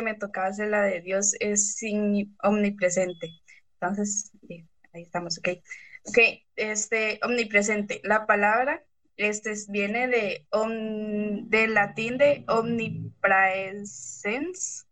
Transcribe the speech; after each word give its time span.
que 0.00 0.04
me 0.04 0.14
tocaba 0.14 0.46
hacer 0.46 0.68
la 0.68 0.82
de 0.82 1.02
Dios 1.02 1.34
es 1.40 1.74
sin 1.74 2.34
omnipresente. 2.42 3.28
Entonces, 3.74 4.32
ahí 4.92 5.02
estamos, 5.02 5.38
ok. 5.38 5.48
Ok, 6.04 6.18
este, 6.56 7.20
omnipresente. 7.22 8.00
La 8.02 8.26
palabra 8.26 8.82
este, 9.16 9.52
viene 9.68 10.08
de 10.08 10.46
del 11.50 11.74
latín 11.74 12.16
de 12.16 12.44
omnipresens, 12.48 14.86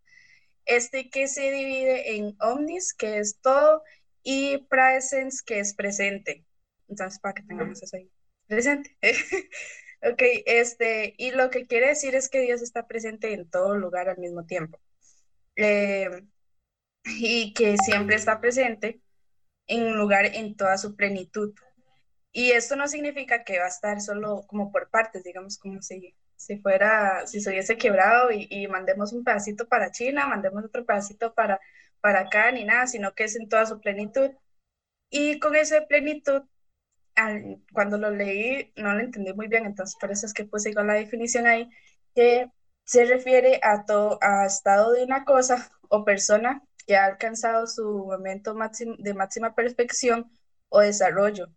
este 0.67 1.09
que 1.09 1.27
se 1.29 1.51
divide 1.51 2.17
en 2.17 2.37
omnis, 2.40 2.93
que 2.93 3.17
es 3.19 3.40
todo, 3.40 3.83
y 4.22 4.59
presens, 4.69 5.43
que 5.43 5.61
es 5.61 5.72
presente. 5.72 6.45
Entonces, 6.88 7.19
para 7.21 7.33
que 7.35 7.43
tengamos 7.45 7.83
eso 7.83 7.97
ahí 7.97 8.11
presente. 8.47 8.95
ok, 10.03 10.22
este, 10.45 11.15
y 11.17 11.31
lo 11.31 11.49
que 11.49 11.67
quiere 11.67 11.88
decir 11.88 12.15
es 12.15 12.29
que 12.29 12.40
Dios 12.40 12.61
está 12.61 12.87
presente 12.87 13.33
en 13.33 13.49
todo 13.49 13.75
lugar 13.77 14.11
al 14.11 14.19
mismo 14.19 14.45
tiempo. 14.45 14.79
Eh, 15.59 16.09
y 17.05 17.52
que 17.52 17.77
siempre 17.78 18.16
está 18.16 18.41
presente 18.41 19.01
en 19.66 19.87
un 19.88 19.98
lugar 19.98 20.27
en 20.27 20.56
toda 20.56 20.78
su 20.78 20.96
plenitud. 20.96 21.55
Y 22.32 22.52
esto 22.52 22.77
no 22.77 22.87
significa 22.88 23.45
que 23.45 23.59
va 23.59 23.65
a 23.66 23.68
estar 23.68 24.01
solo 24.01 24.45
como 24.46 24.70
por 24.70 24.91
partes, 24.91 25.24
digamos, 25.24 25.59
como 25.59 25.82
si, 25.82 26.15
si 26.37 26.59
fuera, 26.59 27.27
si 27.27 27.41
se 27.41 27.51
hubiese 27.51 27.77
quebrado 27.77 28.30
y, 28.30 28.68
mandemos 28.68 29.12
un 29.12 29.24
pedacito 29.24 29.68
para 29.68 29.91
China, 29.91 30.27
mandemos 30.27 30.65
otro 30.65 30.84
pedacito 30.87 31.34
para, 31.34 31.60
para 32.01 32.20
acá, 32.20 32.52
ni 32.52 32.65
nada, 32.65 32.87
sino 32.87 33.15
que 33.15 33.24
es 33.24 33.37
en 33.37 33.48
toda 33.48 33.66
su 33.66 33.80
plenitud. 33.80 34.30
Y 35.10 35.40
con 35.40 35.56
esa 35.56 35.87
plenitud, 35.87 36.43
cuando 37.73 37.98
lo 37.98 38.10
leí, 38.10 38.73
no 38.77 38.95
lo 38.95 39.01
entendí 39.01 39.32
muy 39.32 39.48
bien, 39.48 39.66
entonces 39.66 39.96
por 40.01 40.12
eso 40.12 40.27
es 40.27 40.34
que 40.34 40.45
puse 40.45 40.70
igual 40.70 40.87
la 40.87 40.95
definición 40.95 41.46
ahí, 41.46 41.68
que 42.15 42.51
se 42.88 43.05
refiere 43.05 43.60
a 43.62 43.84
todo, 43.84 44.19
a 44.23 44.47
estado 44.47 44.92
de 44.92 45.05
una 45.05 45.27
cosa 45.27 45.70
o 45.91 46.06
persona 46.06 46.62
que 46.87 46.96
ha 46.96 47.05
alcanzado 47.05 47.66
su 47.66 48.06
momento 48.06 48.55
máximo, 48.55 48.95
de 48.99 49.12
máxima 49.12 49.54
perfección 49.54 50.30
o 50.71 50.80
desarrollo. 50.80 51.49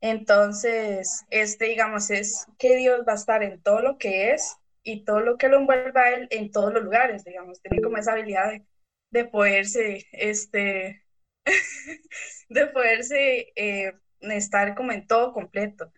Entonces, 0.00 1.26
este, 1.30 1.66
digamos, 1.66 2.10
es 2.10 2.46
que 2.58 2.76
Dios 2.76 3.04
va 3.06 3.12
a 3.12 3.16
estar 3.16 3.42
en 3.42 3.60
todo 3.62 3.80
lo 3.80 3.98
que 3.98 4.32
es 4.32 4.56
y 4.82 5.04
todo 5.04 5.20
lo 5.20 5.36
que 5.36 5.48
lo 5.48 5.58
envuelva 5.58 6.08
Él 6.10 6.26
en 6.30 6.50
todos 6.50 6.72
los 6.72 6.84
lugares, 6.84 7.22
digamos, 7.24 7.60
tiene 7.60 7.82
como 7.82 7.98
esa 7.98 8.12
habilidad 8.12 8.52
de, 9.10 9.24
poderse, 9.26 10.06
este, 10.12 11.04
de 12.48 12.66
poderse 12.68 13.52
eh, 13.56 13.92
estar 14.20 14.74
como 14.74 14.92
en 14.92 15.06
todo 15.06 15.34
completo 15.34 15.92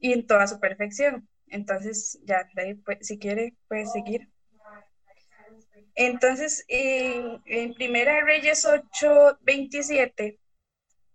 y 0.00 0.12
en 0.12 0.26
toda 0.26 0.48
su 0.48 0.58
perfección. 0.58 1.28
Entonces, 1.48 2.18
ya, 2.24 2.48
de 2.54 2.62
ahí, 2.62 2.74
pues, 2.74 3.06
si 3.06 3.18
quiere, 3.18 3.54
puede 3.68 3.86
seguir. 3.86 4.28
Entonces, 5.94 6.64
en, 6.68 7.42
en 7.46 7.74
Primera 7.74 8.22
Reyes 8.24 8.64
8, 8.66 9.38
27, 9.42 10.38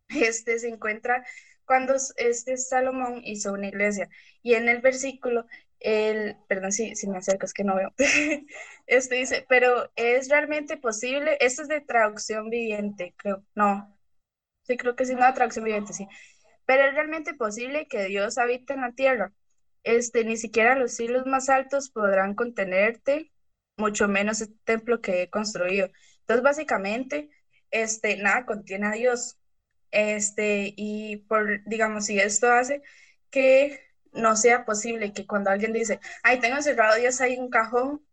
este 0.09 0.59
se 0.59 0.69
encuentra 0.69 1.25
cuando 1.65 1.95
este 2.17 2.57
Salomón 2.57 3.21
hizo 3.23 3.53
una 3.53 3.67
iglesia. 3.67 4.09
Y 4.43 4.55
en 4.55 4.69
el 4.69 4.81
versículo, 4.81 5.45
el, 5.79 6.37
perdón 6.47 6.71
si, 6.71 6.95
si 6.95 7.07
me 7.07 7.17
acerco, 7.17 7.45
es 7.45 7.53
que 7.53 7.63
no 7.63 7.75
veo, 7.75 7.93
este 8.87 9.15
dice, 9.15 9.45
pero 9.49 9.91
es 9.95 10.29
realmente 10.29 10.77
posible, 10.77 11.37
esto 11.39 11.63
es 11.63 11.67
de 11.67 11.81
traducción 11.81 12.49
viviente, 12.49 13.13
creo, 13.17 13.45
no, 13.55 13.97
sí, 14.63 14.77
creo 14.77 14.95
que 14.95 15.05
sí, 15.05 15.15
no, 15.15 15.33
traducción 15.33 15.65
viviente, 15.65 15.93
sí, 15.93 16.07
pero 16.65 16.85
es 16.85 16.93
realmente 16.93 17.33
posible 17.33 17.87
que 17.87 18.05
Dios 18.05 18.37
habite 18.37 18.73
en 18.73 18.81
la 18.81 18.93
tierra. 18.93 19.33
Este, 19.83 20.23
ni 20.25 20.37
siquiera 20.37 20.75
los 20.75 20.93
siglos 20.93 21.25
más 21.25 21.49
altos 21.49 21.89
podrán 21.89 22.35
contenerte, 22.35 23.31
mucho 23.77 24.07
menos 24.07 24.41
el 24.41 24.57
templo 24.63 25.01
que 25.01 25.23
he 25.23 25.29
construido. 25.29 25.89
Entonces, 26.21 26.43
básicamente, 26.43 27.29
este, 27.71 28.17
nada 28.17 28.45
contiene 28.45 28.87
a 28.87 28.91
Dios. 28.91 29.39
Este, 29.91 30.73
y 30.77 31.17
por, 31.27 31.63
digamos, 31.65 32.05
si 32.05 32.19
esto 32.19 32.51
hace 32.51 32.81
que 33.29 33.79
no 34.13 34.35
sea 34.35 34.65
posible 34.65 35.13
que 35.13 35.25
cuando 35.27 35.49
alguien 35.51 35.73
dice, 35.73 35.99
ay, 36.23 36.39
tengo 36.39 36.57
encerrado 36.57 36.95
Dios 36.97 37.21
ahí 37.21 37.37
un 37.37 37.49
cajón, 37.49 38.05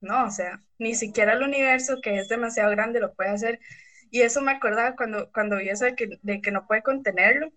no, 0.00 0.26
o 0.26 0.30
sea, 0.30 0.62
ni 0.78 0.94
siquiera 0.94 1.34
el 1.34 1.42
universo, 1.42 2.00
que 2.02 2.18
es 2.18 2.28
demasiado 2.28 2.70
grande, 2.70 3.00
lo 3.00 3.14
puede 3.14 3.30
hacer. 3.30 3.60
Y 4.10 4.22
eso 4.22 4.40
me 4.42 4.52
acordaba 4.52 4.96
cuando, 4.96 5.30
cuando 5.32 5.56
vi 5.58 5.68
eso 5.70 5.84
de 5.86 5.94
que, 5.96 6.18
de 6.22 6.40
que 6.42 6.50
no 6.50 6.66
puede 6.66 6.82
contenerlo, 6.82 7.50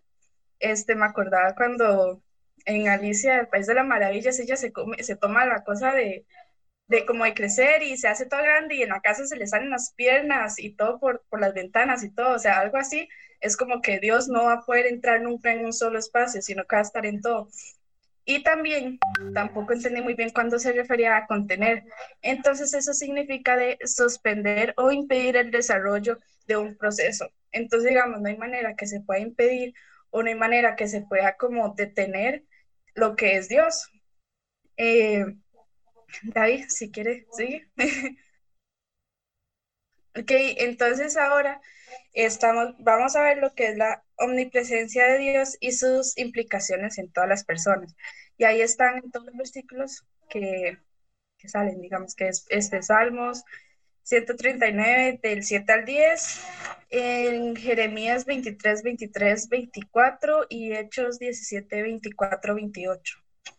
este, 0.60 0.96
me 0.96 1.06
acordaba 1.06 1.56
cuando 1.56 2.24
en 2.66 2.88
Alicia, 2.88 3.40
el 3.40 3.48
País 3.48 3.68
de 3.68 3.76
las 3.76 3.86
Maravillas, 3.86 4.40
ella 4.40 4.58
se, 4.58 4.72
come, 4.72 5.02
se 5.04 5.16
toma 5.16 5.46
la 5.46 5.64
cosa 5.64 5.94
de, 5.94 6.26
de 6.88 7.06
como 7.06 7.26
de 7.26 7.34
crecer 7.34 7.84
y 7.84 7.98
se 7.98 8.08
hace 8.08 8.26
todo 8.26 8.42
grande 8.42 8.76
y 8.76 8.84
en 8.84 8.90
la 8.90 9.02
casa 9.02 9.26
se 9.26 9.38
le 9.38 9.48
salen 9.48 9.70
las 9.70 9.94
piernas 9.94 10.60
y 10.60 10.76
todo 10.76 11.00
por, 11.00 11.24
por 11.30 11.40
las 11.42 11.54
ventanas 11.54 12.04
y 12.04 12.12
todo, 12.12 12.36
o 12.36 12.40
sea, 12.40 12.60
algo 12.60 12.78
así, 12.78 13.10
es 13.42 13.58
como 13.58 13.82
que 13.82 14.00
Dios 14.00 14.28
no 14.28 14.46
va 14.46 14.54
a 14.54 14.66
poder 14.66 14.88
entrar 14.88 15.22
nunca 15.22 15.54
en 15.54 15.66
un 15.66 15.74
solo 15.74 16.00
espacio, 16.00 16.42
sino 16.42 16.66
que 16.66 16.76
va 16.76 16.82
a 16.82 16.84
estar 16.86 17.06
en 17.06 17.22
todo. 17.22 17.50
Y 18.28 18.42
también, 18.42 18.98
tampoco 19.36 19.74
entendí 19.74 20.02
muy 20.02 20.16
bien 20.16 20.32
cuándo 20.32 20.58
se 20.58 20.72
refería 20.74 21.16
a 21.16 21.28
contener. 21.28 21.84
Entonces, 22.24 22.74
eso 22.74 22.94
significa 22.94 23.56
de 23.56 23.78
suspender 23.86 24.74
o 24.78 24.92
impedir 24.92 25.38
el 25.38 25.52
desarrollo 25.52 26.18
de 26.48 26.58
un 26.58 26.76
proceso. 26.76 27.30
Entonces, 27.52 27.90
digamos, 27.90 28.22
no 28.22 28.28
hay 28.28 28.38
manera 28.38 28.76
que 28.76 28.88
se 28.88 29.02
pueda 29.02 29.20
impedir 29.20 29.76
o 30.16 30.24
no 30.24 30.30
hay 30.30 30.36
manera 30.36 30.78
que 30.78 30.88
se 30.88 31.02
pueda 31.02 31.36
como 31.36 31.74
detener 31.76 32.46
lo 32.94 33.18
que 33.18 33.36
es 33.36 33.50
Dios. 33.50 33.92
Eh, 34.78 35.26
David, 36.24 36.68
si 36.70 36.90
quiere, 36.90 37.28
sigue. 37.36 37.70
ok, 40.16 40.32
entonces 40.58 41.18
ahora 41.18 41.60
estamos, 42.14 42.76
vamos 42.80 43.18
a 43.18 43.24
ver 43.24 43.40
lo 43.40 43.54
que 43.56 43.68
es 43.68 43.78
la 43.78 44.06
omnipresencia 44.16 45.06
de 45.06 45.18
Dios 45.20 45.58
y 45.60 45.74
sus 45.74 46.18
implicaciones 46.18 46.98
en 46.98 47.12
todas 47.12 47.28
las 47.28 47.44
personas. 47.44 47.94
Y 48.38 48.46
ahí 48.46 48.62
están 48.62 49.12
todos 49.12 49.26
los 49.26 49.36
versículos 49.36 50.06
que, 50.30 50.78
que 51.38 51.50
salen, 51.50 51.82
digamos 51.82 52.16
que 52.16 52.30
es 52.30 52.46
este 52.50 52.82
Salmos 52.82 53.44
139 54.06 55.20
del 55.22 55.44
7 55.44 55.74
al 55.74 55.84
10, 55.84 56.46
en 56.92 57.56
Jeremías 57.56 58.26
23, 58.26 58.84
23, 58.84 59.50
24 59.50 60.46
y 60.48 60.74
Hechos 60.74 61.18
17, 61.18 61.82
24, 61.82 62.54
28. 62.54 63.18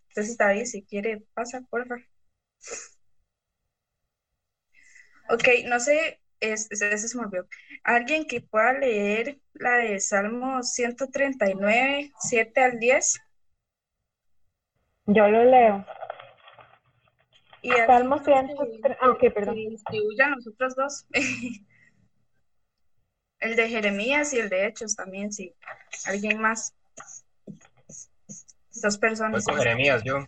Entonces, 0.08 0.36
David, 0.38 0.66
si 0.66 0.82
quiere, 0.84 1.24
pasa, 1.34 1.62
por 1.68 1.88
favor. 1.88 2.04
Ok, 5.28 5.48
no 5.66 5.80
sé, 5.80 6.20
es, 6.38 6.70
ese 6.70 6.96
se 7.08 7.18
me 7.18 7.24
olvidó. 7.24 7.48
¿Alguien 7.82 8.26
que 8.26 8.40
pueda 8.40 8.72
leer 8.72 9.40
la 9.54 9.78
de 9.78 9.98
Salmo 9.98 10.62
139, 10.62 12.12
7 12.20 12.60
al 12.60 12.78
10? 12.78 13.20
Yo 15.06 15.26
lo 15.26 15.44
leo. 15.44 15.84
Y 17.66 17.70
Salmo 17.84 18.22
139, 18.22 18.96
ah, 19.00 19.10
ok, 19.10 19.34
perdón. 19.34 19.56
distribuyan 19.56 20.30
los 20.36 20.46
otros 20.46 20.76
dos. 20.76 21.04
el 23.40 23.56
de 23.56 23.68
Jeremías 23.68 24.32
y 24.32 24.38
el 24.38 24.48
de 24.48 24.66
Hechos 24.66 24.94
también, 24.94 25.32
sí. 25.32 25.52
¿Alguien 26.04 26.40
más? 26.40 26.76
Dos 28.80 28.98
personas. 28.98 29.44
Voy 29.44 29.54
con 29.54 29.60
Jeremías, 29.60 30.04
yo. 30.04 30.18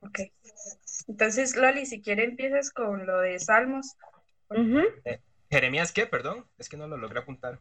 Ok. 0.00 0.20
Entonces, 1.06 1.54
Loli, 1.54 1.84
si 1.84 2.00
quiere 2.00 2.24
empiezas 2.24 2.70
con 2.70 3.04
lo 3.04 3.20
de 3.20 3.38
Salmos. 3.38 3.94
Eh, 5.04 5.20
¿Jeremías 5.50 5.92
qué? 5.92 6.06
Perdón, 6.06 6.46
es 6.56 6.70
que 6.70 6.78
no 6.78 6.88
lo 6.88 6.96
logré 6.96 7.20
apuntar. 7.20 7.58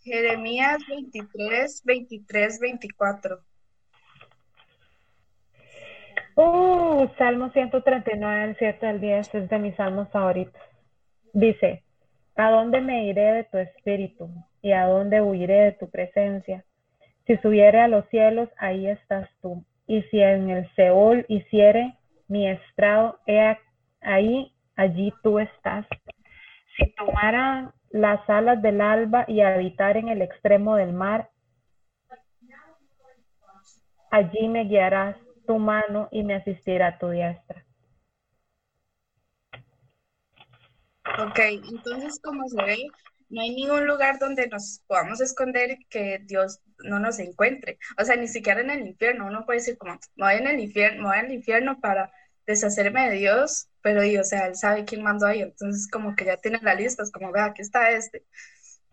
Jeremías 0.00 0.78
23, 0.88 1.82
23, 1.84 2.58
24. 2.58 3.44
Uh, 6.40 7.08
Salmo 7.18 7.50
139, 7.50 8.44
el 8.44 8.56
7 8.58 8.86
al 8.86 9.00
10 9.00 9.34
es 9.34 9.50
de 9.50 9.58
mis 9.58 9.74
salmos 9.74 10.08
favoritos. 10.10 10.62
Dice, 11.32 11.82
¿a 12.36 12.52
dónde 12.52 12.80
me 12.80 13.06
iré 13.06 13.32
de 13.32 13.42
tu 13.42 13.58
espíritu? 13.58 14.30
¿Y 14.62 14.70
a 14.70 14.86
dónde 14.86 15.20
huiré 15.20 15.64
de 15.64 15.72
tu 15.72 15.90
presencia? 15.90 16.64
Si 17.26 17.36
subiere 17.38 17.80
a 17.80 17.88
los 17.88 18.08
cielos, 18.10 18.48
ahí 18.56 18.86
estás 18.86 19.28
tú. 19.42 19.64
Y 19.88 20.02
si 20.02 20.20
en 20.20 20.50
el 20.50 20.72
Seol 20.76 21.26
hiciere 21.28 21.96
mi 22.28 22.48
estrado, 22.48 23.18
he 23.26 23.56
ahí, 24.00 24.52
allí 24.76 25.12
tú 25.24 25.40
estás. 25.40 25.86
Si 26.76 26.94
tomara 26.94 27.74
las 27.90 28.20
alas 28.30 28.62
del 28.62 28.80
alba 28.80 29.24
y 29.26 29.40
habitar 29.40 29.96
en 29.96 30.06
el 30.06 30.22
extremo 30.22 30.76
del 30.76 30.92
mar, 30.92 31.30
allí 34.12 34.46
me 34.46 34.62
guiarás 34.66 35.16
tu 35.48 35.58
mano 35.58 36.08
y 36.12 36.22
me 36.22 36.34
asistirá 36.34 36.98
tu 36.98 37.08
diestra. 37.08 37.64
Ok, 41.18 41.38
entonces 41.72 42.20
como 42.22 42.46
se 42.48 42.62
ve, 42.62 42.86
no 43.30 43.40
hay 43.40 43.54
ningún 43.54 43.86
lugar 43.86 44.18
donde 44.18 44.46
nos 44.48 44.82
podamos 44.86 45.20
esconder 45.22 45.78
que 45.88 46.20
Dios 46.24 46.60
no 46.84 47.00
nos 47.00 47.18
encuentre. 47.18 47.78
O 47.98 48.04
sea, 48.04 48.16
ni 48.16 48.28
siquiera 48.28 48.60
en 48.60 48.70
el 48.70 48.86
infierno. 48.86 49.26
Uno 49.26 49.46
puede 49.46 49.60
decir 49.60 49.78
como, 49.78 49.94
me 50.16 50.26
voy 50.26 50.34
en 50.34 50.46
el 50.48 50.60
infierno, 50.60 51.02
me 51.02 51.08
voy 51.08 51.18
al 51.18 51.32
infierno 51.32 51.80
para 51.80 52.12
deshacerme 52.46 53.08
de 53.08 53.16
Dios, 53.16 53.68
pero 53.82 54.04
y, 54.04 54.18
o 54.18 54.24
sea, 54.24 54.46
él 54.46 54.56
sabe 54.56 54.84
quién 54.84 55.02
mandó 55.02 55.26
ahí, 55.26 55.42
entonces 55.42 55.88
como 55.90 56.16
que 56.16 56.24
ya 56.24 56.38
tiene 56.38 56.58
la 56.62 56.74
lista, 56.74 57.02
es 57.02 57.12
como, 57.12 57.30
vea, 57.30 57.44
aquí 57.46 57.60
está 57.60 57.90
este, 57.90 58.24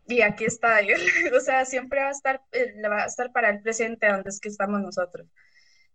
y 0.07 0.21
aquí 0.21 0.43
está 0.45 0.81
él, 0.81 0.89
o 1.37 1.39
sea, 1.39 1.65
siempre 1.65 2.01
va 2.01 2.09
a 2.09 2.11
estar, 2.11 2.41
eh, 2.51 2.81
va 2.83 3.03
a 3.03 3.05
estar 3.05 3.31
para 3.31 3.49
el 3.49 3.61
presente 3.61 4.07
donde 4.07 4.29
es 4.29 4.41
que 4.41 4.49
estamos 4.49 4.81
nosotros. 4.81 5.27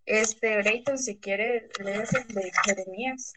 Este, 0.06 0.56
Brayton, 0.58 0.98
si 0.98 1.18
quiere, 1.18 1.68
lees 1.82 2.12
el 2.14 2.26
de 2.28 2.52
Jeremías. 2.64 3.32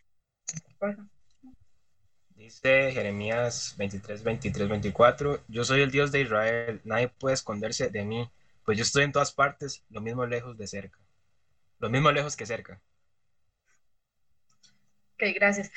Dice 2.36 2.92
Jeremías 2.92 3.76
23, 3.78 4.24
23, 4.24 4.68
24, 4.68 5.44
yo 5.48 5.64
soy 5.64 5.82
el 5.82 5.92
Dios 5.92 6.12
de 6.12 6.22
Israel, 6.22 6.82
nadie 6.84 7.08
puede 7.08 7.36
esconderse 7.36 7.90
de 7.90 8.04
mí, 8.04 8.30
pues 8.66 8.78
yo 8.78 8.84
estoy 8.84 9.04
en 9.06 9.12
todas 9.12 9.32
partes, 9.32 9.84
lo 9.90 10.02
mismo 10.02 10.26
lejos 10.26 10.58
de 10.58 10.68
cerca, 10.68 11.00
lo 11.80 11.90
mismo 11.90 12.12
lejos 12.12 12.36
que 12.36 12.46
cerca. 12.46 12.82
Ok, 15.14 15.24
gracias. 15.36 15.72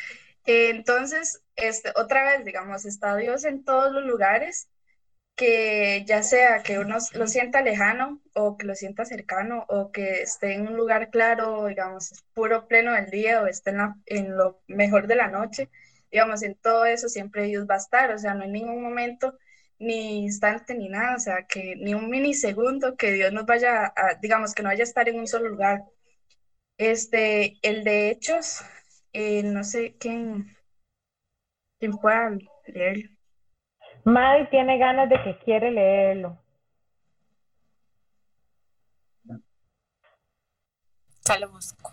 entonces, 0.45 1.43
este, 1.55 1.93
otra 1.95 2.25
vez, 2.25 2.45
digamos, 2.45 2.85
está 2.85 3.17
Dios 3.17 3.45
en 3.45 3.65
todos 3.65 3.93
los 3.93 4.05
lugares, 4.05 4.69
que 5.37 6.05
ya 6.07 6.23
sea 6.23 6.63
que 6.63 6.79
uno 6.79 6.97
lo 7.15 7.27
sienta 7.29 7.63
lejano 7.63 8.23
o 8.35 8.57
que 8.57 8.67
lo 8.67 8.75
sienta 8.75 9.05
cercano 9.05 9.67
o 9.69 9.93
que 9.93 10.23
esté 10.23 10.55
en 10.55 10.67
un 10.69 10.77
lugar 10.77 11.11
claro, 11.11 11.67
digamos, 11.67 12.25
puro 12.35 12.67
pleno 12.69 12.93
del 12.95 13.11
día 13.11 13.43
o 13.43 13.47
esté 13.47 13.71
en, 13.71 13.79
en 14.07 14.37
lo 14.37 14.63
mejor 14.69 15.07
de 15.09 15.17
la 15.17 15.29
noche, 15.29 15.71
digamos, 16.11 16.43
en 16.43 16.55
todo 16.57 16.87
eso 16.87 17.09
siempre 17.09 17.45
Dios 17.45 17.67
va 17.69 17.75
a 17.75 17.79
estar, 17.79 18.13
o 18.13 18.19
sea, 18.19 18.35
no 18.35 18.45
hay 18.45 18.51
ningún 18.51 18.83
momento 18.83 19.39
ni 19.79 20.25
instante 20.25 20.75
ni 20.75 20.89
nada, 20.89 21.17
o 21.17 21.21
sea, 21.21 21.47
que 21.47 21.77
ni 21.77 21.95
un 21.95 22.09
minisegundo 22.11 22.97
que 22.97 23.13
Dios 23.13 23.33
nos 23.33 23.45
vaya 23.47 23.93
a, 23.97 24.15
digamos, 24.21 24.55
que 24.55 24.63
no 24.63 24.71
vaya 24.71 24.83
a 24.85 24.87
estar 24.89 25.09
en 25.09 25.19
un 25.19 25.27
solo 25.27 25.49
lugar. 25.51 25.83
Este, 26.79 27.59
el 27.63 27.85
de 27.85 28.11
Hechos, 28.11 28.63
eh, 29.13 29.43
no 29.43 29.65
sé 29.65 29.97
quién, 29.99 30.57
quién 31.79 31.93
pueda 31.99 32.37
leerlo. 32.67 33.16
Mai 34.07 34.49
tiene 34.51 34.79
ganas 34.79 35.09
de 35.09 35.21
que 35.21 35.37
quiere 35.41 35.73
leerlo. 35.73 36.39
Ya 41.25 41.39
lo 41.41 41.51
busco. 41.51 41.93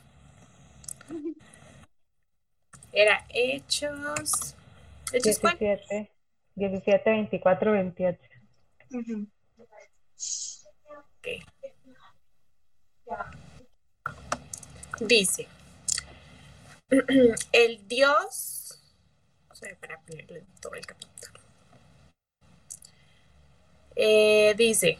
Era 2.92 3.26
Hechos. 3.30 4.56
¿Hechos 5.12 5.42
17, 5.42 6.12
17, 6.54 7.10
24, 7.10 7.72
28. 7.72 8.20
Okay. 11.18 11.44
Dice, 15.00 15.48
el 17.52 17.88
Dios, 17.88 18.84
o 19.50 19.56
sea, 19.56 19.76
para 19.80 20.00
ponerle 20.02 20.46
todo 20.62 20.76
el 20.76 20.86
capítulo. 20.86 21.13
Eh, 23.96 24.54
dice, 24.58 24.98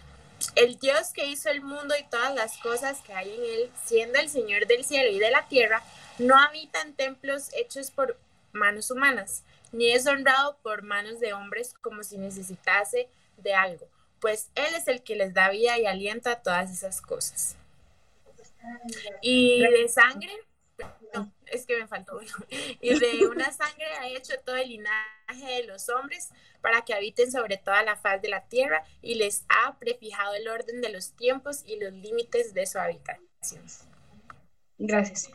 el 0.56 0.78
Dios 0.78 1.12
que 1.14 1.28
hizo 1.28 1.50
el 1.50 1.62
mundo 1.62 1.96
y 2.00 2.04
todas 2.10 2.34
las 2.36 2.58
cosas 2.58 3.02
que 3.02 3.14
hay 3.14 3.34
en 3.34 3.44
él, 3.44 3.72
siendo 3.86 4.20
el 4.20 4.30
Señor 4.30 4.68
del 4.68 4.84
cielo 4.84 5.12
y 5.12 5.20
de 5.20 5.32
la 5.32 5.48
tierra, 5.48 5.84
no 6.20 6.38
habita 6.38 6.82
en 6.82 6.94
templos 6.94 7.50
hechos 7.54 7.92
por 7.92 8.18
manos 8.52 8.92
humanas, 8.92 9.44
ni 9.72 9.92
es 9.92 10.06
honrado 10.06 10.58
por 10.62 10.84
manos 10.84 11.20
de 11.20 11.34
hombres 11.34 11.74
como 11.82 12.04
si 12.04 12.18
necesitase 12.18 13.08
de 13.38 13.54
algo, 13.54 13.88
pues 14.20 14.50
Él 14.56 14.74
es 14.76 14.88
el 14.88 15.02
que 15.02 15.16
les 15.16 15.34
da 15.34 15.50
vida 15.50 15.78
y 15.80 15.86
alienta 15.86 16.42
todas 16.42 16.72
esas 16.72 17.02
cosas. 17.02 17.56
Y 19.22 19.62
de 19.62 19.88
sangre, 19.90 20.32
es 21.48 21.66
que 21.66 21.78
me 21.80 21.88
faltó 21.88 22.18
uno, 22.18 22.46
y 22.82 22.98
de 22.98 23.26
una 23.28 23.52
sangre 23.52 23.86
ha 24.00 24.08
hecho 24.08 24.34
todo 24.46 24.56
el 24.56 24.70
linaje 24.70 25.46
de 25.46 25.64
los 25.64 25.90
hombres 25.90 26.30
para 26.62 26.84
que 26.84 26.94
habiten 26.94 27.32
sobre 27.32 27.58
toda 27.58 27.84
la 27.84 27.96
faz 27.96 28.22
de 28.22 28.30
la 28.30 28.48
tierra 28.48 28.84
y 29.02 29.16
les 29.16 29.46
ha 29.50 29.78
prefijado 29.80 30.34
el 30.36 30.48
orden 30.48 30.82
de 30.82 30.90
los 30.90 31.16
tiempos 31.16 31.64
y 31.66 31.80
los 31.80 31.94
límites 31.94 32.54
de 32.54 32.66
su 32.66 32.80
habitación. 32.80 33.64
Gracias. 34.78 35.30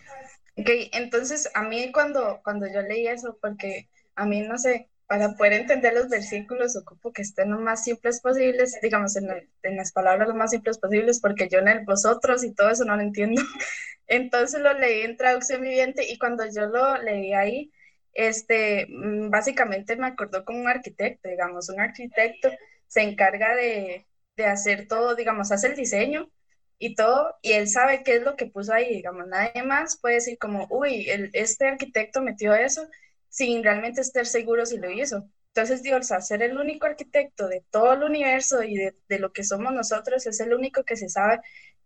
Ok, 0.57 0.69
entonces 0.93 1.51
a 1.55 1.63
mí 1.63 1.93
cuando, 1.93 2.41
cuando 2.43 2.67
yo 2.67 2.83
leí 2.83 3.07
eso, 3.07 3.39
porque 3.41 3.89
a 4.17 4.27
mí 4.27 4.41
no 4.43 4.59
sé, 4.59 4.89
para 5.09 5.35
poder 5.37 5.55
entender 5.55 5.95
los 5.95 6.11
versículos 6.11 6.77
ocupo 6.77 7.13
que 7.13 7.23
estén 7.23 7.51
lo 7.51 7.59
más 7.59 7.83
simples 7.85 8.21
posibles, 8.21 8.79
digamos 8.83 9.17
en, 9.17 9.29
en, 9.63 9.77
las 9.77 9.91
palabras 9.91 10.29
lo 10.29 10.35
más 10.35 10.51
simples 10.51 10.79
posibles, 10.79 11.21
porque 11.21 11.49
yo 11.49 11.61
en 11.61 11.69
el 11.69 11.85
vosotros 11.87 12.45
y 12.45 12.55
todo 12.55 12.71
eso 12.71 12.85
no 12.85 12.95
lo 12.95 13.03
entiendo. 13.03 13.43
Entonces 14.07 14.61
lo 14.61 14.73
leí 14.75 15.03
en 15.03 15.17
traducción 15.17 15.63
viviente 15.63 16.05
y 16.11 16.19
cuando 16.19 16.45
yo 16.55 16.67
lo 16.67 16.99
leí 17.03 17.33
ahí, 17.33 17.73
este, 18.13 18.87
mm, 18.91 19.31
básicamente 19.31 19.97
me 19.97 20.09
acordó 20.09 20.45
con 20.45 20.57
un 20.57 20.69
arquitecto, 20.69 21.29
digamos, 21.29 21.71
un 21.71 21.81
arquitecto 21.81 22.51
se 22.87 23.03
encarga 23.03 23.55
de, 23.55 24.07
de 24.37 24.45
hacer 24.47 24.89
todo, 24.89 25.15
digamos, 25.15 25.51
hace 25.53 25.69
el 25.69 25.77
diseño 25.77 26.31
y 26.79 26.95
todo, 26.95 27.35
y 27.43 27.53
él 27.53 27.69
sabe 27.69 28.03
qué 28.05 28.17
es 28.17 28.23
lo 28.23 28.37
que 28.37 28.47
puso 28.47 28.75
ahí, 28.75 28.97
digamos, 28.97 29.27
nadie 29.27 29.63
más 29.63 29.99
puede 29.99 30.17
decir 30.17 30.39
como, 30.39 30.67
uy, 30.71 31.09
el, 31.11 31.31
este 31.33 31.67
arquitecto 31.67 32.23
metió 32.23 32.55
eso 32.55 32.89
sin 33.29 33.63
realmente 33.63 34.01
estar 34.01 34.27
seguro 34.27 34.67
si 34.67 34.79
lo 34.79 34.91
hizo. 34.91 35.29
Entonces 35.49 35.83
Dios, 35.83 36.11
al 36.13 36.23
ser 36.23 36.43
el 36.43 36.59
único 36.59 36.87
arquitecto 36.87 37.49
de 37.49 37.65
todo 37.71 37.95
el 37.95 38.05
universo 38.05 38.63
y 38.63 38.77
de, 38.77 38.95
de, 39.09 39.19
lo 39.19 39.33
que 39.33 39.45
somos 39.45 39.73
nosotros, 39.73 40.27
es 40.27 40.41
el 40.41 40.55
único 40.55 40.85
que 40.85 40.97
se 40.97 41.09
sabe 41.09 41.41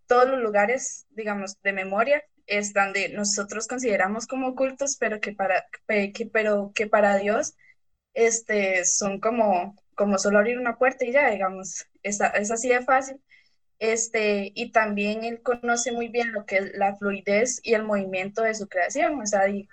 todos 0.07 0.29
los 0.29 0.41
lugares, 0.41 1.07
digamos, 1.11 1.61
de 1.63 1.73
memoria 1.73 2.23
es 2.47 2.73
donde 2.73 3.09
nosotros 3.11 3.67
consideramos 3.67 4.27
como 4.27 4.49
ocultos, 4.49 4.97
pero 4.99 5.21
que 5.21 5.33
para, 5.33 5.67
que, 5.87 6.31
pero 6.33 6.73
que 6.75 6.87
para 6.87 7.17
Dios 7.17 7.55
este, 8.15 8.85
son 8.85 9.21
como, 9.21 9.77
como 9.95 10.19
solo 10.19 10.39
abrir 10.39 10.59
una 10.59 10.77
puerta 10.79 11.05
y 11.05 11.13
ya, 11.13 11.31
digamos, 11.31 11.87
es, 12.03 12.21
es 12.21 12.51
así 12.51 12.69
de 12.69 12.83
fácil. 12.83 13.21
Este, 13.79 14.53
y 14.55 14.71
también 14.71 15.25
él 15.25 15.43
conoce 15.43 15.93
muy 15.93 16.09
bien 16.09 16.33
lo 16.33 16.47
que 16.47 16.59
es 16.59 16.73
la 16.75 16.97
fluidez 16.97 17.61
y 17.65 17.75
el 17.75 17.83
movimiento 17.85 18.43
de 18.43 18.55
su 18.55 18.69
creación, 18.69 19.21
o 19.21 19.27
sea, 19.27 19.49
y 19.49 19.69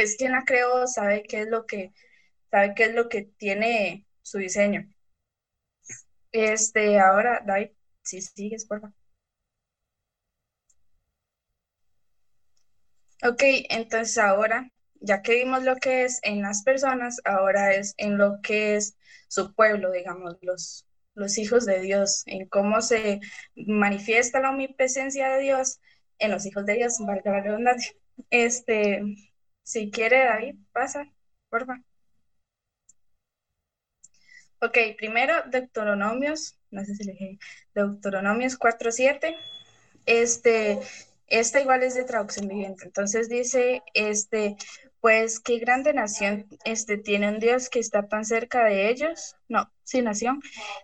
es 0.00 0.16
quien 0.16 0.32
la 0.32 0.44
creó, 0.44 0.86
sabe 0.86 1.22
qué 1.24 1.42
es 1.42 1.48
lo 1.48 1.66
que, 1.66 1.92
sabe 2.50 2.74
qué 2.74 2.84
es 2.84 2.94
lo 2.94 3.08
que 3.08 3.22
tiene 3.22 4.06
su 4.22 4.38
diseño. 4.38 4.88
Este, 6.32 6.98
ahora, 6.98 7.42
David, 7.46 7.70
si 8.02 8.20
sigues, 8.22 8.66
por 8.66 8.80
favor. 8.80 8.94
Ok, 13.24 13.42
entonces 13.70 14.18
ahora, 14.18 14.68
ya 15.00 15.22
que 15.22 15.34
vimos 15.36 15.62
lo 15.62 15.76
que 15.76 16.04
es 16.04 16.18
en 16.22 16.42
las 16.42 16.62
personas, 16.64 17.18
ahora 17.24 17.72
es 17.74 17.94
en 17.96 18.18
lo 18.18 18.40
que 18.42 18.76
es 18.76 18.96
su 19.28 19.54
pueblo, 19.54 19.92
digamos, 19.92 20.38
los, 20.42 20.86
los 21.14 21.38
hijos 21.38 21.64
de 21.64 21.80
Dios, 21.80 22.24
en 22.26 22.48
cómo 22.48 22.80
se 22.82 23.20
manifiesta 23.54 24.40
la 24.40 24.50
omnipresencia 24.50 25.28
de 25.30 25.40
Dios 25.40 25.80
en 26.18 26.32
los 26.32 26.46
hijos 26.46 26.66
de 26.66 26.74
Dios, 26.74 26.98
valga 27.00 27.30
la 27.32 27.42
redundancia. 27.42 27.92
Este, 28.30 29.02
si 29.62 29.90
quiere, 29.90 30.24
David, 30.24 30.56
pasa, 30.72 31.10
por 31.48 31.66
favor. 31.66 31.82
Ok, 34.60 34.78
primero, 34.96 35.34
Deuteronomios, 35.50 36.56
no 36.70 36.84
sé 36.84 36.94
si 36.94 37.04
le 37.04 37.12
dije, 37.12 37.38
Deuteronomios 37.74 38.56
4.7. 38.56 39.36
Este, 40.06 40.78
esta 41.26 41.60
igual 41.60 41.82
es 41.82 41.94
de 41.94 42.04
traducción 42.04 42.46
viviente. 42.46 42.84
Entonces 42.84 43.28
dice, 43.28 43.82
este, 43.94 44.56
pues 45.00 45.40
qué 45.40 45.58
grande 45.58 45.92
nación 45.92 46.46
este, 46.64 46.96
tiene 46.96 47.28
un 47.28 47.40
Dios 47.40 47.68
que 47.70 47.80
está 47.80 48.06
tan 48.06 48.24
cerca 48.24 48.64
de 48.64 48.88
ellos, 48.88 49.34
no, 49.48 49.68
sí, 49.82 50.00
nación, 50.00 50.40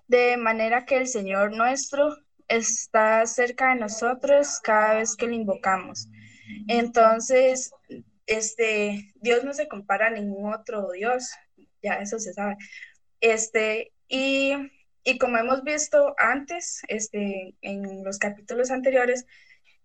de 0.09 0.37
manera 0.37 0.85
que 0.85 0.97
el 0.97 1.07
Señor 1.07 1.53
nuestro 1.57 2.17
está 2.49 3.25
cerca 3.27 3.69
de 3.75 3.81
nosotros 3.81 4.59
cada 4.61 4.95
vez 4.95 5.15
que 5.15 5.29
lo 5.29 5.35
invocamos. 5.35 6.09
Entonces, 6.67 7.71
este, 8.29 9.13
Dios 9.17 9.45
no 9.45 9.55
se 9.55 9.69
compara 9.69 10.09
a 10.09 10.11
ningún 10.11 10.55
otro 10.55 10.93
Dios, 10.93 11.31
ya 11.83 11.95
eso 11.97 12.19
se 12.21 12.35
sabe. 12.35 12.57
Este, 13.21 13.93
y, 14.09 14.55
y 15.05 15.19
como 15.19 15.39
hemos 15.39 15.65
visto 15.65 16.15
antes, 16.19 16.83
este, 16.89 17.57
en 17.63 18.05
los 18.05 18.19
capítulos 18.19 18.71
anteriores, 18.71 19.27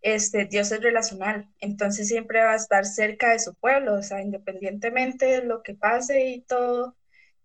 este, 0.02 0.46
Dios 0.46 0.72
es 0.72 0.82
relacional, 0.82 1.50
entonces 1.60 2.08
siempre 2.10 2.42
va 2.42 2.54
a 2.54 2.56
estar 2.58 2.86
cerca 2.86 3.32
de 3.32 3.40
su 3.40 3.56
pueblo, 3.56 3.96
o 3.96 4.04
sea, 4.04 4.22
independientemente 4.22 5.26
de 5.28 5.44
lo 5.46 5.64
que 5.64 5.76
pase 5.76 6.28
y 6.30 6.42
todo, 6.42 6.98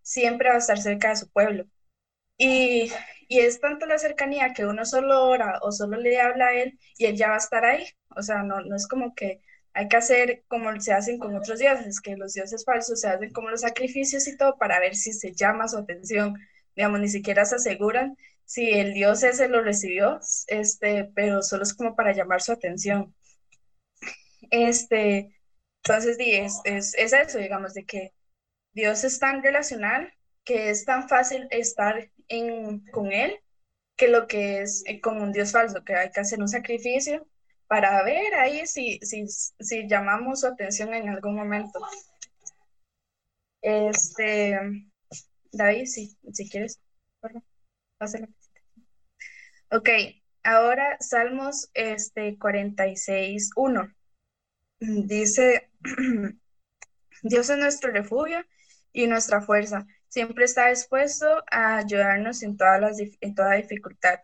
siempre 0.02 0.48
va 0.50 0.56
a 0.56 0.58
estar 0.58 0.78
cerca 0.80 1.10
de 1.10 1.16
su 1.16 1.30
pueblo. 1.30 1.66
Y, 2.38 2.92
y 3.28 3.40
es 3.40 3.60
tanto 3.60 3.86
la 3.86 3.98
cercanía 3.98 4.52
que 4.54 4.66
uno 4.66 4.84
solo 4.86 5.24
ora 5.26 5.58
o 5.62 5.72
solo 5.72 5.96
le 5.98 6.20
habla 6.20 6.48
a 6.48 6.54
él 6.54 6.78
y 6.96 7.06
él 7.06 7.16
ya 7.16 7.28
va 7.30 7.34
a 7.36 7.38
estar 7.38 7.64
ahí, 7.64 7.84
o 8.16 8.22
sea, 8.22 8.42
no, 8.42 8.60
no 8.62 8.76
es 8.76 8.86
como 8.88 9.14
que 9.14 9.42
hay 9.74 9.88
que 9.88 9.96
hacer 9.96 10.44
como 10.48 10.78
se 10.80 10.92
hacen 10.92 11.18
con 11.18 11.36
otros 11.36 11.58
dioses, 11.58 12.00
que 12.00 12.16
los 12.16 12.34
dioses 12.34 12.64
falsos 12.64 13.00
se 13.00 13.08
hacen 13.08 13.32
como 13.32 13.50
los 13.50 13.62
sacrificios 13.62 14.26
y 14.28 14.36
todo 14.36 14.56
para 14.58 14.80
ver 14.80 14.94
si 14.96 15.12
se 15.12 15.32
llama 15.34 15.68
su 15.68 15.78
atención, 15.78 16.34
digamos, 16.76 17.00
ni 17.00 17.08
siquiera 17.08 17.44
se 17.44 17.56
aseguran 17.56 18.16
si 18.44 18.70
el 18.70 18.94
dios 18.94 19.22
ese 19.24 19.48
lo 19.48 19.62
recibió, 19.62 20.20
este, 20.48 21.04
pero 21.14 21.42
solo 21.42 21.64
es 21.64 21.74
como 21.74 21.94
para 21.96 22.12
llamar 22.12 22.40
su 22.42 22.52
atención. 22.52 23.14
Este, 24.50 25.30
Entonces, 25.84 26.16
es, 26.20 26.60
es, 26.64 26.94
es 26.96 27.12
eso, 27.12 27.38
digamos, 27.38 27.74
de 27.74 27.84
que 27.86 28.14
Dios 28.74 29.04
es 29.04 29.20
tan 29.20 29.42
relacional 29.42 30.12
que 30.44 30.70
es 30.70 30.84
tan 30.86 31.08
fácil 31.08 31.48
estar 31.50 32.10
en, 32.28 32.80
con 32.92 33.12
Él 33.12 33.40
que 33.96 34.08
lo 34.08 34.26
que 34.28 34.62
es 34.62 34.84
eh, 34.86 35.00
con 35.00 35.20
un 35.22 35.32
Dios 35.32 35.52
falso, 35.52 35.84
que 35.84 35.94
hay 35.96 36.10
que 36.12 36.20
hacer 36.20 36.40
un 36.40 36.48
sacrificio 36.48 37.28
para 37.68 38.02
ver 38.02 38.34
ahí 38.34 38.66
si, 38.66 38.98
si, 39.00 39.88
llamamos 39.88 40.40
su 40.40 40.46
atención 40.46 40.94
en 40.94 41.10
algún 41.10 41.36
momento. 41.36 41.78
Este, 43.60 44.58
David, 45.52 45.86
si, 45.86 46.16
si 46.32 46.48
quieres, 46.48 46.80
pásala. 47.98 48.28
Ok, 49.70 49.90
ahora 50.44 50.96
Salmos 51.00 51.70
este, 51.74 52.38
46, 52.38 53.50
1. 53.54 53.94
Dice, 54.80 55.70
Dios 57.22 57.50
es 57.50 57.58
nuestro 57.58 57.92
refugio 57.92 58.44
y 58.92 59.06
nuestra 59.06 59.42
fuerza. 59.42 59.86
Siempre 60.08 60.46
está 60.46 60.68
dispuesto 60.68 61.44
a 61.50 61.76
ayudarnos 61.78 62.42
en, 62.42 62.56
todas 62.56 62.80
las, 62.80 62.98
en 63.20 63.34
toda 63.34 63.54
dificultad. 63.54 64.20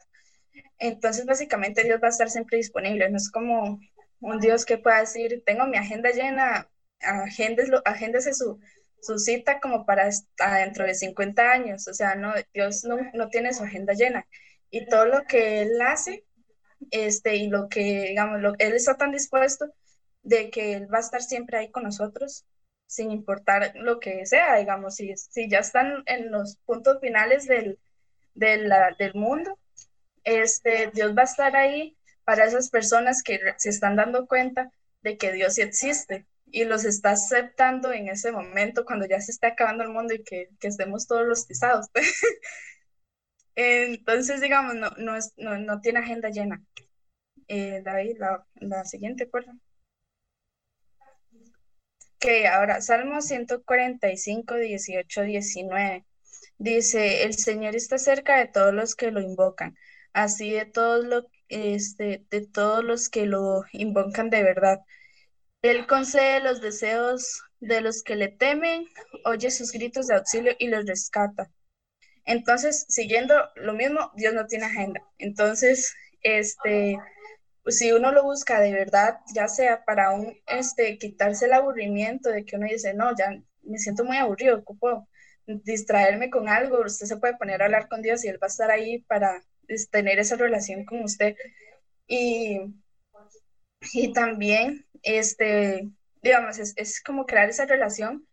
Entonces, 0.78 1.26
básicamente, 1.26 1.82
Dios 1.84 2.00
va 2.02 2.08
a 2.08 2.10
estar 2.10 2.30
siempre 2.30 2.58
disponible. 2.58 3.08
No 3.10 3.16
es 3.16 3.30
como 3.30 3.80
un 4.20 4.40
Dios 4.40 4.64
que 4.64 4.78
pueda 4.78 5.00
decir, 5.00 5.42
tengo 5.46 5.66
mi 5.66 5.76
agenda 5.76 6.10
llena, 6.10 6.68
agéndese 7.84 8.34
su, 8.34 8.60
su 9.00 9.18
cita 9.18 9.60
como 9.60 9.86
para 9.86 10.08
dentro 10.60 10.84
de 10.86 10.94
50 10.94 11.50
años. 11.52 11.88
O 11.88 11.94
sea, 11.94 12.14
no, 12.16 12.32
Dios 12.52 12.84
no, 12.84 12.98
no 13.14 13.28
tiene 13.28 13.54
su 13.54 13.64
agenda 13.64 13.94
llena. 13.94 14.26
Y 14.70 14.86
todo 14.86 15.06
lo 15.06 15.24
que 15.24 15.62
Él 15.62 15.80
hace, 15.82 16.24
este, 16.90 17.36
y 17.36 17.48
lo 17.48 17.68
que, 17.68 18.08
digamos, 18.08 18.40
lo, 18.40 18.54
Él 18.58 18.74
está 18.74 18.96
tan 18.96 19.12
dispuesto 19.12 19.66
de 20.22 20.50
que 20.50 20.74
Él 20.74 20.92
va 20.92 20.98
a 20.98 21.00
estar 21.02 21.22
siempre 21.22 21.58
ahí 21.58 21.70
con 21.70 21.84
nosotros, 21.84 22.46
sin 22.86 23.10
importar 23.10 23.72
lo 23.76 24.00
que 24.00 24.26
sea, 24.26 24.56
digamos, 24.56 24.96
si, 24.96 25.16
si 25.16 25.48
ya 25.48 25.58
están 25.60 26.02
en 26.06 26.30
los 26.30 26.56
puntos 26.64 27.00
finales 27.00 27.46
del, 27.46 27.78
del, 28.34 28.72
del 28.98 29.14
mundo, 29.14 29.58
este, 30.24 30.90
Dios 30.92 31.16
va 31.16 31.22
a 31.22 31.24
estar 31.24 31.56
ahí 31.56 31.96
para 32.24 32.46
esas 32.46 32.70
personas 32.70 33.22
que 33.22 33.40
se 33.58 33.68
están 33.70 33.96
dando 33.96 34.26
cuenta 34.26 34.70
de 35.02 35.18
que 35.18 35.32
Dios 35.32 35.54
sí 35.54 35.62
existe 35.62 36.26
y 36.46 36.64
los 36.64 36.84
está 36.84 37.10
aceptando 37.10 37.92
en 37.92 38.08
ese 38.08 38.32
momento 38.32 38.84
cuando 38.84 39.06
ya 39.06 39.20
se 39.20 39.32
está 39.32 39.48
acabando 39.48 39.84
el 39.84 39.90
mundo 39.90 40.14
y 40.14 40.22
que, 40.22 40.50
que 40.60 40.68
estemos 40.68 41.06
todos 41.06 41.26
los 41.26 41.46
pisados. 41.46 41.88
Entonces, 43.56 44.40
digamos, 44.40 44.74
no, 44.74 44.90
no, 44.98 45.18
no, 45.36 45.58
no 45.58 45.80
tiene 45.80 46.00
agenda 46.00 46.28
llena. 46.30 46.62
Eh, 47.48 47.82
David, 47.84 48.16
la, 48.18 48.46
la 48.56 48.84
siguiente, 48.84 49.26
por. 49.26 49.44
Ok, 52.16 52.26
ahora, 52.50 52.80
Salmo 52.80 53.20
145, 53.20 54.54
18, 54.56 55.22
19. 55.22 56.04
Dice, 56.58 57.24
el 57.24 57.34
Señor 57.34 57.76
está 57.76 57.98
cerca 57.98 58.38
de 58.38 58.46
todos 58.46 58.72
los 58.72 58.94
que 58.94 59.10
lo 59.10 59.20
invocan, 59.20 59.76
así 60.14 60.50
de 60.52 60.64
todos, 60.64 61.04
lo, 61.04 61.28
este, 61.48 62.24
de 62.30 62.46
todos 62.46 62.82
los 62.82 63.10
que 63.10 63.26
lo 63.26 63.64
invocan 63.72 64.30
de 64.30 64.42
verdad. 64.42 64.80
Él 65.62 65.86
concede 65.86 66.40
los 66.40 66.60
deseos 66.60 67.42
de 67.60 67.80
los 67.80 68.02
que 68.02 68.16
le 68.16 68.28
temen, 68.28 68.86
oye 69.24 69.50
sus 69.50 69.72
gritos 69.72 70.06
de 70.06 70.16
auxilio 70.16 70.52
y 70.58 70.68
los 70.68 70.86
rescata. 70.86 71.50
Entonces, 72.24 72.86
siguiendo 72.88 73.34
lo 73.56 73.74
mismo, 73.74 74.10
Dios 74.16 74.34
no 74.34 74.46
tiene 74.46 74.66
agenda. 74.66 75.02
Entonces, 75.18 75.94
este, 76.22 76.98
si 77.66 77.92
uno 77.92 78.12
lo 78.12 78.22
busca 78.24 78.60
de 78.60 78.72
verdad, 78.72 79.18
ya 79.34 79.48
sea 79.48 79.84
para 79.84 80.10
un, 80.12 80.36
este, 80.46 80.98
quitarse 80.98 81.46
el 81.46 81.52
aburrimiento 81.54 82.30
de 82.30 82.44
que 82.44 82.56
uno 82.56 82.66
dice, 82.70 82.94
no, 82.94 83.14
ya 83.16 83.30
me 83.62 83.78
siento 83.78 84.04
muy 84.04 84.16
aburrido, 84.16 84.58
ocupo 84.58 85.08
distraerme 85.46 86.30
con 86.30 86.48
algo, 86.48 86.80
usted 86.84 87.06
se 87.06 87.16
puede 87.18 87.36
poner 87.36 87.62
a 87.62 87.66
hablar 87.66 87.88
con 87.88 88.02
Dios 88.02 88.24
y 88.24 88.28
Él 88.28 88.38
va 88.42 88.46
a 88.46 88.48
estar 88.48 88.70
ahí 88.70 89.00
para 89.02 89.42
tener 89.90 90.18
esa 90.18 90.36
relación 90.36 90.84
con 90.84 91.02
usted. 91.04 91.36
Y, 92.06 92.60
y 93.92 94.12
también, 94.12 94.86
este, 95.02 95.90
digamos, 96.22 96.58
es, 96.58 96.72
es 96.76 97.02
como 97.02 97.26
crear 97.26 97.48
esa 97.50 97.66
relación 97.66 98.26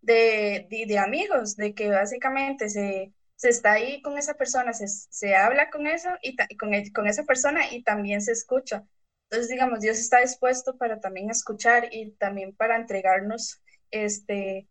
de, 0.00 0.66
de, 0.70 0.86
de 0.86 0.98
amigos, 0.98 1.56
de 1.56 1.74
que 1.74 1.88
básicamente 1.90 2.68
se, 2.68 3.12
se 3.36 3.48
está 3.48 3.72
ahí 3.72 4.02
con 4.02 4.18
esa 4.18 4.34
persona, 4.34 4.72
se, 4.72 4.86
se 4.88 5.34
habla 5.34 5.70
con 5.70 5.86
eso 5.86 6.10
y 6.22 6.36
con, 6.56 6.70
con 6.94 7.06
esa 7.06 7.24
persona 7.24 7.72
y 7.72 7.82
también 7.82 8.20
se 8.22 8.32
escucha. 8.32 8.86
Entonces, 9.24 9.48
digamos, 9.50 9.80
Dios 9.80 9.98
está 9.98 10.20
dispuesto 10.20 10.76
para 10.78 11.00
también 11.00 11.30
escuchar 11.30 11.88
y 11.92 12.12
también 12.12 12.54
para 12.54 12.76
entregarnos 12.76 13.62
este, 13.90 14.68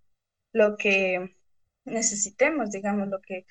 lo 0.53 0.77
que 0.77 1.35
necesitemos, 1.85 2.71
digamos, 2.71 3.07
lo 3.09 3.21
que, 3.21 3.45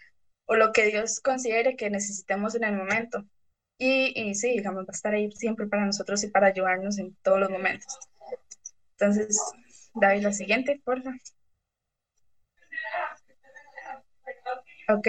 o 0.46 0.56
lo 0.56 0.72
que 0.72 0.86
Dios 0.86 1.20
considere 1.20 1.76
que 1.76 1.90
necesitemos 1.90 2.54
en 2.54 2.64
el 2.64 2.76
momento. 2.76 3.26
Y, 3.78 4.34
sí, 4.34 4.50
digamos, 4.52 4.84
va 4.84 4.88
a 4.88 4.92
estar 4.92 5.14
ahí 5.14 5.30
siempre 5.32 5.66
para 5.66 5.84
nosotros 5.84 6.22
y 6.24 6.28
para 6.28 6.48
ayudarnos 6.48 6.98
en 6.98 7.14
todos 7.22 7.40
los 7.40 7.50
momentos. 7.50 7.98
Entonces, 8.92 9.38
David, 9.94 10.22
la 10.22 10.32
siguiente, 10.32 10.80
por 10.84 11.02
favor. 11.02 11.20
Ok, 14.88 15.08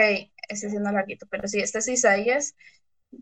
ese 0.49 0.69
sí 0.69 0.77
no 0.77 0.91
larguito, 0.91 1.27
pero 1.29 1.47
sí, 1.47 1.59
este 1.59 1.79
es 1.79 1.87
Isaías 1.87 2.55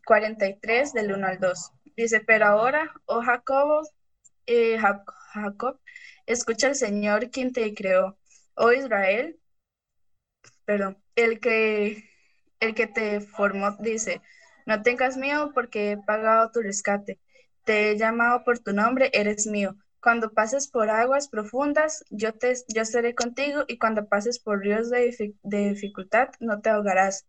43 0.05 0.93
del 0.93 1.13
1 1.13 1.27
al 1.27 1.39
2. 1.39 1.72
Dice, 1.98 2.22
pero 2.22 2.45
ahora, 2.48 2.91
oh 3.05 3.22
Jacob, 3.22 3.88
eh, 4.48 4.77
Jacob, 5.34 5.79
escucha 6.25 6.67
al 6.67 6.75
Señor 6.75 7.29
quien 7.29 7.53
te 7.53 7.74
creó. 7.74 8.17
Oh 8.55 8.72
Israel, 8.72 9.39
perdón, 10.65 10.98
el 11.15 11.39
que, 11.39 12.10
el 12.60 12.75
que 12.75 12.88
te 12.88 13.22
formó 13.22 13.75
dice, 13.79 14.22
no 14.65 14.81
tengas 14.81 15.17
miedo 15.17 15.51
porque 15.53 15.91
he 15.91 15.98
pagado 15.98 16.51
tu 16.51 16.62
rescate. 16.62 17.19
Te 17.63 17.91
he 17.91 17.98
llamado 17.98 18.43
por 18.43 18.60
tu 18.60 18.74
nombre, 18.74 19.10
eres 19.13 19.48
mío. 19.48 19.75
Cuando 20.01 20.34
pases 20.34 20.67
por 20.67 20.89
aguas 20.89 21.29
profundas, 21.29 22.03
yo, 22.12 22.34
te, 22.34 22.53
yo 22.67 22.84
estaré 22.84 23.15
contigo 23.15 23.63
y 23.67 23.77
cuando 23.79 24.07
pases 24.07 24.39
por 24.39 24.60
ríos 24.60 24.89
de, 24.89 25.36
dificultad, 25.43 26.29
no 26.39 26.62
te 26.62 26.69
ahogarás. 26.69 27.25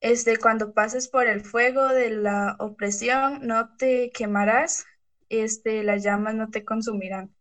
Este, 0.00 0.36
cuando 0.36 0.72
pases 0.72 1.08
por 1.08 1.28
el 1.28 1.42
fuego 1.42 1.86
de 1.88 2.10
la 2.10 2.56
opresión, 2.58 3.46
no 3.46 3.76
te 3.76 4.10
quemarás, 4.10 4.84
este, 5.28 5.84
las 5.84 6.02
llamas 6.02 6.34
no 6.34 6.50
te 6.50 6.64
consumirán. 6.64 7.32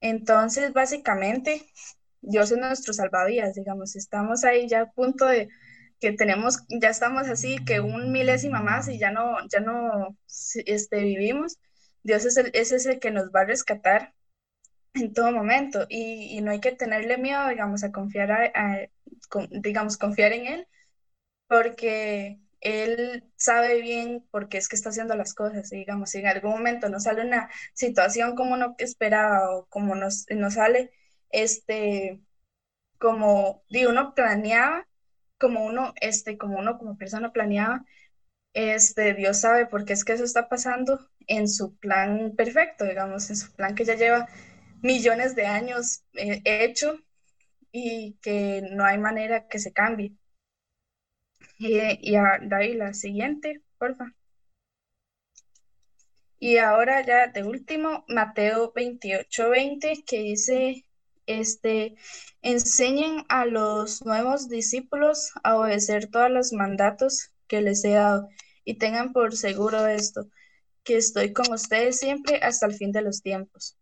Entonces, 0.00 0.74
básicamente, 0.74 1.66
Dios 2.22 2.50
es 2.52 2.58
nuestro 2.58 2.92
salvavidas, 2.92 3.54
digamos, 3.54 3.96
estamos 3.96 4.44
ahí 4.44 4.68
ya 4.68 4.82
a 4.82 4.92
punto 4.92 5.26
de 5.26 5.48
que 6.00 6.12
tenemos, 6.12 6.58
ya 6.80 6.88
estamos 6.90 7.28
así, 7.28 7.62
que 7.64 7.80
un 7.80 8.12
milésima 8.12 8.62
más 8.62 8.88
y 8.88 8.98
ya 8.98 9.10
no, 9.10 9.36
ya 9.48 9.60
no 9.60 10.16
este, 10.66 11.02
vivimos. 11.02 11.58
Dios 12.02 12.24
es 12.24 12.36
el, 12.38 12.50
es 12.54 12.86
el 12.86 12.98
que 13.00 13.10
nos 13.10 13.30
va 13.30 13.42
a 13.42 13.44
rescatar 13.44 14.14
en 14.94 15.12
todo 15.14 15.32
momento 15.32 15.86
y, 15.88 16.40
no 16.42 16.50
hay 16.50 16.60
que 16.60 16.72
tenerle 16.72 17.18
miedo, 17.18 17.48
digamos, 17.48 17.84
a 17.84 17.92
confiar, 17.92 18.32
a, 18.32 18.88
digamos, 19.50 19.98
confiar 19.98 20.32
en 20.32 20.46
Él, 20.46 20.68
porque 21.48 22.40
Él 22.60 23.24
sabe 23.36 23.80
bien 23.82 24.26
por 24.30 24.48
qué 24.48 24.58
es 24.58 24.68
que 24.68 24.76
está 24.76 24.90
haciendo 24.90 25.16
las 25.16 25.34
cosas. 25.34 25.72
Y, 25.72 25.78
digamos, 25.78 26.10
si 26.10 26.18
en 26.18 26.26
algún 26.28 26.52
momento 26.52 26.88
nos 26.88 27.04
sale 27.04 27.22
una 27.26 27.50
situación 27.74 28.36
como 28.36 28.54
uno 28.54 28.74
esperaba 28.78 29.54
o 29.56 29.66
como 29.66 29.94
nos, 29.94 30.26
nos 30.30 30.54
sale, 30.54 30.92
este, 31.30 32.20
como, 32.98 33.64
digo, 33.70 33.90
uno 33.90 34.14
planeaba, 34.14 34.86
como 35.38 35.64
uno, 35.64 35.94
este, 36.00 36.38
como 36.38 36.58
uno 36.58 36.78
como 36.78 36.98
persona 36.98 37.32
planeaba, 37.32 37.84
este, 38.54 39.14
Dios 39.14 39.40
sabe 39.40 39.66
por 39.66 39.84
qué 39.84 39.92
es 39.94 40.04
que 40.04 40.12
eso 40.14 40.24
está 40.24 40.48
pasando 40.48 41.00
en 41.26 41.48
su 41.48 41.76
plan 41.78 42.34
perfecto, 42.36 42.84
digamos, 42.84 43.30
en 43.30 43.36
su 43.36 43.52
plan 43.54 43.74
que 43.74 43.84
ya 43.84 43.94
lleva 43.96 44.28
millones 44.82 45.34
de 45.36 45.46
años 45.46 46.04
eh, 46.14 46.42
hecho 46.44 46.98
y 47.72 48.14
que 48.22 48.62
no 48.72 48.84
hay 48.84 48.98
manera 48.98 49.46
que 49.48 49.58
se 49.58 49.72
cambie. 49.72 50.14
Y, 51.58 51.78
ahí 52.16 52.74
la 52.74 52.92
siguiente, 52.94 53.62
porfa. 53.78 54.14
Y 56.40 56.56
ahora 56.56 57.04
ya 57.06 57.28
de 57.28 57.44
último, 57.44 58.04
Mateo 58.08 58.72
28, 58.74 59.50
20, 59.50 60.02
que 60.06 60.18
dice, 60.20 60.84
este, 61.38 61.94
enseñen 62.42 63.24
a 63.28 63.46
los 63.46 64.04
nuevos 64.04 64.48
discípulos 64.48 65.32
a 65.44 65.56
obedecer 65.58 66.08
todos 66.10 66.30
los 66.30 66.52
mandatos 66.52 67.30
que 67.48 67.62
les 67.62 67.84
he 67.84 67.92
dado 67.92 68.28
y 68.64 68.78
tengan 68.78 69.12
por 69.12 69.36
seguro 69.36 69.86
esto, 69.86 70.28
que 70.84 70.96
estoy 70.96 71.32
con 71.32 71.52
ustedes 71.52 71.98
siempre 72.00 72.40
hasta 72.42 72.66
el 72.66 72.74
fin 72.74 72.92
de 72.92 73.02
los 73.02 73.22
tiempos. 73.22 73.76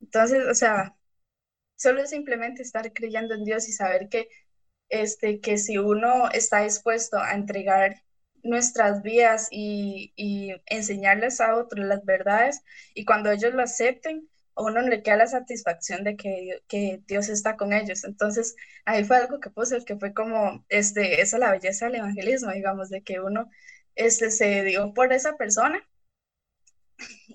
Entonces, 0.00 0.46
o 0.48 0.54
sea, 0.54 0.96
solo 1.76 2.02
es 2.02 2.10
simplemente 2.10 2.62
estar 2.62 2.92
creyendo 2.92 3.34
en 3.34 3.44
Dios 3.44 3.68
y 3.68 3.72
saber 3.72 4.08
que, 4.08 4.28
este, 4.90 5.40
que 5.40 5.58
si 5.58 5.78
uno 5.78 6.30
está 6.32 6.62
dispuesto 6.62 7.18
a 7.18 7.34
entregar 7.34 8.02
nuestras 8.42 9.02
vidas 9.02 9.48
y, 9.50 10.12
y 10.16 10.52
enseñarles 10.66 11.40
a 11.40 11.56
otros 11.56 11.86
las 11.86 12.04
verdades 12.04 12.62
y 12.94 13.04
cuando 13.04 13.30
ellos 13.30 13.54
lo 13.54 13.62
acepten, 13.62 14.28
a 14.58 14.62
uno 14.64 14.80
le 14.82 15.02
queda 15.02 15.16
la 15.16 15.26
satisfacción 15.28 16.04
de 16.04 16.16
que, 16.16 16.62
que 16.68 17.02
Dios 17.06 17.28
está 17.28 17.56
con 17.56 17.72
ellos. 17.72 18.04
Entonces, 18.04 18.56
ahí 18.84 19.04
fue 19.04 19.16
algo 19.18 19.40
que 19.40 19.50
puse, 19.50 19.84
que 19.84 19.96
fue 19.96 20.14
como, 20.14 20.64
este, 20.68 21.22
esa 21.22 21.36
es 21.36 21.40
la 21.40 21.52
belleza 21.52 21.86
del 21.86 21.96
evangelismo, 21.96 22.52
digamos, 22.52 22.90
de 22.90 23.02
que 23.02 23.20
uno 23.20 23.48
este, 23.94 24.30
se 24.30 24.64
dio 24.64 24.92
por 24.94 25.12
esa 25.12 25.36
persona 25.36 25.80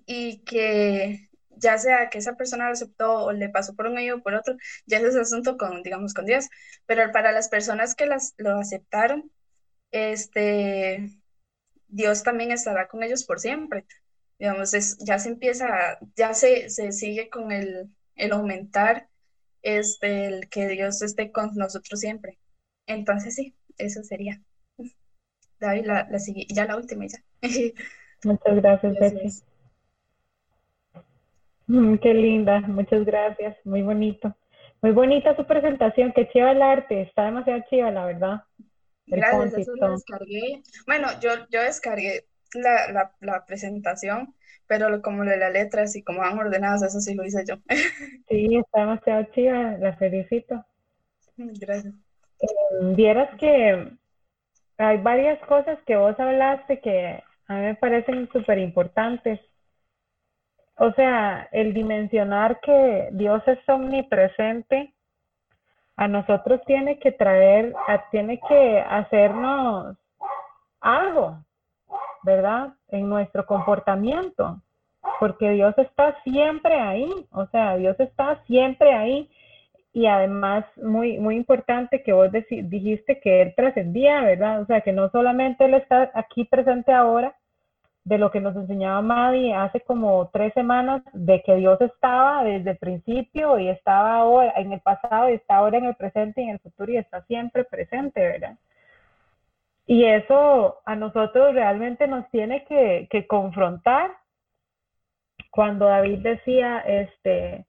y 0.06 0.44
que 0.44 1.30
ya 1.50 1.78
sea 1.78 2.10
que 2.10 2.18
esa 2.18 2.36
persona 2.36 2.68
lo 2.68 2.74
aceptó 2.74 3.26
o 3.26 3.32
le 3.32 3.50
pasó 3.50 3.76
por 3.76 3.88
un 3.88 3.94
medio 3.96 4.18
o 4.18 4.22
por 4.24 4.34
otro, 4.36 4.56
ya 4.86 4.98
ese 4.98 5.08
es 5.10 5.16
asunto 5.16 5.58
con, 5.58 5.84
digamos, 5.84 6.14
con 6.14 6.26
Dios. 6.26 6.48
Pero 6.86 7.12
para 7.12 7.32
las 7.32 7.50
personas 7.50 7.96
que 7.96 8.06
las, 8.06 8.34
lo 8.38 8.58
aceptaron, 8.60 9.32
este, 9.92 11.10
Dios 11.88 12.24
también 12.24 12.52
estará 12.52 12.88
con 12.88 13.04
ellos 13.04 13.24
por 13.26 13.40
siempre. 13.40 13.86
Digamos, 14.44 14.74
es, 14.74 14.98
ya 14.98 15.20
se 15.20 15.30
empieza, 15.30 15.98
ya 16.18 16.34
se, 16.34 16.70
se 16.70 16.92
sigue 16.92 17.30
con 17.30 17.54
el, 17.54 17.90
el 18.18 18.34
aumentar, 18.34 19.08
este, 19.62 20.26
el 20.26 20.50
que 20.50 20.68
Dios 20.68 21.02
esté 21.02 21.32
con 21.32 21.56
nosotros 21.56 22.02
siempre. 22.02 22.38
Entonces 22.86 23.36
sí, 23.36 23.56
eso 23.78 24.04
sería. 24.04 24.42
David, 25.62 25.86
la, 25.86 26.10
la, 26.12 26.18
ya 26.50 26.66
la 26.66 26.76
última 26.76 27.06
ya. 27.06 27.24
Muchas 28.26 28.56
gracias, 28.58 28.94
Betsy. 29.00 29.44
Mm, 31.68 31.96
qué 32.00 32.14
linda, 32.14 32.60
muchas 32.68 33.06
gracias, 33.06 33.56
muy 33.64 33.82
bonito. 33.82 34.36
Muy 34.82 34.92
bonita 34.92 35.38
su 35.38 35.48
presentación, 35.48 36.12
qué 36.12 36.28
chiva 36.34 36.52
el 36.52 36.62
arte, 36.62 37.04
está 37.04 37.24
demasiado 37.24 37.64
chiva, 37.70 37.92
la 37.92 38.04
verdad. 38.04 38.42
gracias, 39.06 39.60
eso 39.60 39.76
lo 39.78 39.92
descargué. 39.94 40.62
Bueno, 40.86 41.08
yo, 41.22 41.48
yo 41.50 41.62
descargué 41.62 42.26
la, 42.56 43.12
la, 43.20 43.46
presentación, 43.46 44.34
pero 44.68 45.02
como 45.02 45.24
lo 45.24 45.32
de 45.32 45.38
las 45.38 45.52
letras 45.52 45.96
y 45.96 46.04
como 46.04 46.20
van 46.20 46.38
ordenadas, 46.38 46.84
eso 46.84 47.00
sí 47.00 47.14
lo 47.16 47.26
hice 47.26 47.44
yo. 47.48 47.56
Sí, 48.30 48.56
está 48.56 48.82
demasiado 48.82 49.24
chiva, 49.34 49.78
la 49.78 49.96
felicito. 49.98 50.66
Gracias. 51.38 51.94
Eh, 52.40 52.48
vieras 52.96 53.30
que 53.40 53.92
hay 54.78 54.98
varias 54.98 55.40
cosas 55.48 55.78
que 55.86 55.96
vos 55.96 56.20
hablaste 56.20 56.80
que 56.80 57.24
a 57.48 57.54
mí 57.54 57.62
me 57.62 57.76
parecen 57.76 58.30
súper 58.32 58.58
importantes. 58.58 59.40
O 60.76 60.92
sea, 60.94 61.48
el 61.52 61.74
dimensionar 61.74 62.60
que 62.62 63.10
Dios 63.12 63.44
es 63.48 63.60
omnipresente 63.70 64.94
a 65.96 66.08
nosotros 66.08 66.62
tiene 66.66 66.98
que 67.00 67.12
traer, 67.12 67.74
tiene 68.12 68.40
que 68.48 68.80
hacernos 68.80 69.96
algo, 70.82 71.44
¿verdad? 72.24 72.74
En 72.90 73.10
nuestro 73.10 73.46
comportamiento, 73.46 74.62
porque 75.20 75.52
Dios 75.52 75.74
está 75.78 76.16
siempre 76.24 76.80
ahí, 76.80 77.10
o 77.32 77.46
sea, 77.48 77.78
Dios 77.78 78.00
está 78.00 78.44
siempre 78.46 78.94
ahí 78.94 79.30
y 79.94 80.08
además 80.08 80.66
muy, 80.78 81.20
muy 81.20 81.36
importante 81.36 82.02
que 82.02 82.14
vos 82.14 82.30
dijiste 82.32 83.20
que 83.20 83.42
Él 83.44 83.54
trascendía, 83.56 84.22
¿verdad? 84.22 84.62
O 84.62 84.66
sea, 84.66 84.82
que 84.82 84.92
no 84.92 85.10
solamente 85.10 85.66
Él 85.66 85.76
está 85.76 86.10
aquí 86.16 86.46
presente 86.46 86.92
ahora, 86.92 87.36
de 88.06 88.18
lo 88.18 88.32
que 88.32 88.42
nos 88.42 88.56
enseñaba 88.56 89.02
Madi 89.02 89.54
hace 89.54 89.80
como 89.82 90.30
tres 90.34 90.54
semanas, 90.54 91.04
de 91.14 91.42
que 91.44 91.56
Dios 91.56 91.80
estaba 91.80 92.44
desde 92.44 92.72
el 92.72 92.78
principio 92.78 93.58
y 93.60 93.70
estaba 93.70 94.18
ahora 94.18 94.54
en 94.58 94.74
el 94.74 94.82
pasado 94.82 95.30
y 95.30 95.34
está 95.34 95.56
ahora 95.56 95.78
en 95.78 95.86
el 95.86 95.96
presente 95.96 96.42
y 96.42 96.46
en 96.46 96.52
el 96.52 96.60
futuro 96.60 96.92
y 96.92 96.98
está 96.98 97.24
siempre 97.26 97.64
presente, 97.64 98.20
¿verdad? 98.20 98.58
Y 99.86 100.06
eso 100.06 100.82
a 100.86 100.96
nosotros 100.96 101.54
realmente 101.54 102.08
nos 102.08 102.30
tiene 102.30 102.66
que, 102.66 103.08
que 103.10 103.28
confrontar. 103.28 104.12
Cuando 105.52 105.86
David 105.86 106.20
decía, 106.20 106.80
este, 106.80 107.66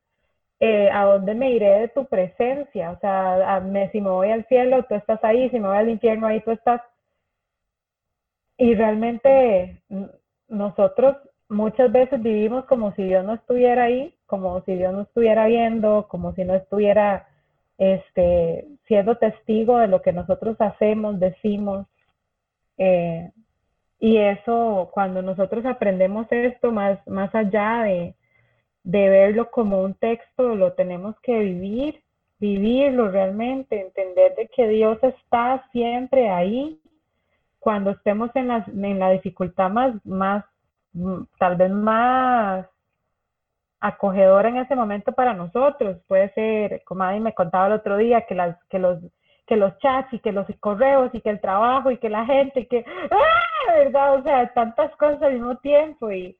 eh, 0.60 0.90
¿a 0.90 1.04
dónde 1.04 1.34
me 1.34 1.50
iré 1.50 1.80
de 1.80 1.88
tu 1.88 2.06
presencia? 2.06 2.92
O 2.92 2.98
sea, 3.00 3.60
me, 3.60 3.90
si 3.90 4.00
me 4.00 4.10
voy 4.10 4.30
al 4.30 4.46
cielo, 4.46 4.84
tú 4.84 4.94
estás 4.94 5.22
ahí, 5.24 5.50
si 5.50 5.58
me 5.58 5.68
voy 5.68 5.76
al 5.76 5.90
infierno, 5.90 6.26
ahí 6.26 6.40
tú 6.40 6.52
estás. 6.52 6.80
Y 8.56 8.74
realmente 8.74 9.82
nosotros 10.48 11.16
muchas 11.48 11.90
veces 11.92 12.22
vivimos 12.22 12.64
como 12.66 12.92
si 12.94 13.02
Dios 13.04 13.24
no 13.24 13.34
estuviera 13.34 13.84
ahí, 13.84 14.14
como 14.26 14.62
si 14.62 14.74
Dios 14.74 14.92
no 14.92 15.02
estuviera 15.02 15.46
viendo, 15.46 16.06
como 16.08 16.32
si 16.34 16.44
no 16.44 16.54
estuviera 16.54 17.26
este, 17.78 18.66
siendo 18.86 19.16
testigo 19.16 19.78
de 19.78 19.88
lo 19.88 20.02
que 20.02 20.12
nosotros 20.12 20.56
hacemos, 20.60 21.18
decimos. 21.20 21.86
Eh, 22.78 23.30
y 24.00 24.16
eso, 24.18 24.90
cuando 24.92 25.22
nosotros 25.22 25.64
aprendemos 25.64 26.26
esto 26.30 26.72
más, 26.72 26.98
más 27.06 27.34
allá 27.34 27.82
de, 27.84 28.14
de 28.82 29.08
verlo 29.08 29.50
como 29.50 29.82
un 29.82 29.94
texto, 29.94 30.54
lo 30.54 30.74
tenemos 30.74 31.18
que 31.20 31.38
vivir, 31.38 32.02
vivirlo 32.38 33.10
realmente, 33.10 33.80
entender 33.80 34.34
de 34.36 34.48
que 34.48 34.68
Dios 34.68 34.98
está 35.02 35.66
siempre 35.72 36.28
ahí 36.28 36.80
cuando 37.64 37.92
estemos 37.92 38.30
en 38.34 38.48
la, 38.48 38.64
en 38.66 38.98
la 38.98 39.10
dificultad 39.10 39.70
más, 39.70 39.94
más, 40.04 40.44
mm, 40.92 41.22
tal 41.38 41.56
vez 41.56 41.70
más 41.70 42.66
acogedora 43.80 44.50
en 44.50 44.58
ese 44.58 44.76
momento 44.76 45.12
para 45.12 45.32
nosotros. 45.32 45.98
Puede 46.06 46.30
ser, 46.34 46.82
como 46.84 47.04
Adi 47.04 47.20
me 47.20 47.32
contaba 47.32 47.68
el 47.68 47.72
otro 47.72 47.96
día, 47.96 48.26
que, 48.26 48.34
las, 48.34 48.62
que, 48.66 48.78
los, 48.78 48.98
que 49.46 49.56
los 49.56 49.76
chats 49.78 50.12
y 50.12 50.18
que 50.20 50.32
los 50.32 50.46
correos 50.60 51.10
y 51.12 51.20
que 51.20 51.30
el 51.30 51.40
trabajo 51.40 51.90
y 51.90 51.98
que 51.98 52.08
la 52.08 52.24
gente 52.24 52.60
y 52.60 52.66
que, 52.66 52.84
¡ah! 53.10 53.72
¿verdad? 53.76 54.14
O 54.14 54.22
sea, 54.22 54.52
tantas 54.54 54.94
cosas 54.96 55.22
al 55.22 55.34
mismo 55.34 55.56
tiempo. 55.58 56.10
Y 56.10 56.36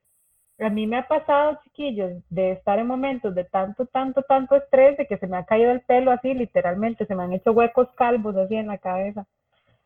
a 0.58 0.70
mí 0.70 0.86
me 0.86 0.98
ha 0.98 1.08
pasado, 1.08 1.58
chiquillos, 1.64 2.12
de 2.30 2.52
estar 2.52 2.78
en 2.78 2.86
momentos 2.86 3.34
de 3.34 3.44
tanto, 3.44 3.86
tanto, 3.86 4.22
tanto 4.22 4.56
estrés, 4.56 4.96
de 4.96 5.06
que 5.06 5.18
se 5.18 5.26
me 5.26 5.36
ha 5.36 5.44
caído 5.44 5.70
el 5.70 5.82
pelo 5.82 6.12
así, 6.12 6.32
literalmente, 6.32 7.06
se 7.06 7.14
me 7.14 7.24
han 7.24 7.32
hecho 7.32 7.52
huecos 7.52 7.88
calvos 7.96 8.36
así 8.36 8.56
en 8.56 8.68
la 8.68 8.78
cabeza 8.78 9.26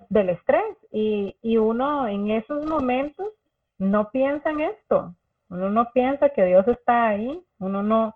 del 0.09 0.31
estrés. 0.31 0.77
Y, 0.93 1.37
y 1.43 1.57
uno 1.57 2.07
en 2.07 2.31
esos 2.31 2.67
momentos 2.67 3.29
no 3.79 4.11
piensa 4.11 4.51
en 4.51 4.61
esto. 4.61 5.15
Uno 5.51 5.71
no 5.71 5.91
piensa 5.93 6.29
que 6.29 6.45
Dios 6.45 6.67
está 6.69 7.09
ahí. 7.09 7.43
Uno 7.59 7.83
no, 7.83 8.15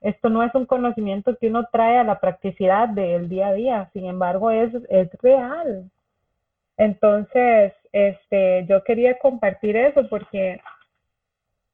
esto 0.00 0.30
no 0.30 0.42
es 0.42 0.54
un 0.54 0.66
conocimiento 0.66 1.36
que 1.36 1.48
uno 1.48 1.68
trae 1.70 1.98
a 1.98 2.04
la 2.04 2.20
practicidad 2.20 2.88
del 2.88 3.28
día 3.28 3.48
a 3.48 3.52
día. 3.52 3.90
Sin 3.92 4.06
embargo, 4.06 4.50
es, 4.50 4.72
es 4.88 5.10
real. 5.22 5.90
Entonces, 6.76 7.74
este, 7.92 8.64
yo 8.66 8.82
quería 8.84 9.18
compartir 9.18 9.76
eso 9.76 10.08
porque, 10.08 10.60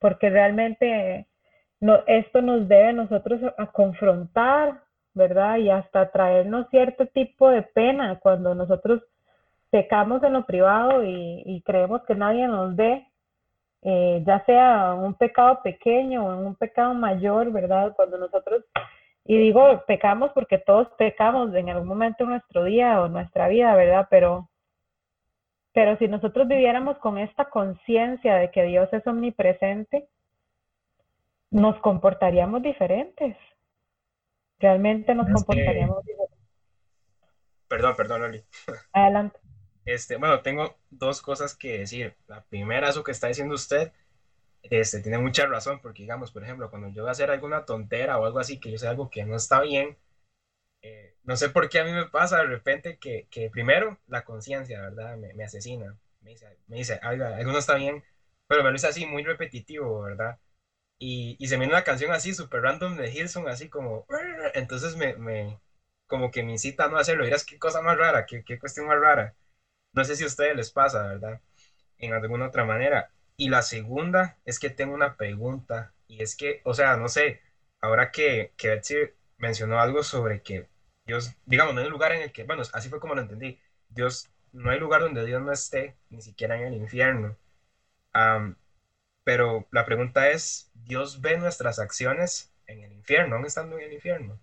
porque 0.01 0.31
realmente 0.31 1.27
no, 1.81 2.01
esto 2.07 2.43
nos 2.43 2.67
debe 2.69 2.93
nosotros 2.93 3.41
a 3.57 3.67
confrontar, 3.67 4.81
¿verdad? 5.15 5.59
Y 5.59 5.71
hasta 5.71 6.11
traernos 6.11 6.69
cierto 6.71 7.07
tipo 7.07 7.49
de 7.51 7.63
pena 7.63 8.19
cuando 8.19 8.55
nosotros 8.55 9.03
pecamos 9.71 10.23
en 10.23 10.33
lo 10.33 10.47
privado 10.47 11.05
y, 11.05 11.63
creemos 11.65 12.03
que 12.05 12.15
nadie 12.15 12.47
nos 12.47 12.75
ve, 12.77 13.07
eh, 13.83 14.23
ya 14.27 14.45
sea 14.45 14.95
un 14.95 15.15
pecado 15.15 15.61
pequeño 15.63 16.27
o 16.27 16.37
un 16.37 16.55
pecado 16.57 16.95
mayor, 16.95 17.53
¿verdad? 17.53 17.95
Cuando 17.95 18.19
nosotros, 18.19 18.65
y 19.25 19.39
digo 19.39 19.85
pecamos 19.87 20.31
porque 20.33 20.59
todos 20.59 20.89
pecamos 20.99 21.55
en 21.55 21.69
algún 21.69 21.89
momento 21.89 22.25
de 22.25 22.31
nuestro 22.31 22.65
día 22.65 23.01
o 23.01 23.09
nuestra 23.09 23.49
vida, 23.49 23.75
¿verdad? 23.75 24.07
Pero, 24.11 24.49
pero 25.73 25.97
si 25.99 26.09
nosotros 26.09 26.49
viviéramos 26.49 26.99
con 26.99 27.19
esta 27.19 27.47
conciencia 27.47 28.37
de 28.37 28.51
que 28.51 28.65
Dios 28.65 28.89
es 28.93 29.07
omnipresente, 29.07 30.09
nos 31.51 31.79
comportaríamos 31.81 32.63
diferentes. 32.63 33.37
Realmente 34.59 35.15
nos 35.15 35.31
comportaríamos 35.31 36.03
diferentes. 36.05 36.39
Perdón, 37.69 37.95
perdón, 37.97 38.23
Loli. 38.23 38.43
Adelante. 38.93 39.39
Este, 39.87 40.17
bueno, 40.17 40.43
tengo 40.43 40.77
dos 40.91 41.23
cosas 41.23 41.55
que 41.55 41.81
decir. 41.81 42.15
La 42.29 42.43
primera, 42.43 42.91
eso 42.91 43.05
que 43.05 43.13
está 43.13 43.29
diciendo 43.29 43.57
usted, 43.57 43.93
este, 44.63 45.01
tiene 45.01 45.19
mucha 45.19 45.47
razón, 45.47 45.81
porque 45.81 46.03
digamos, 46.03 46.33
por 46.33 46.45
ejemplo, 46.45 46.71
cuando 46.71 46.89
yo 46.91 47.03
voy 47.03 47.09
a 47.11 47.13
hacer 47.13 47.31
alguna 47.31 47.65
tontera 47.65 48.19
o 48.19 48.27
algo 48.27 48.39
así, 48.41 48.59
que 48.59 48.71
yo 48.73 48.79
sé 48.79 48.89
algo 48.89 49.11
que 49.11 49.25
no 49.25 49.37
está 49.37 49.61
bien, 49.61 49.97
eh, 50.83 51.15
no 51.25 51.37
sé 51.37 51.49
por 51.51 51.69
qué 51.69 51.81
a 51.81 51.85
mí 51.85 51.93
me 51.93 52.07
pasa 52.07 52.39
de 52.39 52.47
repente 52.47 52.97
que, 52.99 53.27
que 53.31 53.51
primero 53.51 53.99
la 54.09 54.23
conciencia, 54.23 54.81
¿verdad? 54.83 55.17
Me, 55.17 55.35
me, 55.35 55.45
asesina. 55.45 55.97
Me 56.21 56.31
dice, 56.33 56.59
me 56.69 56.77
dice 56.79 56.99
algo 57.03 57.53
no 57.53 57.59
está 57.59 57.75
bien, 57.77 58.03
pero 58.49 58.63
me 58.63 58.71
lo 58.71 58.75
dice 58.75 58.89
así 58.89 59.07
muy 59.07 59.23
repetitivo, 59.25 60.03
¿verdad? 60.03 60.39
Y, 60.99 61.37
y 61.39 61.49
se 61.49 61.57
me 61.57 61.63
viene 61.63 61.75
una 61.75 61.85
canción 61.85 62.13
así, 62.13 62.35
super 62.35 62.63
random 62.63 62.97
de 62.97 63.11
Hilson, 63.13 63.49
así 63.49 63.69
como, 63.69 64.07
entonces 64.55 64.97
me, 64.97 65.15
me 65.17 65.59
como 66.07 66.31
que 66.31 66.43
me 66.43 66.53
incita 66.53 66.85
a 66.85 66.89
no 66.89 66.99
hacerlo. 66.99 67.25
Dirás, 67.25 67.45
qué 67.45 67.59
cosa 67.59 67.81
más 67.83 67.97
rara, 67.99 68.25
qué, 68.27 68.43
qué 68.45 68.59
cuestión 68.59 68.87
más 68.87 68.99
rara. 69.01 69.35
No 69.97 70.05
sé 70.05 70.17
si 70.17 70.25
a 70.25 70.29
ustedes 70.29 70.57
les 70.57 70.71
pasa, 70.71 71.03
¿verdad? 71.09 71.41
En 71.99 72.15
alguna 72.15 72.47
otra 72.49 72.65
manera. 72.65 73.11
Y 73.37 73.49
la 73.49 73.63
segunda 73.63 74.39
es 74.45 74.59
que 74.61 74.71
tengo 74.71 74.95
una 74.95 75.17
pregunta. 75.17 75.95
Y 76.09 76.23
es 76.23 76.37
que, 76.37 76.61
o 76.65 76.75
sea, 76.75 76.97
no 76.97 77.09
sé, 77.09 77.41
ahora 77.81 78.11
que, 78.13 78.53
que 78.57 78.69
Betsy 78.71 78.97
mencionó 79.39 79.81
algo 79.81 80.03
sobre 80.05 80.43
que 80.43 80.69
Dios, 81.07 81.33
digamos, 81.47 81.75
no 81.75 81.81
hay 81.83 81.89
lugar 81.89 82.13
en 82.13 82.23
el 82.23 82.33
que, 82.33 82.45
bueno, 82.45 82.63
así 82.73 82.89
fue 82.91 83.01
como 83.01 83.15
lo 83.17 83.23
entendí. 83.23 83.61
Dios, 83.91 84.29
no 84.53 84.71
hay 84.71 84.79
lugar 84.81 85.03
donde 85.03 85.25
Dios 85.27 85.43
no 85.43 85.53
esté, 85.53 85.97
ni 86.11 86.23
siquiera 86.23 86.57
en 86.59 86.67
el 86.67 86.75
infierno. 86.75 87.37
pero 89.25 89.67
la 89.73 89.85
pregunta 89.85 90.31
es, 90.31 90.71
¿Dios 90.75 91.21
ve 91.21 91.37
nuestras 91.39 91.79
acciones? 91.79 92.53
en 92.69 92.83
el 92.83 92.93
infierno, 92.93 93.37
aún 93.37 93.47
estando 93.47 93.79
en 93.79 93.85
el 93.85 93.93
infierno. 93.93 94.41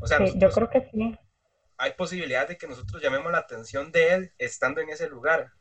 O 0.00 0.06
sea, 0.06 0.18
Sí, 0.18 0.34
yo 0.38 0.50
creo 0.50 0.70
que 0.70 0.88
sí. 0.92 1.18
Hay 1.78 1.92
posibilidad 1.92 2.48
de 2.48 2.56
que 2.56 2.66
nosotros 2.66 3.02
llamemos 3.02 3.32
la 3.32 3.38
atención 3.38 3.92
de 3.92 4.12
él 4.14 4.32
estando 4.38 4.80
en 4.80 4.90
ese 4.90 5.08
lugar. 5.08 5.52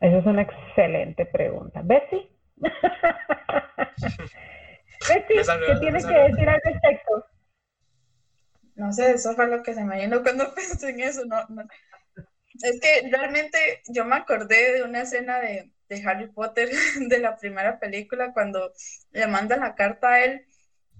Esa 0.00 0.18
es 0.18 0.26
una 0.26 0.42
excelente 0.42 1.26
pregunta. 1.26 1.80
Bessie. 1.82 2.30
Bessie, 5.08 5.44
salió- 5.44 5.66
¿qué 5.66 5.80
tienes 5.80 6.06
que 6.06 6.14
decir 6.14 6.48
al 6.48 6.60
respecto? 6.64 7.24
No 8.76 8.92
sé, 8.92 9.12
eso 9.12 9.34
fue 9.34 9.48
lo 9.48 9.62
que 9.62 9.74
se 9.74 9.84
me 9.84 10.00
vino 10.00 10.22
cuando 10.22 10.52
pensé 10.54 10.90
en 10.90 11.00
eso. 11.00 11.24
No, 11.24 11.44
no. 11.48 11.62
Es 12.62 12.80
que 12.80 13.08
realmente 13.10 13.82
yo 13.88 14.04
me 14.04 14.16
acordé 14.16 14.74
de 14.74 14.82
una 14.82 15.02
escena 15.02 15.40
de, 15.40 15.72
de 15.88 16.02
Harry 16.06 16.28
Potter, 16.28 16.70
de 17.08 17.18
la 17.18 17.36
primera 17.36 17.78
película, 17.78 18.32
cuando 18.32 18.72
le 19.12 19.26
mandan 19.26 19.60
la 19.60 19.74
carta 19.74 20.08
a 20.14 20.24
él 20.24 20.46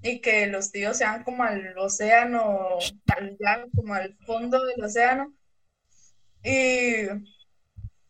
y 0.05 0.21
que 0.23 0.47
los 0.49 0.71
tíos 0.73 0.99
se 0.99 1.05
van 1.05 1.25
como 1.25 1.45
al 1.45 1.77
océano, 1.79 2.79
al, 3.17 3.37
ya 3.41 3.65
como 3.75 3.95
al 3.95 4.17
fondo 4.27 4.65
del 4.67 4.85
océano, 4.85 5.35
y, 6.43 7.09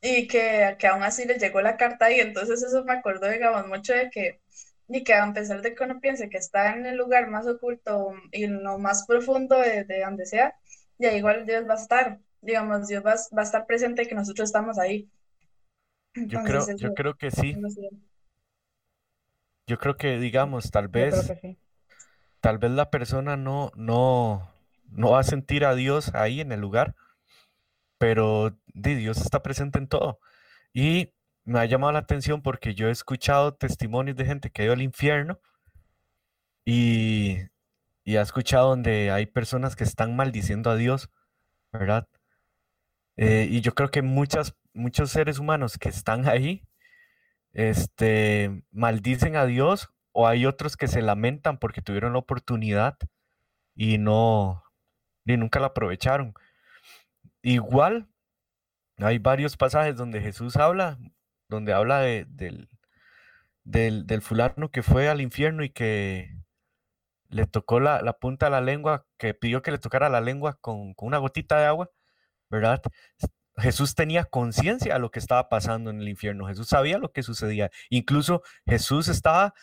y 0.03 0.27
que, 0.29 0.77
que 0.79 0.87
aún 0.87 1.03
así 1.03 1.25
les 1.27 1.41
llegó 1.41 1.61
la 1.63 1.77
carta 1.77 2.07
ahí. 2.07 2.21
Entonces 2.21 2.63
eso 2.63 2.85
me 2.85 2.93
acordó, 2.93 3.29
digamos, 3.31 3.67
mucho 3.69 3.95
de 3.95 4.11
que, 4.11 4.41
y 4.89 5.05
que 5.05 5.15
a 5.15 5.33
pesar 5.33 5.63
de 5.63 5.75
que 5.75 5.85
uno 5.85 6.01
piense 6.01 6.29
que 6.29 6.39
está 6.39 6.75
en 6.75 6.87
el 6.87 6.97
lugar 6.97 7.29
más 7.31 7.47
oculto 7.47 8.13
y 8.33 8.45
en 8.45 8.63
lo 8.63 8.79
más 8.79 9.07
profundo 9.07 9.59
de, 9.61 9.85
de 9.85 10.01
donde 10.03 10.27
sea, 10.27 10.55
ya 10.99 11.13
igual 11.15 11.47
Dios 11.47 11.67
va 11.69 11.75
a 11.75 11.77
estar, 11.77 12.21
digamos, 12.43 12.89
Dios 12.89 13.05
va, 13.05 13.15
va 13.37 13.43
a 13.43 13.45
estar 13.45 13.67
presente 13.67 14.03
y 14.03 14.07
que 14.09 14.15
nosotros 14.15 14.49
estamos 14.49 14.79
ahí. 14.79 15.11
Yo 16.17 16.43
creo, 16.43 16.67
yo 16.77 16.95
creo 16.95 17.15
que 17.15 17.31
sí. 17.31 17.57
Yo 19.67 19.79
creo 19.79 19.97
que, 19.97 20.19
digamos, 20.19 20.71
tal 20.71 20.89
Yo 20.93 21.09
creo 21.09 21.23
vez, 21.23 21.27
que 21.27 21.37
sí. 21.37 21.59
Tal 22.45 22.59
vez 22.59 22.73
la 22.73 22.91
persona 22.91 23.39
no, 23.39 23.73
no, 23.75 24.53
no 24.91 25.13
va 25.13 25.21
a 25.21 25.23
sentir 25.25 25.65
a 25.65 25.75
Dios 25.75 26.15
ahí 26.15 26.43
en 26.43 26.53
el 26.53 26.61
lugar, 26.61 26.95
pero 27.97 28.55
di, 28.67 28.97
Dios 28.97 29.17
está 29.17 29.43
presente 29.43 29.79
en 29.79 29.89
todo. 29.89 30.21
Y 30.75 31.15
me 31.45 31.61
ha 31.61 31.65
llamado 31.65 31.95
la 31.95 32.01
atención 32.01 32.43
porque 32.43 32.75
yo 32.75 32.89
he 32.89 32.91
escuchado 32.91 33.55
testimonios 33.55 34.19
de 34.19 34.27
gente 34.27 34.51
que 34.51 34.61
ha 34.61 34.65
ido 34.67 34.75
al 34.75 34.83
infierno 34.83 35.41
y, 36.67 37.39
y 38.05 38.17
ha 38.17 38.21
escuchado 38.21 38.69
donde 38.69 39.11
hay 39.11 39.25
personas 39.25 39.75
que 39.75 39.85
están 39.85 40.15
maldiciendo 40.15 40.69
a 40.69 40.77
Dios, 40.77 41.09
¿verdad? 41.73 42.09
Eh, 43.17 43.49
y 43.51 43.63
yo 43.63 43.75
creo 43.75 43.91
que 43.91 44.03
muchas, 44.03 44.55
muchos 44.75 45.11
seres 45.11 45.39
humanos 45.39 45.79
que 45.79 45.89
están 45.89 46.29
ahí, 46.29 46.63
este, 47.55 48.65
maldicen 48.71 49.35
a 49.35 49.47
Dios 49.47 49.94
o 50.15 50.27
hay 50.29 50.47
otros 50.47 50.77
que 50.77 50.89
se 50.89 51.03
lamentan 51.03 51.59
porque 51.59 51.83
tuvieron 51.83 52.13
la 52.15 52.21
oportunidad 52.21 52.97
y 53.75 53.99
no, 53.99 54.63
y 55.27 55.37
nunca 55.37 55.61
la 55.61 55.67
aprovecharon. 55.69 56.35
Igual, 57.43 58.09
hay 58.99 59.19
varios 59.19 59.57
pasajes 59.57 59.97
donde 59.97 60.21
Jesús 60.21 60.57
habla, 60.57 60.99
donde 61.49 61.73
habla 61.73 61.99
de- 62.01 62.27
del, 62.29 62.71
del, 63.65 64.07
del 64.07 64.23
fulano 64.23 64.71
que 64.71 64.83
fue 64.85 65.09
al 65.09 65.21
infierno 65.21 65.65
y 65.65 65.71
que 65.71 66.37
le 67.29 67.47
tocó 67.47 67.81
la, 67.81 68.01
la 68.01 68.13
punta 68.13 68.47
de 68.47 68.51
la 68.53 68.61
lengua, 68.61 69.07
que 69.19 69.35
pidió 69.35 69.63
que 69.63 69.73
le 69.73 69.79
tocara 69.79 70.09
la 70.09 70.21
lengua 70.21 70.59
con, 70.61 70.95
con 70.95 71.09
una 71.09 71.19
gotita 71.19 71.59
de 71.59 71.67
agua, 71.67 71.91
¿verdad? 72.49 72.81
Jesús 73.57 73.95
tenía 73.97 74.25
conciencia 74.25 74.95
de 74.95 75.01
lo 75.01 75.11
que 75.11 75.19
estaba 75.19 75.49
pasando 75.49 75.91
en 75.91 76.01
el 76.01 76.09
infierno. 76.09 76.47
Jesús 76.47 76.69
sabía 76.69 76.99
lo 76.99 77.11
que 77.13 77.23
sucedía. 77.25 77.71
Incluso 77.91 78.43
Jesús 78.67 79.09
estaba 79.09 79.55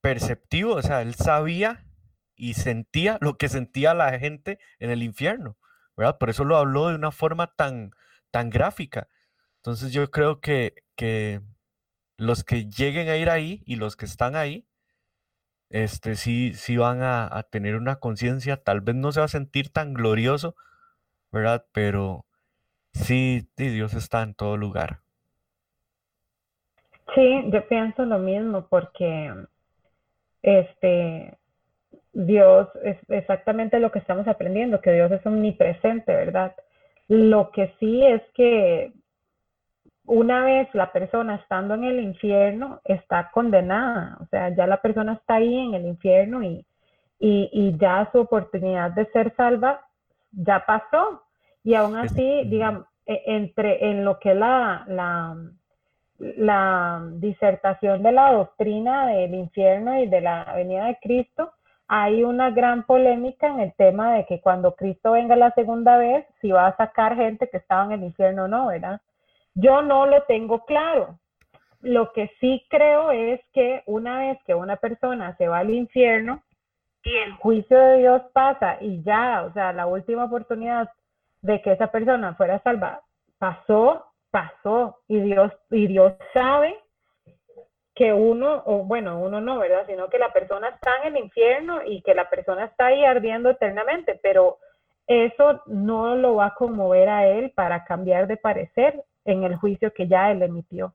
perceptivo, 0.00 0.74
o 0.74 0.82
sea, 0.82 1.02
él 1.02 1.14
sabía 1.14 1.84
y 2.36 2.54
sentía 2.54 3.18
lo 3.20 3.36
que 3.36 3.48
sentía 3.48 3.94
la 3.94 4.18
gente 4.18 4.58
en 4.78 4.90
el 4.90 5.02
infierno, 5.02 5.58
¿verdad? 5.96 6.18
Por 6.18 6.30
eso 6.30 6.44
lo 6.44 6.56
habló 6.56 6.88
de 6.88 6.94
una 6.94 7.10
forma 7.10 7.48
tan, 7.54 7.90
tan 8.30 8.50
gráfica. 8.50 9.08
Entonces 9.56 9.92
yo 9.92 10.10
creo 10.10 10.40
que, 10.40 10.74
que 10.96 11.42
los 12.16 12.44
que 12.44 12.66
lleguen 12.66 13.08
a 13.08 13.16
ir 13.16 13.28
ahí 13.28 13.62
y 13.66 13.76
los 13.76 13.96
que 13.96 14.06
están 14.06 14.36
ahí, 14.36 14.66
este, 15.68 16.16
sí, 16.16 16.54
sí 16.54 16.76
van 16.76 17.02
a, 17.02 17.28
a 17.36 17.42
tener 17.44 17.76
una 17.76 17.96
conciencia, 17.96 18.62
tal 18.62 18.80
vez 18.80 18.96
no 18.96 19.12
se 19.12 19.20
va 19.20 19.26
a 19.26 19.28
sentir 19.28 19.70
tan 19.70 19.92
glorioso, 19.92 20.56
¿verdad? 21.30 21.66
Pero 21.72 22.26
sí, 22.92 23.48
Dios 23.56 23.94
está 23.94 24.22
en 24.22 24.34
todo 24.34 24.56
lugar. 24.56 25.00
Sí, 27.14 27.42
yo 27.52 27.66
pienso 27.68 28.04
lo 28.04 28.18
mismo 28.18 28.66
porque 28.68 29.32
este 30.42 31.36
Dios 32.12 32.68
es 32.82 32.98
exactamente 33.08 33.78
lo 33.80 33.92
que 33.92 34.00
estamos 34.00 34.26
aprendiendo, 34.28 34.80
que 34.80 34.92
Dios 34.92 35.10
es 35.12 35.24
omnipresente, 35.26 36.12
¿verdad? 36.14 36.54
Lo 37.08 37.50
que 37.50 37.72
sí 37.78 38.04
es 38.04 38.22
que 38.34 38.92
una 40.06 40.44
vez 40.44 40.68
la 40.74 40.92
persona 40.92 41.36
estando 41.36 41.74
en 41.74 41.84
el 41.84 42.00
infierno 42.00 42.80
está 42.84 43.30
condenada, 43.32 44.18
o 44.20 44.26
sea, 44.26 44.54
ya 44.54 44.66
la 44.66 44.82
persona 44.82 45.14
está 45.14 45.36
ahí 45.36 45.56
en 45.56 45.74
el 45.74 45.86
infierno 45.86 46.42
y, 46.42 46.66
y, 47.20 47.48
y 47.52 47.78
ya 47.78 48.08
su 48.12 48.18
oportunidad 48.20 48.90
de 48.92 49.06
ser 49.12 49.34
salva 49.36 49.86
ya 50.32 50.64
pasó. 50.66 51.22
Y 51.62 51.74
aún 51.74 51.96
así, 51.96 52.44
digamos, 52.46 52.86
e- 53.06 53.22
entre 53.26 53.90
en 53.90 54.04
lo 54.04 54.18
que 54.18 54.34
la, 54.34 54.84
la, 54.88 55.36
la 56.20 57.02
disertación 57.14 58.02
de 58.02 58.12
la 58.12 58.32
doctrina 58.32 59.06
del 59.06 59.34
infierno 59.34 59.98
y 59.98 60.06
de 60.06 60.20
la 60.20 60.52
venida 60.54 60.86
de 60.86 60.98
Cristo, 61.00 61.52
hay 61.88 62.22
una 62.22 62.50
gran 62.50 62.84
polémica 62.84 63.48
en 63.48 63.60
el 63.60 63.74
tema 63.74 64.14
de 64.14 64.26
que 64.26 64.40
cuando 64.40 64.76
Cristo 64.76 65.12
venga 65.12 65.34
la 65.34 65.50
segunda 65.52 65.96
vez, 65.96 66.24
si 66.40 66.52
va 66.52 66.68
a 66.68 66.76
sacar 66.76 67.16
gente 67.16 67.48
que 67.48 67.56
estaba 67.56 67.86
en 67.86 67.92
el 67.92 68.04
infierno 68.04 68.44
o 68.44 68.48
no, 68.48 68.68
¿verdad? 68.68 69.00
Yo 69.54 69.82
no 69.82 70.06
lo 70.06 70.22
tengo 70.24 70.64
claro. 70.66 71.18
Lo 71.80 72.12
que 72.12 72.30
sí 72.38 72.64
creo 72.68 73.10
es 73.10 73.40
que 73.52 73.82
una 73.86 74.20
vez 74.20 74.38
que 74.46 74.54
una 74.54 74.76
persona 74.76 75.36
se 75.36 75.48
va 75.48 75.58
al 75.58 75.70
infierno 75.70 76.42
y 77.02 77.16
el 77.16 77.32
juicio 77.32 77.78
de 77.78 77.98
Dios 77.98 78.22
pasa 78.32 78.76
y 78.80 79.02
ya, 79.02 79.44
o 79.44 79.52
sea, 79.52 79.72
la 79.72 79.86
última 79.86 80.24
oportunidad 80.24 80.90
de 81.42 81.62
que 81.62 81.72
esa 81.72 81.90
persona 81.90 82.34
fuera 82.34 82.62
salva 82.62 83.00
pasó, 83.38 84.09
pasó 84.30 85.00
y 85.08 85.20
Dios 85.20 85.52
y 85.70 85.86
Dios 85.86 86.14
sabe 86.32 86.76
que 87.94 88.12
uno, 88.12 88.62
o 88.64 88.84
bueno, 88.84 89.20
uno 89.20 89.40
no, 89.40 89.58
¿verdad? 89.58 89.84
Sino 89.86 90.08
que 90.08 90.18
la 90.18 90.32
persona 90.32 90.68
está 90.70 90.90
en 91.02 91.14
el 91.16 91.24
infierno 91.24 91.82
y 91.84 92.02
que 92.02 92.14
la 92.14 92.30
persona 92.30 92.64
está 92.64 92.86
ahí 92.86 93.04
ardiendo 93.04 93.50
eternamente, 93.50 94.18
pero 94.22 94.58
eso 95.06 95.62
no 95.66 96.16
lo 96.16 96.36
va 96.36 96.46
a 96.46 96.54
conmover 96.54 97.08
a 97.08 97.26
él 97.26 97.50
para 97.50 97.84
cambiar 97.84 98.26
de 98.26 98.36
parecer 98.36 99.04
en 99.24 99.42
el 99.44 99.56
juicio 99.56 99.92
que 99.92 100.06
ya 100.08 100.30
él 100.30 100.42
emitió. 100.42 100.94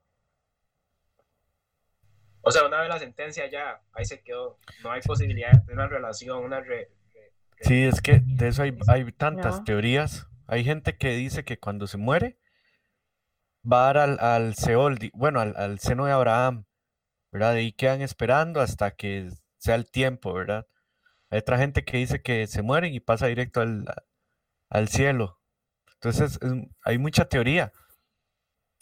O 2.42 2.52
sea, 2.52 2.66
una 2.66 2.80
vez 2.80 2.90
la 2.90 3.00
sentencia 3.00 3.48
ya, 3.48 3.82
ahí 3.94 4.06
se 4.06 4.22
quedó. 4.24 4.58
No 4.84 4.92
hay 4.92 5.02
posibilidad 5.02 5.52
de 5.52 5.74
una 5.74 5.88
relación, 5.88 6.44
una 6.44 6.60
re- 6.62 6.90
re- 7.14 7.32
Sí, 7.62 7.84
es 7.86 8.02
que 8.02 8.22
de 8.24 8.48
eso 8.50 8.62
hay, 8.64 8.78
hay 8.88 9.12
tantas 9.12 9.60
No. 9.60 9.64
teorías. 9.64 10.28
Hay 10.48 10.64
gente 10.64 10.96
que 10.98 11.10
dice 11.10 11.44
que 11.44 11.58
cuando 11.58 11.88
se 11.88 11.98
muere 11.98 12.38
va 13.72 13.90
a 13.90 13.94
dar 13.94 13.98
al, 13.98 14.20
al 14.20 14.56
Seol, 14.56 15.00
bueno, 15.14 15.40
al, 15.42 15.56
al 15.58 15.80
seno 15.80 16.06
de 16.06 16.12
Abraham, 16.14 16.66
¿verdad? 17.32 17.54
Ahí 17.54 17.74
quedan 17.74 18.02
esperando 18.02 18.62
hasta 18.62 18.92
que 18.92 19.32
sea 19.60 19.76
el 19.76 19.90
tiempo, 19.90 20.34
¿verdad? 20.34 20.68
Hay 21.32 21.40
otra 21.40 21.58
gente 21.58 21.86
que 21.86 21.98
dice 21.98 22.22
que 22.22 22.48
se 22.48 22.62
mueren 22.64 22.94
y 22.94 23.00
pasa 23.02 23.28
directo 23.28 23.62
al, 23.62 23.86
al 24.70 24.90
cielo. 24.90 25.40
Entonces, 25.96 26.40
es- 26.42 26.54
hay 26.86 26.98
mucha 27.00 27.26
teoría. 27.30 27.74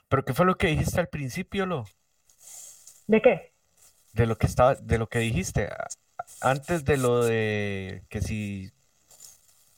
Pero 0.08 0.24
¿qué 0.24 0.34
fue 0.34 0.46
lo 0.46 0.56
que 0.56 0.68
dijiste 0.68 1.02
al 1.02 1.10
principio, 1.10 1.66
lo? 1.66 1.84
¿De 3.08 3.22
qué? 3.22 3.54
De 4.14 4.28
lo 4.28 4.38
que 4.38 4.46
estaba, 4.48 4.76
de 4.76 4.98
lo 4.98 5.08
que 5.10 5.20
dijiste, 5.20 5.70
antes 6.42 6.86
de 6.86 6.98
lo 6.98 7.24
de 7.26 8.04
que 8.10 8.22
si 8.22 8.72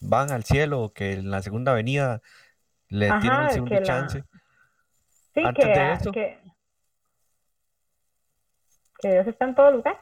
van 0.00 0.30
al 0.30 0.44
cielo 0.44 0.80
o 0.82 0.92
que 0.92 1.12
en 1.14 1.30
la 1.30 1.42
segunda 1.42 1.72
venida 1.74 2.20
le 2.88 3.14
tienen 3.14 3.40
Ajá, 3.40 3.48
de 3.48 3.54
segundo 3.54 3.78
que 3.78 3.80
la- 3.80 3.86
chance. 3.86 4.24
Sí, 5.36 5.42
Antes 5.44 5.64
que, 5.64 5.70
de 5.70 5.92
eso. 5.92 6.10
que, 6.12 6.38
que 9.00 9.12
Dios 9.12 9.26
está 9.26 9.44
en 9.46 9.54
todo 9.54 9.70
lugar. 9.70 10.00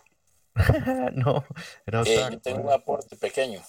No, 1.14 1.44
era 1.86 2.02
Eh, 2.06 2.38
tengo 2.42 2.62
un 2.68 2.72
aporte 2.72 3.16
pequeño. 3.16 3.60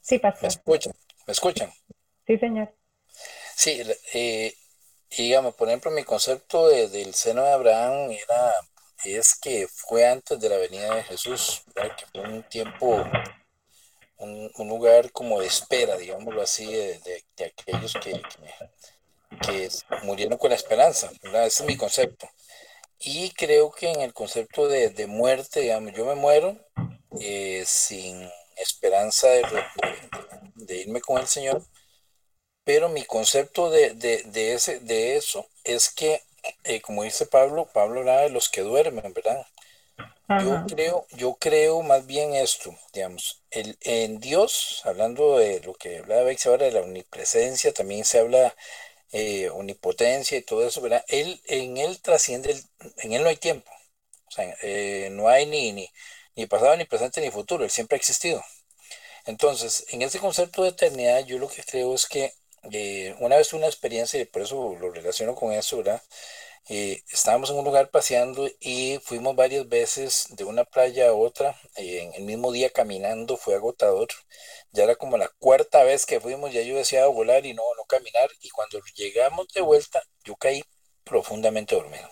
Sí, 0.00 0.18
¿Me 0.18 0.20
pastor. 0.20 0.48
escuchan? 0.48 0.92
¿Me 1.26 1.32
escuchan? 1.32 1.70
Sí, 2.26 2.38
señor. 2.38 2.74
Sí, 3.56 3.82
eh, 4.14 4.54
digamos, 5.16 5.54
por 5.54 5.68
ejemplo, 5.68 5.90
mi 5.90 6.04
concepto 6.04 6.68
de- 6.68 6.88
del 6.88 7.14
seno 7.14 7.42
de 7.44 7.52
Abraham 7.52 8.10
era, 8.12 8.52
es 9.04 9.34
que 9.40 9.68
fue 9.68 10.06
antes 10.08 10.40
de 10.40 10.48
la 10.48 10.56
venida 10.58 10.94
de 10.94 11.04
Jesús, 11.04 11.62
¿verdad? 11.74 11.96
Que 11.96 12.06
fue 12.06 12.22
un 12.22 12.42
tiempo, 12.44 13.04
un, 14.16 14.50
un 14.56 14.68
lugar 14.68 15.12
como 15.12 15.40
de 15.40 15.46
espera, 15.46 15.96
digámoslo 15.96 16.40
así, 16.42 16.66
de, 16.72 16.98
de- 17.00 17.24
de 17.36 17.44
aquellos 17.44 17.92
que, 17.94 18.12
que, 18.12 18.54
que 19.40 19.68
murieron 20.02 20.38
con 20.38 20.50
la 20.50 20.56
esperanza, 20.56 21.10
¿verdad? 21.22 21.46
Ese 21.46 21.62
es 21.62 21.68
mi 21.68 21.76
concepto. 21.76 22.28
Y 22.98 23.30
creo 23.30 23.70
que 23.70 23.90
en 23.90 24.00
el 24.00 24.12
concepto 24.12 24.68
de, 24.68 24.90
de 24.90 25.06
muerte, 25.06 25.60
digamos, 25.60 25.92
yo 25.92 26.04
me 26.06 26.14
muero 26.14 26.56
eh, 27.20 27.64
sin 27.66 28.28
esperanza 28.56 29.28
de, 29.28 29.42
de, 30.54 30.76
irme 30.76 31.00
con 31.00 31.18
el 31.18 31.26
Señor, 31.26 31.64
pero 32.64 32.88
mi 32.88 33.04
concepto 33.04 33.70
de, 33.70 33.94
de 33.94 34.52
ese, 34.52 34.78
de 34.80 35.16
eso 35.16 35.48
es 35.64 35.90
que, 35.90 36.22
eh, 36.64 36.80
como 36.80 37.02
dice 37.02 37.26
Pablo, 37.26 37.68
Pablo 37.72 38.00
habla 38.00 38.20
de 38.20 38.30
los 38.30 38.48
que 38.48 38.60
duermen, 38.60 39.12
¿verdad? 39.12 39.46
Yo 40.40 40.64
creo, 40.66 41.06
yo 41.10 41.34
creo 41.34 41.82
más 41.82 42.06
bien 42.06 42.34
esto, 42.34 42.74
digamos, 42.94 43.42
el, 43.50 43.76
en 43.82 44.18
Dios, 44.18 44.80
hablando 44.84 45.36
de 45.38 45.60
lo 45.60 45.74
que 45.74 45.98
hablaba 45.98 46.22
Bex 46.22 46.46
ahora 46.46 46.66
de 46.66 46.72
la 46.72 46.80
omnipresencia, 46.80 47.74
también 47.74 48.04
se 48.04 48.18
habla 48.18 48.54
eh, 49.12 49.48
omnipotencia 49.50 50.38
y 50.38 50.42
todo 50.42 50.66
eso, 50.66 50.80
¿verdad? 50.80 51.04
Él, 51.08 51.40
en 51.46 51.76
él 51.78 52.00
trasciende, 52.02 52.56
en 52.98 53.12
él 53.12 53.22
no 53.22 53.28
hay 53.28 53.36
tiempo, 53.36 53.70
o 54.28 54.30
sea, 54.32 54.56
eh, 54.62 55.10
no 55.12 55.28
hay 55.28 55.46
ni, 55.46 55.72
ni, 55.72 55.88
ni 56.36 56.46
pasado, 56.46 56.76
ni 56.76 56.84
presente, 56.86 57.20
ni 57.20 57.30
futuro, 57.30 57.64
él 57.64 57.70
siempre 57.70 57.96
ha 57.96 57.98
existido. 58.00 58.42
Entonces, 59.26 59.86
en 59.90 60.02
ese 60.02 60.18
concepto 60.18 60.62
de 60.62 60.70
eternidad, 60.70 61.24
yo 61.26 61.38
lo 61.38 61.48
que 61.48 61.62
creo 61.62 61.94
es 61.94 62.06
que 62.06 62.32
eh, 62.72 63.14
una 63.20 63.36
vez 63.36 63.52
una 63.52 63.66
experiencia, 63.66 64.20
y 64.20 64.24
por 64.26 64.42
eso 64.42 64.76
lo 64.80 64.90
relaciono 64.90 65.34
con 65.34 65.52
eso, 65.52 65.78
¿verdad? 65.78 66.02
Eh, 66.68 67.02
estábamos 67.10 67.50
en 67.50 67.56
un 67.56 67.64
lugar 67.64 67.90
paseando 67.90 68.48
y 68.60 68.98
fuimos 69.02 69.34
varias 69.34 69.68
veces 69.68 70.26
de 70.30 70.44
una 70.44 70.64
playa 70.64 71.08
a 71.08 71.12
otra, 71.14 71.56
en 71.76 72.14
el 72.14 72.22
mismo 72.22 72.52
día 72.52 72.70
caminando, 72.70 73.36
fue 73.36 73.54
agotador. 73.54 74.08
Ya 74.72 74.84
era 74.84 74.96
como 74.96 75.18
la 75.18 75.28
cuarta 75.38 75.82
vez 75.84 76.06
que 76.06 76.20
fuimos, 76.20 76.52
ya 76.52 76.62
yo 76.62 76.76
deseaba 76.76 77.08
volar 77.08 77.44
y 77.46 77.54
no, 77.54 77.62
no 77.76 77.84
caminar. 77.84 78.30
Y 78.40 78.50
cuando 78.50 78.80
llegamos 78.94 79.48
de 79.54 79.60
vuelta, 79.60 80.02
yo 80.24 80.36
caí 80.36 80.62
profundamente 81.04 81.74
dormido. 81.74 82.08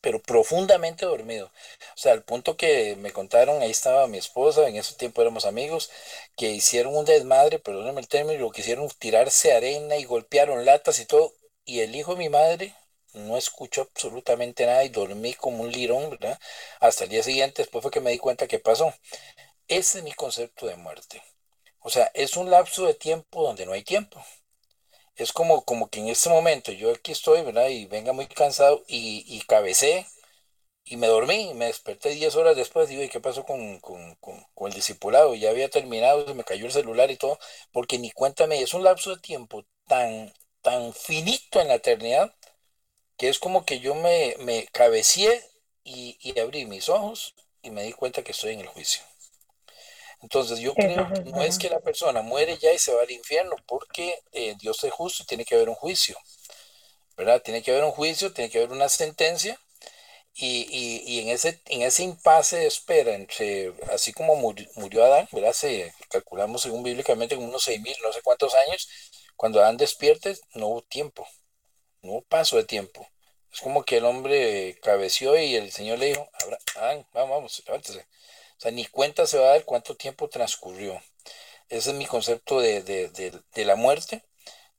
Pero 0.00 0.20
profundamente 0.22 1.06
dormido. 1.06 1.46
O 1.48 1.96
sea, 1.96 2.12
al 2.12 2.22
punto 2.24 2.56
que 2.56 2.96
me 2.96 3.12
contaron, 3.12 3.60
ahí 3.62 3.70
estaba 3.70 4.06
mi 4.06 4.18
esposa, 4.18 4.68
en 4.68 4.76
ese 4.76 4.94
tiempo 4.94 5.22
éramos 5.22 5.44
amigos, 5.44 5.90
que 6.36 6.50
hicieron 6.50 6.96
un 6.96 7.04
desmadre, 7.04 7.58
perdónenme 7.58 8.00
el 8.00 8.08
término, 8.08 8.40
lo 8.40 8.50
que 8.50 8.60
hicieron 8.62 8.88
tirarse 8.98 9.52
arena 9.52 9.96
y 9.96 10.04
golpearon 10.04 10.64
latas 10.64 11.00
y 11.00 11.06
todo. 11.06 11.34
Y 11.64 11.80
el 11.80 11.94
hijo 11.96 12.12
de 12.14 12.18
mi 12.18 12.28
madre 12.28 12.74
no 13.14 13.36
escucho 13.36 13.82
absolutamente 13.82 14.66
nada 14.66 14.84
y 14.84 14.88
dormí 14.90 15.34
como 15.34 15.62
un 15.62 15.72
lirón, 15.72 16.10
¿verdad? 16.10 16.38
Hasta 16.80 17.04
el 17.04 17.10
día 17.10 17.22
siguiente, 17.22 17.62
después 17.62 17.82
fue 17.82 17.90
que 17.90 18.00
me 18.00 18.10
di 18.10 18.18
cuenta 18.18 18.46
que 18.48 18.58
pasó. 18.58 18.92
Ese 19.68 19.98
es 19.98 20.04
mi 20.04 20.12
concepto 20.12 20.66
de 20.66 20.76
muerte. 20.76 21.22
O 21.80 21.90
sea, 21.90 22.10
es 22.14 22.36
un 22.36 22.50
lapso 22.50 22.86
de 22.86 22.94
tiempo 22.94 23.42
donde 23.42 23.66
no 23.66 23.72
hay 23.72 23.82
tiempo. 23.82 24.24
Es 25.16 25.32
como, 25.32 25.64
como 25.64 25.88
que 25.90 26.00
en 26.00 26.08
este 26.08 26.28
momento 26.30 26.72
yo 26.72 26.92
aquí 26.92 27.12
estoy, 27.12 27.42
¿verdad? 27.42 27.68
Y 27.68 27.86
venga 27.86 28.12
muy 28.12 28.26
cansado 28.28 28.84
y, 28.88 29.24
y 29.26 29.40
cabecé 29.42 30.06
y 30.90 30.96
me 30.96 31.06
dormí, 31.06 31.52
me 31.54 31.66
desperté 31.66 32.10
10 32.10 32.34
horas 32.36 32.56
después, 32.56 32.88
digo, 32.88 33.02
¿y 33.02 33.08
qué 33.08 33.20
pasó 33.20 33.44
con, 33.44 33.78
con, 33.80 34.16
con, 34.16 34.68
el 34.68 34.72
discipulado? 34.72 35.34
Ya 35.34 35.50
había 35.50 35.68
terminado, 35.68 36.26
se 36.26 36.34
me 36.34 36.44
cayó 36.44 36.66
el 36.66 36.72
celular 36.72 37.10
y 37.10 37.16
todo, 37.16 37.38
porque 37.72 37.98
ni 37.98 38.10
cuéntame, 38.10 38.62
es 38.62 38.74
un 38.74 38.84
lapso 38.84 39.14
de 39.14 39.20
tiempo 39.20 39.64
tan, 39.86 40.32
tan 40.62 40.92
finito 40.94 41.60
en 41.60 41.68
la 41.68 41.74
eternidad 41.74 42.34
que 43.18 43.28
es 43.28 43.38
como 43.38 43.66
que 43.66 43.80
yo 43.80 43.94
me, 43.94 44.36
me 44.38 44.66
cabecié 44.68 45.44
y, 45.84 46.38
abrí 46.40 46.64
mis 46.66 46.88
ojos 46.88 47.34
y 47.62 47.70
me 47.70 47.82
di 47.82 47.92
cuenta 47.92 48.22
que 48.22 48.32
estoy 48.32 48.54
en 48.54 48.60
el 48.60 48.68
juicio. 48.68 49.02
Entonces 50.22 50.60
yo 50.60 50.74
creo 50.74 51.12
que 51.12 51.20
no 51.30 51.42
es 51.42 51.58
que 51.58 51.68
la 51.68 51.80
persona 51.80 52.22
muere 52.22 52.58
ya 52.58 52.72
y 52.72 52.78
se 52.78 52.92
va 52.92 53.02
al 53.02 53.10
infierno, 53.10 53.56
porque 53.66 54.20
eh, 54.32 54.54
Dios 54.60 54.82
es 54.84 54.92
justo 54.92 55.22
y 55.22 55.26
tiene 55.26 55.44
que 55.44 55.54
haber 55.54 55.68
un 55.68 55.74
juicio, 55.74 56.16
¿verdad? 57.16 57.42
Tiene 57.42 57.62
que 57.62 57.72
haber 57.72 57.84
un 57.84 57.92
juicio, 57.92 58.32
tiene 58.32 58.50
que 58.50 58.58
haber 58.58 58.72
una 58.72 58.88
sentencia 58.88 59.58
y, 60.40 61.20
en, 61.20 61.28
ese, 61.30 61.60
en 61.66 61.82
ese 61.82 62.04
impasse 62.04 62.58
de 62.58 62.66
espera 62.66 63.14
entre, 63.14 63.72
así 63.92 64.12
como 64.12 64.36
murió, 64.36 65.04
Adán, 65.04 65.28
¿verdad? 65.32 65.52
Se, 65.52 65.92
calculamos 66.10 66.62
según 66.62 66.84
bíblicamente 66.84 67.34
en 67.34 67.42
unos 67.42 67.64
seis 67.64 67.80
mil, 67.80 67.96
no 68.02 68.12
sé 68.12 68.22
cuántos 68.22 68.54
años, 68.54 68.88
cuando 69.34 69.60
Adán 69.60 69.76
despierte 69.76 70.36
no 70.54 70.68
hubo 70.68 70.82
tiempo, 70.82 71.26
no 72.02 72.22
paso 72.22 72.56
de 72.56 72.64
tiempo. 72.64 73.08
Es 73.52 73.60
como 73.60 73.84
que 73.84 73.98
el 73.98 74.04
hombre 74.04 74.78
cabeció 74.82 75.38
y 75.38 75.56
el 75.56 75.72
Señor 75.72 75.98
le 75.98 76.06
dijo, 76.06 76.28
vamos, 76.76 77.06
vamos, 77.12 77.62
levántese. 77.66 78.00
O 78.00 78.60
sea, 78.60 78.70
ni 78.72 78.86
cuenta 78.86 79.26
se 79.26 79.38
va 79.38 79.46
a 79.46 79.52
dar 79.52 79.64
cuánto 79.64 79.96
tiempo 79.96 80.28
transcurrió. 80.28 81.00
Ese 81.68 81.90
es 81.90 81.96
mi 81.96 82.06
concepto 82.06 82.60
de, 82.60 83.42
la 83.54 83.76
muerte. 83.76 84.24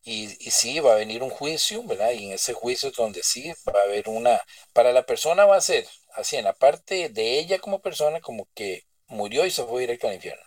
Y, 0.03 0.25
y, 0.45 0.51
sí, 0.51 0.79
va 0.79 0.93
a 0.93 0.95
venir 0.97 1.23
un 1.23 1.29
juicio, 1.29 1.83
¿verdad? 1.83 2.11
Y 2.11 2.27
en 2.27 2.33
ese 2.33 2.53
juicio 2.53 2.89
es 2.89 2.95
donde 2.95 3.21
sí 3.23 3.53
va 3.67 3.79
a 3.81 3.83
haber 3.83 4.09
una... 4.09 4.41
Para 4.73 4.91
la 4.91 5.05
persona 5.05 5.45
va 5.45 5.57
a 5.57 5.61
ser 5.61 5.87
así, 6.13 6.37
en 6.37 6.45
la 6.45 6.53
parte 6.53 7.09
de 7.09 7.39
ella 7.39 7.59
como 7.59 7.81
persona, 7.81 8.21
como 8.21 8.47
que 8.55 8.85
murió 9.07 9.45
y 9.45 9.51
se 9.51 9.63
fue 9.63 9.81
directo 9.81 10.07
al 10.07 10.15
infierno. 10.15 10.43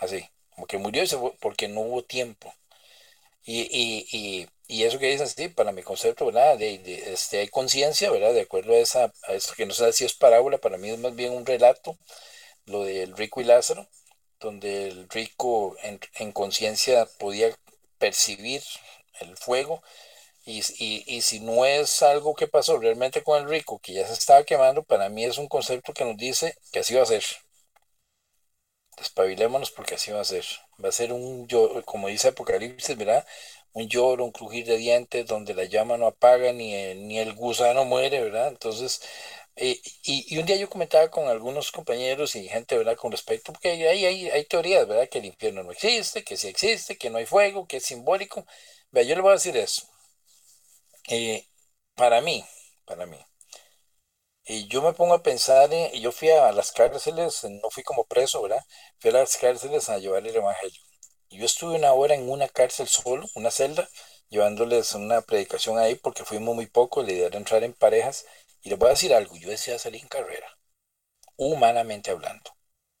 Así, 0.00 0.28
como 0.50 0.66
que 0.66 0.78
murió 0.78 1.02
y 1.02 1.06
se 1.06 1.18
fue 1.18 1.32
porque 1.40 1.68
no 1.68 1.80
hubo 1.82 2.02
tiempo. 2.04 2.52
Y, 3.44 3.62
y, 3.72 4.48
eso 4.84 4.98
que 4.98 5.10
dicen, 5.10 5.28
sí, 5.28 5.48
para 5.48 5.72
mi 5.72 5.82
concepto, 5.82 6.26
¿verdad? 6.26 6.56
De, 6.58 6.74
este, 7.12 7.40
hay 7.40 7.48
conciencia, 7.48 8.10
¿verdad? 8.10 8.32
De 8.34 8.42
acuerdo 8.42 8.72
a, 8.74 8.78
esa, 8.78 9.12
a 9.28 9.32
eso 9.34 9.54
que 9.54 9.66
no 9.66 9.74
sé 9.74 9.92
si 9.92 10.04
es 10.04 10.14
parábola, 10.14 10.58
para 10.58 10.78
mí 10.78 10.90
es 10.90 10.98
más 10.98 11.14
bien 11.14 11.32
un 11.32 11.44
relato, 11.46 11.96
lo 12.66 12.84
del 12.84 13.16
rico 13.16 13.40
y 13.40 13.44
Lázaro, 13.44 13.86
donde 14.40 14.88
el 14.88 15.08
rico 15.10 15.76
en, 15.82 16.00
en 16.16 16.32
conciencia 16.32 17.06
podía 17.18 17.54
percibir 17.98 18.62
el 19.20 19.36
fuego. 19.36 19.82
Y, 20.46 20.60
y, 20.78 21.04
y, 21.06 21.22
si 21.22 21.40
no 21.40 21.64
es 21.66 22.02
algo 22.02 22.34
que 22.34 22.48
pasó 22.48 22.78
realmente 22.78 23.22
con 23.24 23.42
el 23.42 23.48
rico, 23.48 23.80
que 23.80 23.94
ya 23.94 24.06
se 24.06 24.14
estaba 24.14 24.44
quemando, 24.44 24.82
para 24.84 25.08
mí 25.08 25.24
es 25.24 25.38
un 25.38 25.48
concepto 25.48 25.92
que 25.94 26.04
nos 26.04 26.16
dice 26.16 26.56
que 26.72 26.80
así 26.80 26.94
va 26.94 27.02
a 27.02 27.06
ser. 27.06 27.24
Despabilémonos 28.96 29.70
porque 29.70 29.96
así 29.96 30.12
va 30.12 30.20
a 30.22 30.24
ser. 30.24 30.44
Va 30.82 30.88
a 30.88 30.92
ser 30.92 31.12
un, 31.12 31.46
como 31.84 32.08
dice 32.08 32.28
Apocalipsis, 32.28 32.96
¿verdad? 32.96 33.26
Un 33.74 33.88
lloro, 33.88 34.24
un 34.24 34.32
crujir 34.32 34.66
de 34.66 34.76
dientes 34.76 35.26
donde 35.26 35.54
la 35.54 35.64
llama 35.64 35.96
no 35.96 36.06
apaga 36.06 36.52
ni 36.52 36.74
el, 36.74 37.06
ni 37.08 37.18
el 37.18 37.34
gusano 37.34 37.84
muere, 37.84 38.20
¿verdad? 38.22 38.48
Entonces, 38.48 39.00
eh, 39.56 39.80
y, 40.04 40.38
un 40.38 40.46
día 40.46 40.56
yo 40.56 40.68
comentaba 40.70 41.10
con 41.10 41.28
algunos 41.28 41.72
compañeros 41.72 42.34
y 42.36 42.48
gente, 42.48 42.76
¿verdad? 42.78 42.96
Con 42.96 43.12
respecto, 43.12 43.52
porque 43.52 43.70
hay, 43.70 44.04
hay, 44.06 44.30
hay 44.30 44.44
teorías, 44.46 44.86
¿verdad? 44.88 45.08
Que 45.08 45.18
el 45.18 45.26
infierno 45.26 45.62
no 45.62 45.72
existe, 45.72 46.24
que 46.24 46.36
sí 46.36 46.48
existe, 46.48 46.98
que 46.98 47.10
no 47.10 47.18
hay 47.18 47.26
fuego, 47.26 47.66
que 47.66 47.78
es 47.78 47.84
simbólico. 47.84 48.46
Vea, 48.90 49.04
yo 49.04 49.14
le 49.14 49.22
voy 49.22 49.30
a 49.30 49.34
decir 49.34 49.56
eso. 49.56 49.88
Eh, 51.08 51.46
para 51.94 52.20
mí, 52.20 52.44
para 52.84 53.06
mí, 53.06 53.18
y 54.44 54.68
yo 54.68 54.82
me 54.82 54.92
pongo 54.92 55.14
a 55.14 55.22
pensar, 55.22 55.70
y 55.92 56.00
yo 56.00 56.12
fui 56.12 56.30
a 56.30 56.52
las 56.52 56.70
cárceles, 56.72 57.42
no 57.44 57.70
fui 57.70 57.82
como 57.82 58.04
preso, 58.04 58.42
¿verdad? 58.42 58.64
Fui 58.98 59.10
a 59.10 59.14
las 59.14 59.36
cárceles 59.36 59.88
a 59.88 59.98
llevar 59.98 60.26
el 60.26 60.36
evangelio. 60.36 60.80
Yo 61.32 61.46
estuve 61.46 61.76
una 61.76 61.92
hora 61.92 62.14
en 62.14 62.30
una 62.30 62.48
cárcel 62.48 62.86
solo, 62.88 63.26
una 63.34 63.50
celda, 63.50 63.88
llevándoles 64.28 64.94
una 64.94 65.22
predicación 65.22 65.78
ahí 65.78 65.94
porque 65.96 66.24
fuimos 66.24 66.54
muy 66.54 66.66
poco, 66.66 67.02
la 67.02 67.12
idea 67.12 67.26
era 67.26 67.38
entrar 67.38 67.64
en 67.64 67.72
parejas. 67.74 68.24
Y 68.62 68.70
les 68.70 68.78
voy 68.78 68.88
a 68.88 68.90
decir 68.90 69.12
algo, 69.14 69.36
yo 69.36 69.50
decía 69.50 69.78
salir 69.78 70.02
en 70.02 70.08
carrera, 70.08 70.58
humanamente 71.36 72.10
hablando, 72.10 72.52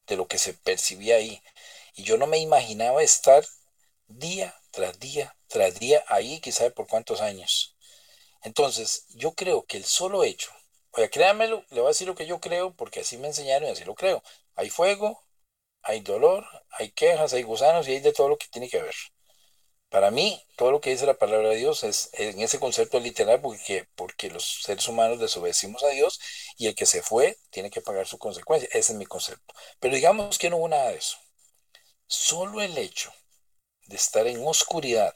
de 0.06 0.16
lo 0.16 0.26
que 0.28 0.38
se 0.38 0.54
percibía 0.54 1.16
ahí. 1.16 1.42
Y 1.94 2.04
yo 2.04 2.16
no 2.18 2.26
me 2.26 2.38
imaginaba 2.38 3.02
estar 3.02 3.44
día 4.08 4.54
tras 4.70 4.98
día 4.98 5.36
tras 5.48 5.78
día 5.78 6.02
ahí, 6.08 6.40
quizá 6.40 6.70
por 6.70 6.86
cuántos 6.88 7.20
años. 7.20 7.76
Entonces, 8.42 9.06
yo 9.10 9.34
creo 9.34 9.64
que 9.64 9.76
el 9.76 9.84
solo 9.84 10.24
hecho 10.24 10.50
Oye, 10.94 11.08
créanmelo, 11.08 11.64
le 11.70 11.80
voy 11.80 11.86
a 11.86 11.88
decir 11.88 12.06
lo 12.06 12.14
que 12.14 12.26
yo 12.26 12.38
creo, 12.40 12.74
porque 12.74 13.00
así 13.00 13.16
me 13.16 13.28
enseñaron 13.28 13.68
y 13.68 13.72
así 13.72 13.84
lo 13.84 13.94
creo. 13.94 14.22
Hay 14.56 14.68
fuego, 14.68 15.22
hay 15.82 16.00
dolor, 16.00 16.46
hay 16.70 16.90
quejas, 16.92 17.32
hay 17.32 17.42
gusanos 17.42 17.88
y 17.88 17.92
hay 17.92 18.00
de 18.00 18.12
todo 18.12 18.28
lo 18.28 18.38
que 18.38 18.48
tiene 18.48 18.68
que 18.68 18.82
ver. 18.82 18.94
Para 19.88 20.10
mí, 20.10 20.42
todo 20.56 20.70
lo 20.70 20.80
que 20.80 20.90
dice 20.90 21.04
la 21.04 21.18
palabra 21.18 21.50
de 21.50 21.56
Dios 21.56 21.84
es 21.84 22.10
en 22.14 22.40
ese 22.40 22.58
concepto 22.58 22.98
literal, 22.98 23.40
porque, 23.42 23.86
porque 23.94 24.30
los 24.30 24.62
seres 24.62 24.88
humanos 24.88 25.20
desobedecimos 25.20 25.84
a 25.84 25.88
Dios 25.88 26.18
y 26.56 26.66
el 26.66 26.74
que 26.74 26.86
se 26.86 27.02
fue 27.02 27.36
tiene 27.50 27.70
que 27.70 27.82
pagar 27.82 28.06
su 28.06 28.18
consecuencia. 28.18 28.68
Ese 28.72 28.92
es 28.92 28.98
mi 28.98 29.04
concepto. 29.06 29.54
Pero 29.80 29.94
digamos 29.94 30.38
que 30.38 30.48
no 30.48 30.56
hubo 30.56 30.68
nada 30.68 30.88
de 30.88 30.96
eso. 30.96 31.18
Solo 32.06 32.62
el 32.62 32.76
hecho 32.78 33.12
de 33.86 33.96
estar 33.96 34.26
en 34.26 34.46
oscuridad, 34.46 35.14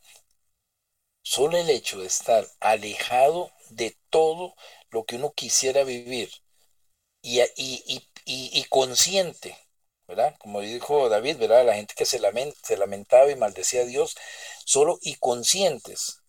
solo 1.22 1.57
el 1.57 1.70
hecho 1.70 1.98
de 2.00 2.07
estar 2.07 2.46
alejado 2.61 3.50
de 3.70 3.96
todo 4.11 4.55
lo 4.90 5.05
que 5.05 5.16
uno 5.16 5.33
quisiera 5.33 5.85
vivir 5.85 6.31
y, 7.22 7.40
y, 8.24 8.64
consciente, 8.64 9.57
¿verdad? 10.09 10.35
Como 10.38 10.61
dijo 10.61 11.09
David, 11.09 11.38
¿verdad? 11.38 11.66
La 11.66 11.75
gente 11.75 11.95
que 11.97 12.07
se, 12.07 12.21
se 12.62 12.77
lamentaba 12.77 13.31
y 13.31 13.37
maldecía 13.37 13.83
a 13.83 13.85
Dios, 13.85 14.16
solo 14.64 14.99
y 15.03 15.16
conscientes 15.16 16.21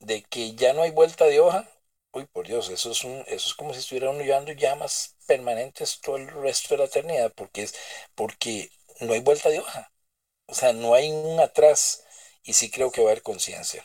de 0.00 0.22
que 0.24 0.54
ya 0.54 0.72
no 0.72 0.82
hay 0.82 0.90
vuelta 0.90 1.26
de 1.26 1.40
hoja, 1.40 1.68
uy, 2.12 2.26
por 2.26 2.46
Dios, 2.46 2.68
eso 2.70 2.90
es, 2.92 3.04
un, 3.04 3.24
eso 3.26 3.48
es 3.48 3.54
como 3.54 3.72
si 3.74 3.80
estuviera 3.80 4.10
uno 4.10 4.22
llevando 4.22 4.52
llamas 4.52 5.16
permanentes 5.26 6.00
todo 6.02 6.16
el 6.16 6.28
resto 6.28 6.74
de 6.74 6.78
la 6.78 6.84
eternidad, 6.86 7.32
porque, 7.34 7.62
es, 7.64 7.74
porque 8.14 8.70
no 9.00 9.12
hay 9.14 9.20
vuelta 9.20 9.48
de 9.50 9.60
hoja, 9.60 9.92
o 10.46 10.54
sea, 10.54 10.72
no 10.72 10.94
hay 10.94 11.10
un 11.10 11.40
atrás, 11.40 12.04
y 12.44 12.54
sí 12.54 12.70
creo 12.70 12.90
que 12.92 13.02
va 13.02 13.08
a 13.08 13.12
haber 13.12 13.22
conciencia. 13.22 13.84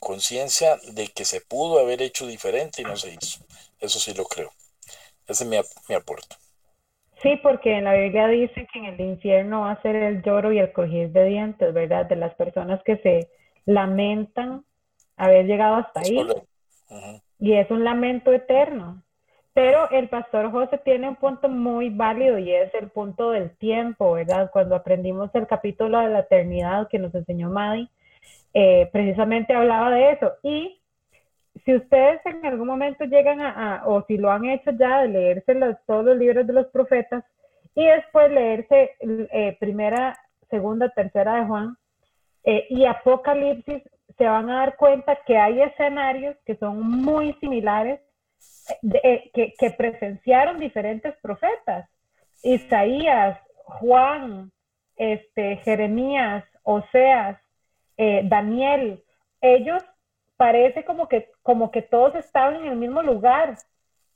conciencia 0.00 0.78
de 0.92 1.08
que 1.08 1.24
se 1.24 1.40
pudo 1.40 1.78
haber 1.78 2.02
hecho 2.02 2.26
diferente 2.26 2.82
y 2.82 2.84
no 2.86 2.96
se 2.96 3.10
hizo. 3.14 3.38
Eso 3.80 4.00
sí 4.00 4.12
lo 4.14 4.26
creo. 4.26 4.52
Ese 5.28 5.44
es 5.44 5.50
mi, 5.50 5.58
mi 5.88 5.96
aporte. 5.96 6.36
Sí, 7.22 7.38
porque 7.42 7.76
en 7.78 7.84
la 7.84 7.94
Biblia 7.94 8.26
dice 8.26 8.66
que 8.72 8.78
en 8.80 8.86
el 8.86 9.00
infierno 9.00 9.60
va 9.60 9.72
a 9.72 9.82
ser 9.82 9.94
el 9.94 10.22
lloro 10.22 10.52
y 10.52 10.58
el 10.58 10.72
crujir 10.72 11.10
de 11.10 11.26
dientes, 11.26 11.72
¿verdad? 11.72 12.06
De 12.06 12.16
las 12.16 12.34
personas 12.34 12.82
que 12.84 12.96
se 12.96 13.28
lamentan 13.64 14.64
haber 15.16 15.46
llegado 15.46 15.76
hasta 15.76 16.00
ahí. 16.00 16.26
Y 17.38 17.52
es 17.52 17.70
un 17.70 17.84
lamento 17.84 18.32
eterno. 18.32 19.02
Pero 19.54 19.88
el 19.90 20.08
pastor 20.08 20.50
José 20.50 20.78
tiene 20.78 21.08
un 21.08 21.16
punto 21.16 21.48
muy 21.48 21.90
válido 21.90 22.38
y 22.38 22.50
es 22.52 22.72
el 22.74 22.88
punto 22.88 23.30
del 23.30 23.50
tiempo, 23.56 24.12
¿verdad? 24.12 24.50
Cuando 24.50 24.74
aprendimos 24.74 25.30
el 25.34 25.46
capítulo 25.46 25.98
de 26.00 26.08
la 26.08 26.20
eternidad 26.20 26.88
que 26.88 26.98
nos 26.98 27.14
enseñó 27.14 27.50
Maddy, 27.50 27.88
eh, 28.54 28.88
precisamente 28.92 29.54
hablaba 29.54 29.90
de 29.90 30.12
eso. 30.12 30.32
Y 30.42 30.81
si 31.64 31.74
ustedes 31.74 32.20
en 32.24 32.44
algún 32.46 32.66
momento 32.66 33.04
llegan 33.04 33.40
a, 33.40 33.82
o 33.86 34.04
si 34.06 34.16
lo 34.16 34.30
han 34.30 34.46
hecho 34.46 34.70
ya, 34.72 35.02
de 35.02 35.08
leerse 35.08 35.54
todos 35.86 36.04
los 36.04 36.16
libros 36.16 36.46
de 36.46 36.52
los 36.52 36.66
profetas 36.68 37.24
y 37.74 37.86
después 37.86 38.30
leerse 38.30 38.92
eh, 39.00 39.56
primera, 39.60 40.18
segunda, 40.50 40.88
tercera 40.90 41.36
de 41.36 41.46
Juan 41.46 41.76
eh, 42.44 42.66
y 42.70 42.84
Apocalipsis, 42.84 43.82
se 44.18 44.24
van 44.24 44.50
a 44.50 44.58
dar 44.58 44.76
cuenta 44.76 45.18
que 45.26 45.38
hay 45.38 45.62
escenarios 45.62 46.36
que 46.44 46.56
son 46.56 46.82
muy 46.82 47.32
similares, 47.34 48.00
eh, 49.02 49.30
que, 49.32 49.54
que 49.58 49.70
presenciaron 49.70 50.58
diferentes 50.58 51.14
profetas. 51.22 51.88
Isaías, 52.42 53.38
Juan, 53.64 54.50
este, 54.96 55.56
Jeremías, 55.58 56.44
Oseas, 56.62 57.38
Daniel, 58.24 59.00
ellos 59.40 59.84
parece 60.42 60.84
como 60.84 61.06
que, 61.06 61.30
como 61.44 61.70
que 61.70 61.82
todos 61.82 62.16
estaban 62.16 62.56
en 62.56 62.66
el 62.66 62.76
mismo 62.76 63.00
lugar, 63.00 63.58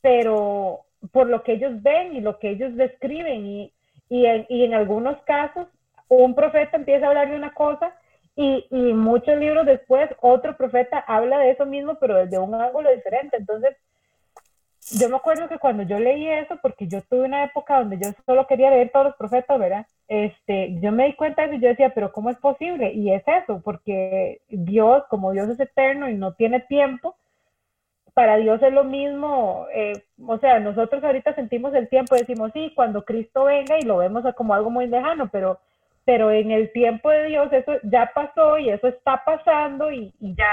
pero 0.00 0.80
por 1.12 1.28
lo 1.28 1.44
que 1.44 1.52
ellos 1.52 1.80
ven 1.84 2.16
y 2.16 2.20
lo 2.20 2.40
que 2.40 2.50
ellos 2.50 2.74
describen 2.74 3.46
y, 3.46 3.72
y, 4.08 4.26
en, 4.26 4.44
y 4.48 4.64
en 4.64 4.74
algunos 4.74 5.22
casos 5.22 5.68
un 6.08 6.34
profeta 6.34 6.76
empieza 6.76 7.06
a 7.06 7.10
hablar 7.10 7.30
de 7.30 7.36
una 7.36 7.54
cosa 7.54 7.94
y, 8.34 8.66
y, 8.72 8.92
muchos 8.92 9.38
libros 9.38 9.66
después 9.66 10.10
otro 10.20 10.56
profeta 10.56 10.98
habla 10.98 11.38
de 11.38 11.50
eso 11.50 11.64
mismo, 11.64 11.94
pero 12.00 12.16
desde 12.16 12.40
un 12.40 12.56
ángulo 12.56 12.92
diferente. 12.92 13.36
Entonces, 13.36 13.76
yo 14.92 15.08
me 15.08 15.16
acuerdo 15.16 15.48
que 15.48 15.58
cuando 15.58 15.82
yo 15.82 15.98
leí 15.98 16.28
eso, 16.28 16.58
porque 16.62 16.86
yo 16.86 17.02
tuve 17.02 17.22
una 17.22 17.44
época 17.44 17.78
donde 17.78 17.98
yo 17.98 18.10
solo 18.24 18.46
quería 18.46 18.70
leer 18.70 18.90
todos 18.92 19.06
los 19.06 19.16
profetas, 19.16 19.58
¿verdad? 19.58 19.86
Este, 20.06 20.78
yo 20.80 20.92
me 20.92 21.06
di 21.06 21.14
cuenta 21.14 21.42
de 21.42 21.48
eso 21.48 21.56
y 21.56 21.60
yo 21.60 21.68
decía, 21.68 21.92
pero 21.94 22.12
¿cómo 22.12 22.30
es 22.30 22.36
posible? 22.38 22.92
Y 22.92 23.12
es 23.12 23.24
eso, 23.26 23.60
porque 23.64 24.40
Dios, 24.48 25.02
como 25.10 25.32
Dios 25.32 25.48
es 25.48 25.58
eterno 25.58 26.08
y 26.08 26.14
no 26.14 26.34
tiene 26.34 26.60
tiempo, 26.60 27.16
para 28.14 28.36
Dios 28.36 28.62
es 28.62 28.72
lo 28.72 28.84
mismo, 28.84 29.66
eh, 29.74 30.04
o 30.26 30.38
sea, 30.38 30.58
nosotros 30.60 31.04
ahorita 31.04 31.34
sentimos 31.34 31.74
el 31.74 31.88
tiempo, 31.88 32.14
decimos, 32.14 32.50
sí, 32.54 32.72
cuando 32.74 33.04
Cristo 33.04 33.44
venga 33.44 33.78
y 33.78 33.82
lo 33.82 33.98
vemos 33.98 34.24
como 34.36 34.54
algo 34.54 34.70
muy 34.70 34.86
lejano, 34.86 35.28
pero, 35.30 35.58
pero 36.04 36.30
en 36.30 36.50
el 36.50 36.72
tiempo 36.72 37.10
de 37.10 37.24
Dios 37.24 37.52
eso 37.52 37.72
ya 37.82 38.10
pasó 38.14 38.58
y 38.58 38.70
eso 38.70 38.88
está 38.88 39.22
pasando 39.24 39.90
y, 39.92 40.14
y 40.20 40.34
ya, 40.34 40.48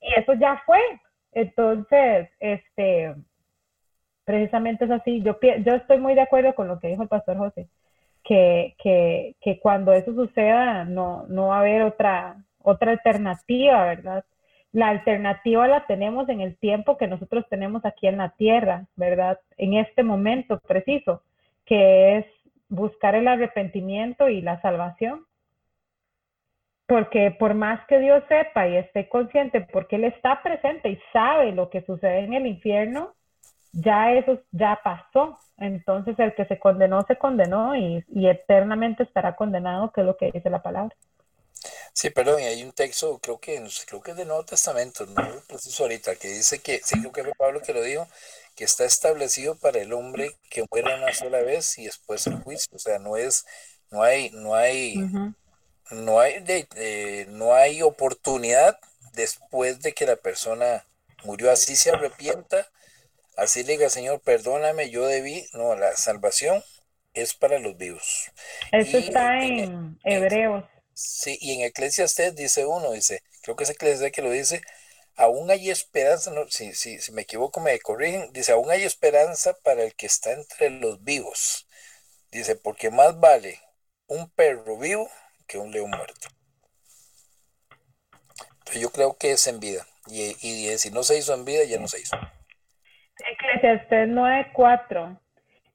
y 0.00 0.20
eso 0.20 0.34
ya 0.34 0.60
fue. 0.66 0.80
Entonces, 1.32 2.28
este, 2.40 3.14
precisamente 4.26 4.84
es 4.84 4.90
así. 4.90 5.22
Yo, 5.22 5.38
estoy 5.40 5.98
muy 5.98 6.14
de 6.14 6.20
acuerdo 6.20 6.54
con 6.54 6.68
lo 6.68 6.78
que 6.80 6.88
dijo 6.88 7.02
el 7.02 7.08
pastor 7.08 7.38
José, 7.38 7.68
que, 8.24 8.74
cuando 9.62 9.92
eso 9.92 10.12
suceda 10.14 10.84
no, 10.84 11.24
no 11.28 11.48
va 11.48 11.58
a 11.58 11.60
haber 11.60 11.82
otra, 11.82 12.36
otra 12.60 12.90
alternativa, 12.90 13.84
¿verdad? 13.86 14.24
La 14.72 14.88
alternativa 14.88 15.68
la 15.68 15.86
tenemos 15.86 16.28
en 16.28 16.40
el 16.40 16.58
tiempo 16.58 16.98
que 16.98 17.06
nosotros 17.06 17.46
tenemos 17.48 17.84
aquí 17.86 18.08
en 18.08 18.18
la 18.18 18.30
tierra, 18.30 18.86
¿verdad? 18.96 19.40
En 19.56 19.74
este 19.74 20.02
momento 20.02 20.60
preciso, 20.60 21.22
que 21.64 22.18
es 22.18 22.26
buscar 22.68 23.14
el 23.14 23.28
arrepentimiento 23.28 24.28
y 24.28 24.42
la 24.42 24.60
salvación. 24.60 25.24
Porque 26.86 27.30
por 27.30 27.54
más 27.54 27.84
que 27.86 27.98
Dios 28.00 28.22
sepa 28.28 28.68
y 28.68 28.76
esté 28.76 29.08
consciente, 29.08 29.60
porque 29.72 29.96
Él 29.96 30.04
está 30.04 30.42
presente 30.42 30.90
y 30.90 30.98
sabe 31.12 31.52
lo 31.52 31.70
que 31.70 31.82
sucede 31.82 32.20
en 32.20 32.34
el 32.34 32.46
infierno, 32.46 33.15
ya 33.76 34.12
eso 34.12 34.40
ya 34.52 34.80
pasó. 34.82 35.38
Entonces 35.58 36.18
el 36.18 36.34
que 36.34 36.44
se 36.46 36.58
condenó, 36.58 37.04
se 37.06 37.16
condenó 37.16 37.74
y, 37.76 38.04
eternamente 38.14 39.04
estará 39.04 39.36
condenado, 39.36 39.90
que 39.92 40.02
es 40.02 40.06
lo 40.06 40.16
que 40.16 40.30
dice 40.32 40.50
la 40.50 40.62
palabra. 40.62 40.94
Sí, 41.92 42.10
perdón, 42.10 42.40
y 42.40 42.44
hay 42.44 42.62
un 42.62 42.72
texto, 42.72 43.18
creo 43.18 43.38
que, 43.38 43.62
creo 43.86 44.02
que 44.02 44.10
es 44.10 44.16
del 44.18 44.28
Nuevo 44.28 44.44
Testamento, 44.44 45.06
no 45.06 45.22
lo 45.22 45.40
preciso 45.40 45.84
ahorita, 45.84 46.16
que 46.16 46.28
dice 46.28 46.60
que, 46.60 46.80
sí, 46.84 47.00
creo 47.00 47.12
que 47.12 47.22
fue 47.24 47.32
Pablo 47.38 47.62
que 47.62 47.72
lo 47.72 47.80
dijo, 47.80 48.06
que 48.54 48.64
está 48.64 48.84
establecido 48.84 49.56
para 49.56 49.80
el 49.80 49.94
hombre 49.94 50.36
que 50.50 50.64
muere 50.70 50.94
una 50.94 51.14
sola 51.14 51.40
vez 51.40 51.78
y 51.78 51.86
después 51.86 52.26
el 52.26 52.36
juicio. 52.42 52.76
O 52.76 52.78
sea, 52.78 52.98
no 52.98 53.16
es, 53.16 53.46
no 53.90 54.02
hay, 54.02 54.30
no 54.30 54.54
hay, 54.54 54.96
no 55.90 56.20
hay, 56.20 56.40
de, 56.40 57.26
no 57.30 57.54
hay 57.54 57.80
oportunidad 57.80 58.78
después 59.14 59.80
de 59.80 59.94
que 59.94 60.06
la 60.06 60.16
persona 60.16 60.84
murió 61.24 61.50
así 61.50 61.76
se 61.76 61.90
arrepienta 61.90 62.68
Así 63.36 63.62
le 63.64 63.72
diga, 63.72 63.90
Señor, 63.90 64.20
perdóname, 64.20 64.90
yo 64.90 65.06
debí. 65.06 65.46
No, 65.52 65.76
la 65.76 65.94
salvación 65.96 66.64
es 67.12 67.34
para 67.34 67.58
los 67.58 67.76
vivos. 67.76 68.30
Eso 68.72 68.98
está 68.98 69.38
en, 69.42 69.98
Hebreos. 70.04 70.64
Sí, 70.94 71.36
y 71.40 71.52
en 71.54 71.60
Eclesiastes 71.62 72.34
dice 72.34 72.64
uno, 72.64 72.92
dice, 72.92 73.22
creo 73.42 73.54
que 73.54 73.64
es 73.64 73.70
Eclesiastes 73.70 74.12
que 74.12 74.22
lo 74.22 74.30
dice, 74.30 74.62
aún 75.16 75.50
hay 75.50 75.70
esperanza, 75.70 76.30
no, 76.30 76.48
si, 76.48 76.72
si, 76.74 76.98
si 76.98 77.12
me 77.12 77.22
equivoco 77.22 77.60
me 77.60 77.78
corrigen, 77.80 78.32
dice, 78.32 78.52
aún 78.52 78.70
hay 78.70 78.84
esperanza 78.84 79.54
para 79.62 79.82
el 79.82 79.94
que 79.94 80.06
está 80.06 80.32
entre 80.32 80.70
los 80.70 81.04
vivos. 81.04 81.66
Dice, 82.30 82.56
porque 82.56 82.90
más 82.90 83.20
vale 83.20 83.60
un 84.06 84.30
perro 84.30 84.78
vivo 84.78 85.10
que 85.46 85.58
un 85.58 85.72
león 85.72 85.90
muerto. 85.90 86.28
Entonces 88.58 88.82
yo 88.82 88.90
creo 88.90 89.16
que 89.16 89.32
es 89.32 89.46
en 89.46 89.60
vida. 89.60 89.86
Y, 90.08 90.36
y 90.40 90.78
si 90.78 90.90
no 90.90 91.02
se 91.02 91.18
hizo 91.18 91.34
en 91.34 91.44
vida, 91.44 91.64
ya 91.64 91.78
no 91.78 91.88
se 91.88 92.00
hizo. 92.00 92.16
Eclesiastés 93.24 94.08
9.4 94.08 95.18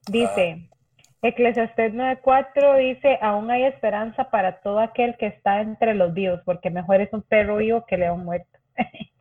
dice, 0.07 0.69
Eclesiastés 1.21 1.93
9.4 1.93 2.77
dice, 2.77 3.17
aún 3.21 3.49
hay 3.51 3.63
esperanza 3.63 4.29
para 4.29 4.61
todo 4.61 4.79
aquel 4.79 5.15
que 5.17 5.27
está 5.27 5.61
entre 5.61 5.95
los 5.95 6.13
vivos, 6.13 6.41
porque 6.45 6.69
mejor 6.69 7.01
es 7.01 7.11
un 7.13 7.21
perro 7.21 7.57
vivo 7.57 7.85
que 7.85 7.97
león 7.97 8.25
muerto. 8.25 8.59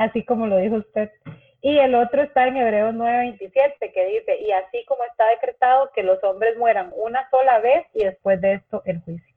así 0.00 0.24
como 0.24 0.46
lo 0.46 0.56
dijo 0.56 0.76
usted. 0.76 1.10
Y 1.62 1.78
el 1.78 1.94
otro 1.94 2.22
está 2.22 2.46
en 2.46 2.56
Hebreos 2.56 2.94
9:27, 2.94 3.92
que 3.92 4.06
dice, 4.06 4.40
y 4.40 4.50
así 4.50 4.84
como 4.86 5.04
está 5.04 5.28
decretado 5.28 5.90
que 5.94 6.02
los 6.02 6.22
hombres 6.24 6.56
mueran 6.56 6.90
una 6.96 7.28
sola 7.30 7.58
vez 7.58 7.86
y 7.92 8.04
después 8.04 8.40
de 8.40 8.54
esto 8.54 8.82
el 8.86 9.00
juicio. 9.02 9.29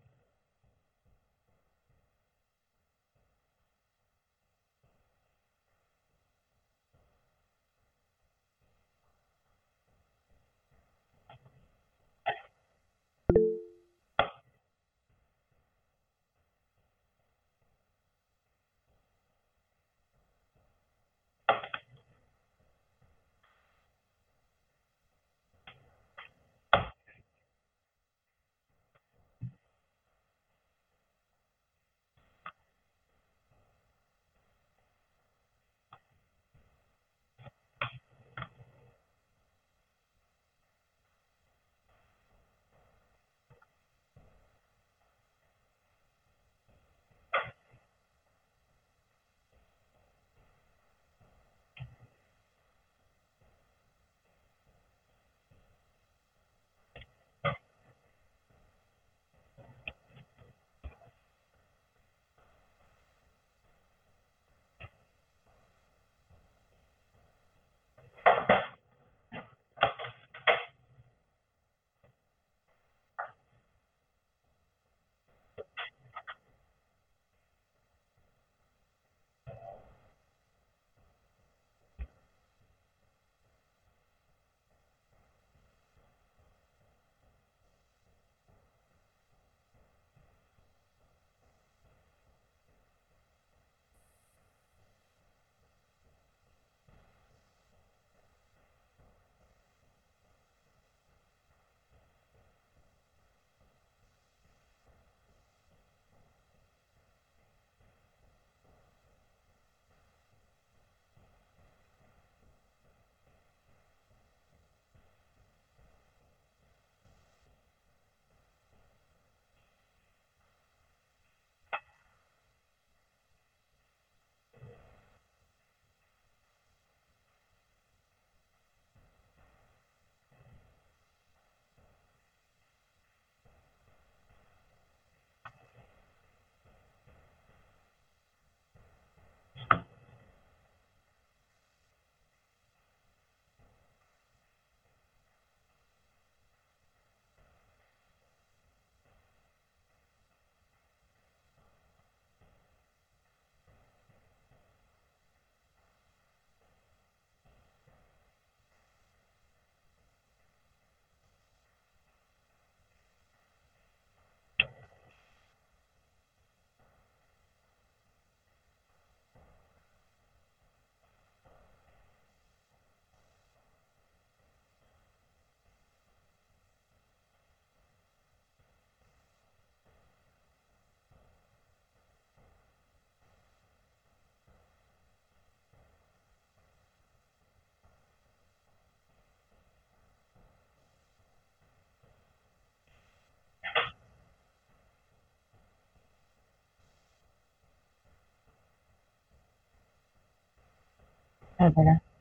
Es 201.68 202.13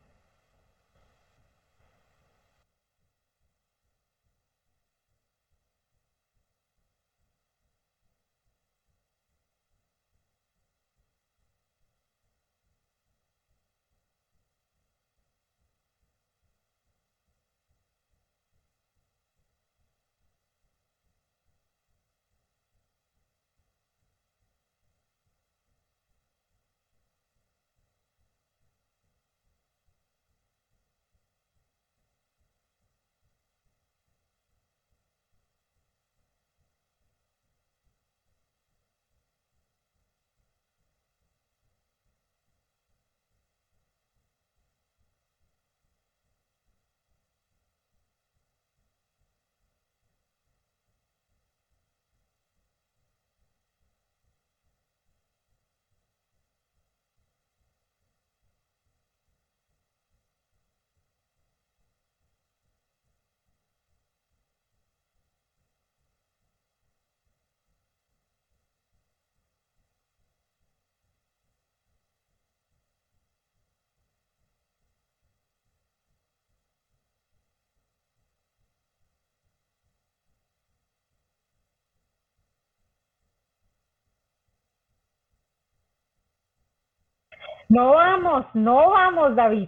No 87.72 87.92
vamos, 87.94 88.44
no 88.52 88.90
vamos, 88.90 89.34
David. 89.34 89.66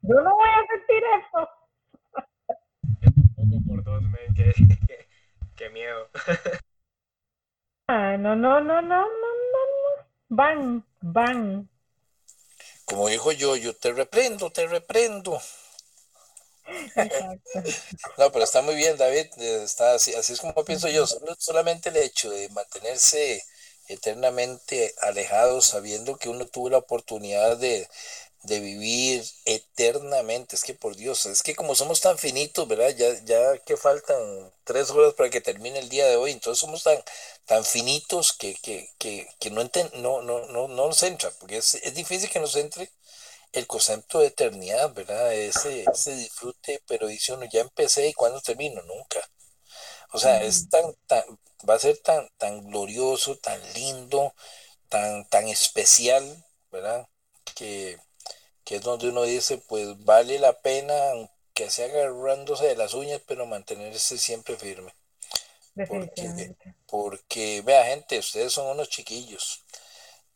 Yo 0.00 0.14
no 0.22 0.34
voy 0.34 0.48
a 0.48 0.66
sentir 0.66 1.02
eso. 1.20 1.48
Poco 3.36 3.62
por 3.68 3.84
dos, 3.84 4.02
men, 4.04 4.34
qué, 4.34 4.54
qué- 4.86 5.06
qué 5.56 5.68
miedo. 5.68 6.08
Ah, 7.86 8.16
no, 8.16 8.34
no, 8.34 8.62
no, 8.62 8.80
no, 8.80 9.02
no, 9.02 9.02
no, 9.02 9.04
no. 9.04 10.06
Van, 10.30 10.82
van. 11.02 11.68
Como 12.86 13.08
dijo 13.08 13.30
yo, 13.32 13.56
yo 13.56 13.76
te 13.76 13.92
reprendo, 13.92 14.50
te 14.50 14.66
reprendo. 14.66 15.38
Exacto. 16.96 17.60
No, 18.16 18.32
pero 18.32 18.44
está 18.44 18.62
muy 18.62 18.74
bien, 18.74 18.96
David. 18.96 19.26
Está 19.36 19.96
así, 19.96 20.14
así 20.14 20.32
es 20.32 20.40
como 20.40 20.64
pienso 20.64 20.88
yo. 20.88 21.06
Solo- 21.06 21.36
solamente 21.38 21.90
el 21.90 21.96
hecho 21.98 22.30
de 22.30 22.48
mantenerse 22.48 23.42
eternamente 23.88 24.94
alejado, 25.00 25.60
sabiendo 25.62 26.16
que 26.18 26.28
uno 26.28 26.46
tuvo 26.46 26.70
la 26.70 26.78
oportunidad 26.78 27.56
de, 27.58 27.88
de 28.44 28.60
vivir 28.60 29.24
eternamente. 29.44 30.56
Es 30.56 30.64
que 30.64 30.74
por 30.74 30.96
Dios, 30.96 31.26
es 31.26 31.42
que 31.42 31.54
como 31.56 31.74
somos 31.74 32.00
tan 32.00 32.18
finitos, 32.18 32.68
¿verdad? 32.68 32.90
Ya, 32.96 33.12
ya 33.24 33.58
que 33.58 33.76
faltan 33.76 34.52
tres 34.64 34.90
horas 34.90 35.14
para 35.14 35.30
que 35.30 35.40
termine 35.40 35.78
el 35.80 35.88
día 35.88 36.06
de 36.08 36.16
hoy, 36.16 36.32
entonces 36.32 36.60
somos 36.60 36.82
tan, 36.84 36.98
tan 37.46 37.64
finitos 37.64 38.32
que, 38.32 38.54
que, 38.62 38.90
que, 38.98 39.28
que 39.40 39.50
no, 39.50 39.62
enten- 39.62 39.92
no, 39.94 40.22
no, 40.22 40.46
no, 40.48 40.68
no 40.68 40.86
nos 40.88 41.02
entra, 41.02 41.30
porque 41.40 41.58
es, 41.58 41.74
es 41.76 41.94
difícil 41.94 42.30
que 42.30 42.40
nos 42.40 42.56
entre 42.56 42.90
el 43.52 43.66
concepto 43.66 44.20
de 44.20 44.28
eternidad, 44.28 44.92
¿verdad? 44.94 45.34
Ese, 45.34 45.84
ese 45.92 46.14
disfrute, 46.16 46.82
pero 46.86 47.06
dice 47.08 47.32
uno, 47.34 47.46
ya 47.52 47.60
empecé 47.60 48.08
y 48.08 48.14
cuándo 48.14 48.40
termino, 48.40 48.82
nunca. 48.82 49.20
O 50.12 50.18
sea, 50.18 50.42
es 50.42 50.68
tan, 50.68 50.94
tan, 51.06 51.22
va 51.68 51.74
a 51.74 51.78
ser 51.78 51.98
tan, 51.98 52.28
tan 52.38 52.66
glorioso, 52.68 53.36
tan 53.36 53.60
lindo, 53.74 54.34
tan, 54.88 55.28
tan 55.28 55.48
especial, 55.48 56.44
¿verdad? 56.70 57.08
Que, 57.54 57.98
que 58.64 58.76
es 58.76 58.82
donde 58.82 59.08
uno 59.08 59.22
dice, 59.24 59.58
pues 59.58 60.02
vale 60.04 60.38
la 60.38 60.52
pena, 60.60 60.94
aunque 61.12 61.70
sea 61.70 61.86
agarrándose 61.86 62.66
de 62.66 62.76
las 62.76 62.94
uñas, 62.94 63.20
pero 63.26 63.46
mantenerse 63.46 64.18
siempre 64.18 64.56
firme. 64.56 64.94
Definitivamente. 65.74 66.74
Porque, 66.86 67.62
vea, 67.62 67.84
gente, 67.84 68.18
ustedes 68.18 68.52
son 68.52 68.66
unos 68.66 68.88
chiquillos 68.88 69.62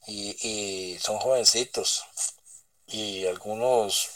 y, 0.07 0.37
y 0.47 0.99
son 0.99 1.19
jovencitos 1.19 2.05
y 2.87 3.27
algunos, 3.27 4.11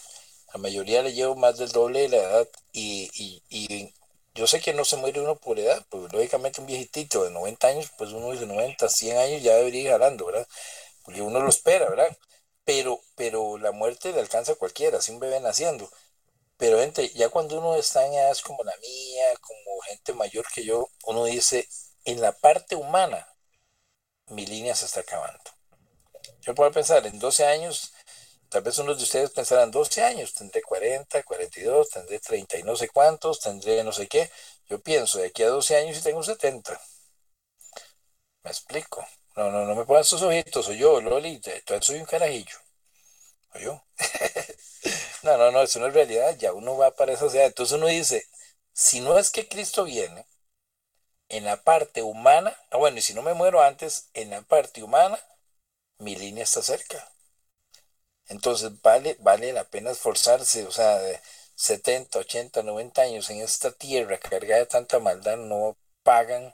la 0.53 0.61
mayoría 0.61 1.03
le 1.03 1.15
llevo 1.15 1.35
más 1.35 1.59
del 1.59 1.73
doble 1.73 2.03
de 2.03 2.09
la 2.11 2.17
edad 2.19 2.49
y, 2.73 3.11
y, 3.15 3.43
y 3.49 3.95
yo 4.37 4.47
sé 4.47 4.61
que 4.61 4.75
no 4.75 4.85
se 4.85 4.97
muere 4.97 5.21
uno 5.21 5.37
por 5.37 5.59
edad, 5.59 5.85
pues 5.89 6.13
lógicamente 6.13 6.61
un 6.61 6.67
viejitito 6.67 7.25
de 7.25 7.31
90 7.31 7.69
años, 7.69 7.91
pues 7.99 8.13
uno 8.13 8.31
dice 8.33 8.47
90, 8.47 8.89
100 8.89 9.17
años 9.19 9.43
ya 9.43 9.55
debería 9.57 9.83
ir 9.83 9.91
jalando, 9.91 10.27
¿verdad? 10.27 10.47
Porque 11.05 11.23
uno 11.23 11.41
lo 11.41 11.49
espera, 11.49 11.89
¿verdad? 11.89 12.17
Pero, 12.65 13.01
pero 13.17 13.59
la 13.59 13.73
muerte 13.73 14.13
le 14.13 14.21
alcanza 14.21 14.53
a 14.53 14.57
cualquiera, 14.57 14.99
así 14.99 15.13
un 15.13 15.21
bebé 15.21 15.41
naciendo. 15.41 15.91
Pero 16.59 16.79
gente, 16.79 17.11
ya 17.11 17.29
cuando 17.31 17.59
uno 17.59 17.77
está 17.77 18.07
en 18.07 18.15
edades 18.15 18.43
como 18.43 18.63
la 18.65 18.77
mía, 18.79 19.25
como 19.41 19.81
gente 19.83 20.13
mayor 20.15 20.47
que 20.55 20.65
yo, 20.65 20.89
uno 21.05 21.25
dice, 21.25 21.69
en 22.05 22.21
la 22.21 22.33
parte 22.33 22.77
humana, 22.77 23.29
mi 24.29 24.47
línea 24.47 24.75
se 24.75 24.87
está 24.87 25.01
acabando. 25.01 25.43
Yo 26.41 26.55
puedo 26.55 26.71
pensar, 26.73 27.07
en 27.07 27.19
12 27.19 27.45
años, 27.47 27.93
tal 28.49 28.63
vez 28.63 28.79
unos 28.79 28.99
de 28.99 29.05
ustedes 29.05 29.31
pensarán, 29.31 29.71
12 29.71 30.03
años, 30.03 30.33
tendré 30.35 30.63
40, 30.63 31.23
42, 31.23 31.91
tendré 31.91 32.19
30 32.21 32.59
y 32.59 32.63
no 32.63 32.77
sé 32.77 32.89
cuántos, 32.89 33.41
tendré 33.41 33.83
no 33.85 33.93
sé 33.93 34.07
qué. 34.09 34.31
Yo 34.69 34.81
pienso, 34.81 35.19
de 35.19 35.27
aquí 35.29 35.43
a 35.43 35.49
12 35.49 35.77
años 35.77 35.99
y 35.99 36.03
tengo 36.03 36.23
70. 36.23 36.81
Me 38.45 38.51
explico. 38.51 39.07
No, 39.37 39.51
no, 39.51 39.67
no 39.67 39.75
me 39.75 39.85
pongan 39.85 40.05
sus 40.05 40.23
ojitos, 40.23 40.65
soy 40.65 40.79
yo, 40.79 41.01
Loli, 41.01 41.41
entonces 41.45 41.85
soy 41.87 41.99
un 41.99 42.07
carajillo. 42.07 42.57
¿O 43.55 43.59
yo? 43.59 43.83
no, 45.23 45.37
no, 45.37 45.51
no, 45.51 45.63
eso 45.63 45.81
no 45.81 45.87
es 45.89 45.95
realidad, 45.95 46.37
ya 46.39 46.53
uno 46.53 46.77
va 46.77 46.91
para 46.93 47.13
esa 47.13 47.27
edad. 47.27 47.47
Entonces 47.47 47.77
uno 47.77 47.87
dice, 47.87 48.27
si 48.73 49.01
no 49.01 49.19
es 49.19 49.31
que 49.31 49.49
Cristo 49.49 49.85
viene, 49.85 50.27
en 51.29 51.45
la 51.45 51.63
parte 51.63 52.03
humana, 52.03 52.57
ah, 52.71 52.79
bueno, 52.79 52.99
y 52.99 53.03
si 53.03 53.15
no 53.15 53.23
me 53.23 53.35
muero 53.35 53.63
antes, 53.63 54.09
en 54.15 54.31
la 54.31 54.43
parte 54.43 54.83
humana, 54.83 55.19
mi 55.99 56.17
línea 56.17 56.45
está 56.45 56.63
cerca. 56.63 57.11
Entonces 58.29 58.71
vale, 58.83 59.17
vale 59.21 59.53
la 59.53 59.65
pena 59.65 59.91
esforzarse, 59.93 60.67
o 60.67 60.71
sea, 60.73 60.99
de 60.99 61.21
70, 61.55 62.19
80, 62.21 62.63
90 62.63 63.03
años 63.03 63.31
en 63.31 63.41
esta 63.41 63.73
tierra 63.73 64.19
cargada 64.19 64.61
de 64.61 64.67
tanta 64.67 64.99
maldad, 64.99 65.37
no 65.37 65.77
pagan 66.03 66.53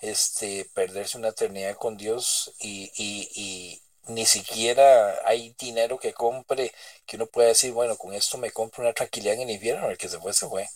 este, 0.00 0.66
perderse 0.74 1.18
una 1.18 1.28
eternidad 1.28 1.76
con 1.76 1.96
Dios 1.96 2.54
y, 2.60 2.90
y, 2.96 3.28
y 3.34 3.82
ni 4.12 4.26
siquiera 4.26 5.20
hay 5.26 5.54
dinero 5.58 5.98
que 5.98 6.12
compre 6.12 6.72
que 7.06 7.16
uno 7.16 7.26
pueda 7.26 7.48
decir, 7.48 7.72
bueno, 7.72 7.96
con 7.96 8.12
esto 8.14 8.38
me 8.38 8.50
compro 8.50 8.82
una 8.82 8.92
tranquilidad 8.92 9.34
en 9.34 9.42
el 9.42 9.50
infierno, 9.50 9.90
el 9.90 9.98
que 9.98 10.08
se 10.08 10.18
fue, 10.18 10.32
se 10.34 10.48
fue. 10.48 10.68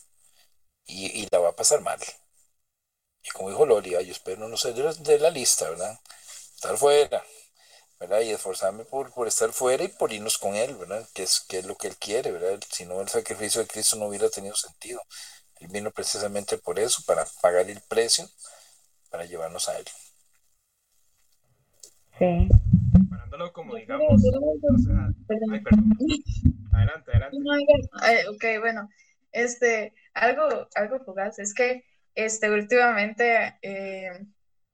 Y, 0.87 1.07
y 1.23 1.29
la 1.33 1.41
va 1.41 1.51
a 1.51 1.57
pasar 1.57 1.81
mal. 1.83 2.01
Y 3.23 3.29
como 3.31 3.51
dijo 3.51 3.67
Loli, 3.67 3.91
yo 3.91 3.99
espero 4.01 4.49
no 4.49 4.57
ser 4.57 4.73
de 4.75 4.83
la, 4.85 4.93
de 4.95 5.19
la 5.19 5.31
lista, 5.31 5.69
¿verdad? 5.69 5.99
Estar 6.55 6.77
fuera, 6.79 7.25
¿verdad? 7.99 8.21
Y 8.21 8.31
esforzarme 8.31 8.85
por, 8.85 9.13
por 9.13 9.29
estar 9.29 9.51
fuera 9.53 9.85
y 9.85 9.89
por 9.89 10.13
irnos 10.13 10.39
con 10.39 10.55
Él, 10.55 10.75
¿verdad? 10.77 11.07
Que 11.15 11.23
es, 11.23 11.41
que 11.41 11.59
es 11.59 11.67
lo 11.67 11.77
que 11.77 11.89
Él 11.89 11.97
quiere, 11.97 12.31
¿verdad? 12.33 12.61
Si 12.71 12.85
no, 12.85 13.01
el 13.01 13.09
sacrificio 13.09 13.61
de 13.61 13.69
Cristo 13.69 13.97
no 13.97 14.07
hubiera 14.07 14.29
tenido 14.29 14.55
sentido. 14.55 15.01
Él 15.61 15.69
vino 15.69 15.91
precisamente 15.91 16.59
por 16.59 16.79
eso, 16.79 17.03
para 17.07 17.25
pagar 17.41 17.69
el 17.71 17.81
precio, 17.89 18.29
para 19.11 19.25
llevarnos 19.25 19.69
a 19.69 19.79
Él. 19.79 19.87
Sí. 22.19 22.49
Parándolo 23.11 23.53
como 23.53 23.75
digamos, 23.75 24.07
o 24.13 24.79
sea, 24.79 25.09
ay, 25.53 25.61
perdón. 25.61 25.91
Adelante, 26.73 27.11
adelante. 27.11 28.29
Ok, 28.29 28.45
bueno, 28.61 28.91
este, 29.33 29.95
algo, 30.13 30.69
algo 30.75 31.01
fugaz, 31.05 31.39
es 31.39 31.55
que 31.55 31.85
este, 32.15 32.51
últimamente, 32.51 33.57
eh, 33.63 34.27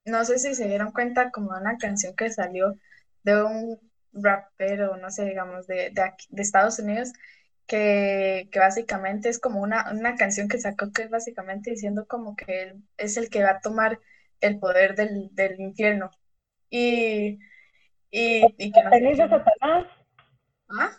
no 0.04 0.24
sé 0.24 0.38
si 0.38 0.54
se 0.54 0.66
dieron 0.66 0.92
cuenta 0.92 1.30
como 1.30 1.50
una 1.50 1.76
canción 1.78 2.14
que 2.16 2.30
salió 2.30 2.74
de 3.22 3.42
un 3.44 3.78
rapero, 4.12 4.96
no 4.96 5.10
sé, 5.10 5.24
digamos, 5.24 5.66
de, 5.66 5.90
de, 5.90 6.02
aquí- 6.02 6.26
de 6.30 6.42
Estados 6.42 6.78
Unidos, 6.78 7.12
que, 7.66 8.48
que 8.52 8.58
básicamente 8.58 9.28
es 9.28 9.38
como 9.38 9.60
una, 9.60 9.90
una 9.92 10.16
canción 10.16 10.48
que 10.48 10.58
sacó 10.58 10.92
que 10.92 11.02
es 11.02 11.10
básicamente 11.10 11.70
diciendo 11.70 12.06
como 12.06 12.36
que 12.36 12.62
él 12.62 12.82
es 12.98 13.16
el 13.16 13.30
que 13.30 13.42
va 13.42 13.50
a 13.50 13.60
tomar 13.60 13.98
el 14.40 14.58
poder 14.58 14.94
del, 14.96 15.28
del 15.34 15.60
infierno. 15.60 16.10
Y, 16.68 17.38
y, 18.10 18.44
y 18.58 18.72
que 18.72 18.82
no 18.82 18.90
¿Tenis 18.90 19.18
de. 19.18 19.28
Satanás? 19.28 19.86
¿Ah? 20.68 20.90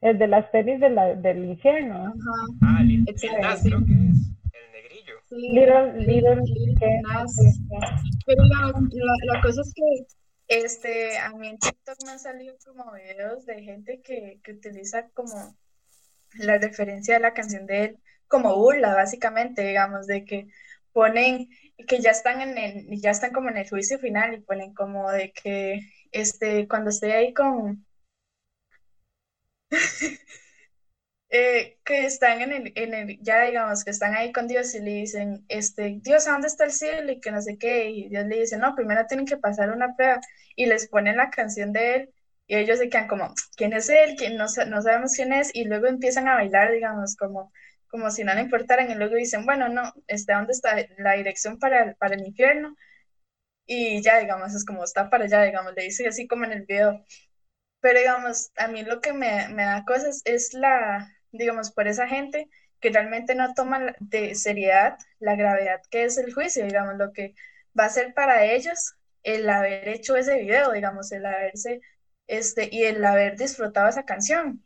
el 0.00 0.18
de 0.18 0.26
las 0.28 0.50
tenis 0.50 0.80
de 0.80 0.90
la, 0.90 1.14
del 1.14 1.44
infierno. 1.44 2.06
Ajá. 2.06 2.14
Ah, 2.62 2.82
Nas, 3.40 3.62
creo 3.62 3.80
que 3.84 3.92
es. 3.92 4.32
El 4.52 4.72
negrillo. 4.72 5.14
Sí, 5.28 5.36
Little, 5.52 5.92
little. 6.06 6.40
Nas. 7.02 7.34
Pero 8.26 8.44
la, 8.44 8.72
la, 8.72 9.34
la 9.34 9.42
cosa 9.42 9.60
es 9.62 9.72
que 9.74 10.19
este, 10.50 11.16
a 11.18 11.30
mí 11.30 11.48
en 11.48 11.58
TikTok 11.58 11.96
me 12.04 12.12
han 12.12 12.18
salido 12.18 12.56
como 12.64 12.92
videos 12.92 13.46
de 13.46 13.62
gente 13.62 14.02
que, 14.02 14.40
que 14.42 14.52
utiliza 14.52 15.08
como 15.10 15.56
la 16.34 16.58
referencia 16.58 17.14
de 17.14 17.20
la 17.20 17.34
canción 17.34 17.66
de 17.66 17.84
él 17.84 17.98
como 18.28 18.56
burla, 18.56 18.94
básicamente, 18.94 19.62
digamos, 19.62 20.06
de 20.06 20.24
que 20.24 20.48
ponen 20.92 21.48
que 21.88 22.00
ya 22.00 22.10
están 22.10 22.40
en 22.42 22.58
el, 22.58 23.00
ya 23.00 23.10
están 23.12 23.32
como 23.32 23.48
en 23.50 23.58
el 23.58 23.68
juicio 23.68 23.98
final 24.00 24.34
y 24.34 24.40
ponen 24.40 24.74
como 24.74 25.10
de 25.10 25.32
que 25.32 25.80
este, 26.12 26.68
cuando 26.68 26.90
estoy 26.90 27.12
ahí 27.12 27.32
con 27.34 27.86
eh, 31.30 31.78
que 31.84 32.04
están 32.06 32.42
en 32.42 32.52
el, 32.52 32.72
en 32.76 32.94
el, 32.94 33.18
ya 33.22 33.42
digamos 33.44 33.84
que 33.84 33.90
están 33.90 34.14
ahí 34.16 34.32
con 34.32 34.48
Dios 34.48 34.74
y 34.74 34.80
le 34.80 34.90
dicen, 34.92 35.44
este, 35.48 35.98
Dios, 36.02 36.26
¿a 36.28 36.32
dónde 36.32 36.48
está 36.48 36.64
el 36.64 36.72
cielo? 36.72 37.12
Y 37.12 37.20
que 37.20 37.30
no 37.32 37.40
sé 37.42 37.56
qué, 37.58 37.90
y 37.90 38.08
Dios 38.08 38.26
le 38.26 38.40
dice, 38.40 38.58
no, 38.58 38.74
primero 38.74 39.06
tienen 39.06 39.26
que 39.26 39.36
pasar 39.36 39.70
una 39.70 39.94
prueba, 39.96 40.20
y 40.56 40.66
les 40.66 40.88
ponen 40.88 41.16
la 41.16 41.30
canción 41.30 41.72
de 41.72 41.94
él, 41.96 42.14
y 42.46 42.56
ellos 42.56 42.78
se 42.78 42.88
quedan 42.88 43.08
como, 43.08 43.32
¿quién 43.56 43.72
es 43.72 43.88
él? 43.88 44.16
¿Quién? 44.18 44.36
No, 44.36 44.46
no 44.68 44.82
sabemos 44.82 45.12
quién 45.14 45.32
es, 45.32 45.50
y 45.54 45.64
luego 45.64 45.86
empiezan 45.86 46.26
a 46.28 46.34
bailar, 46.34 46.72
digamos, 46.72 47.16
como, 47.16 47.52
como 47.88 48.10
si 48.10 48.24
no 48.24 48.34
le 48.34 48.40
importaran, 48.42 48.90
y 48.90 48.94
luego 48.96 49.14
dicen, 49.16 49.46
bueno, 49.46 49.68
no, 49.68 49.92
este, 50.08 50.32
¿dónde 50.32 50.52
está 50.52 50.76
la 50.98 51.12
dirección 51.14 51.58
para 51.58 51.84
el, 51.84 51.96
para 51.96 52.14
el 52.16 52.26
infierno? 52.26 52.76
Y 53.66 54.02
ya, 54.02 54.18
digamos, 54.18 54.54
es 54.54 54.64
como, 54.64 54.84
está 54.84 55.08
para 55.10 55.24
allá, 55.24 55.42
digamos, 55.44 55.74
le 55.76 55.84
dice 55.84 56.06
así 56.08 56.26
como 56.26 56.44
en 56.44 56.52
el 56.52 56.66
video. 56.66 57.04
Pero 57.80 57.98
digamos, 58.00 58.52
a 58.56 58.68
mí 58.68 58.82
lo 58.84 59.00
que 59.00 59.12
me, 59.12 59.48
me 59.50 59.64
da 59.64 59.84
cosas 59.86 60.22
es 60.24 60.54
la, 60.54 61.10
digamos, 61.32 61.70
por 61.72 61.88
esa 61.88 62.08
gente 62.08 62.48
que 62.80 62.90
realmente 62.90 63.34
no 63.34 63.54
toma 63.54 63.94
de 64.00 64.34
seriedad 64.34 64.98
la 65.18 65.36
gravedad 65.36 65.80
que 65.90 66.04
es 66.04 66.18
el 66.18 66.32
juicio, 66.32 66.64
digamos, 66.64 66.96
lo 66.96 67.12
que 67.12 67.34
va 67.78 67.86
a 67.86 67.90
ser 67.90 68.14
para 68.14 68.44
ellos 68.46 68.94
el 69.22 69.48
haber 69.50 69.88
hecho 69.88 70.16
ese 70.16 70.38
video, 70.38 70.72
digamos, 70.72 71.12
el 71.12 71.26
haberse, 71.26 71.80
este, 72.26 72.68
y 72.72 72.84
el 72.84 73.04
haber 73.04 73.36
disfrutado 73.36 73.88
esa 73.88 74.04
canción, 74.04 74.64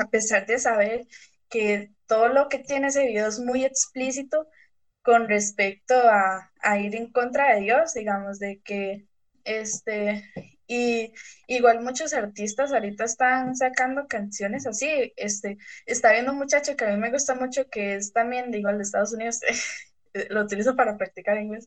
a 0.00 0.08
pesar 0.10 0.46
de 0.46 0.58
saber 0.58 1.06
que 1.48 1.92
todo 2.06 2.28
lo 2.28 2.48
que 2.48 2.58
tiene 2.58 2.88
ese 2.88 3.06
video 3.06 3.28
es 3.28 3.38
muy 3.38 3.64
explícito 3.64 4.48
con 5.02 5.28
respecto 5.28 5.94
a, 5.96 6.52
a 6.62 6.78
ir 6.78 6.96
en 6.96 7.12
contra 7.12 7.54
de 7.54 7.60
Dios, 7.62 7.94
digamos, 7.94 8.38
de 8.38 8.60
que, 8.62 9.06
este, 9.44 10.24
y 10.66 11.12
igual 11.46 11.82
muchos 11.82 12.14
artistas 12.14 12.72
ahorita 12.72 13.04
están 13.04 13.54
sacando 13.56 14.06
canciones 14.08 14.66
así, 14.66 15.12
este, 15.16 15.58
está 15.86 16.12
viendo 16.12 16.32
un 16.32 16.38
muchacho 16.38 16.76
que 16.76 16.84
a 16.84 16.90
mí 16.90 16.96
me 16.96 17.10
gusta 17.10 17.34
mucho, 17.34 17.68
que 17.68 17.96
es 17.96 18.12
también 18.12 18.50
de 18.50 18.58
igual 18.58 18.78
de 18.78 18.84
Estados 18.84 19.12
Unidos, 19.12 19.40
lo 20.30 20.42
utilizo 20.42 20.76
para 20.76 20.96
practicar 20.96 21.38
inglés, 21.38 21.66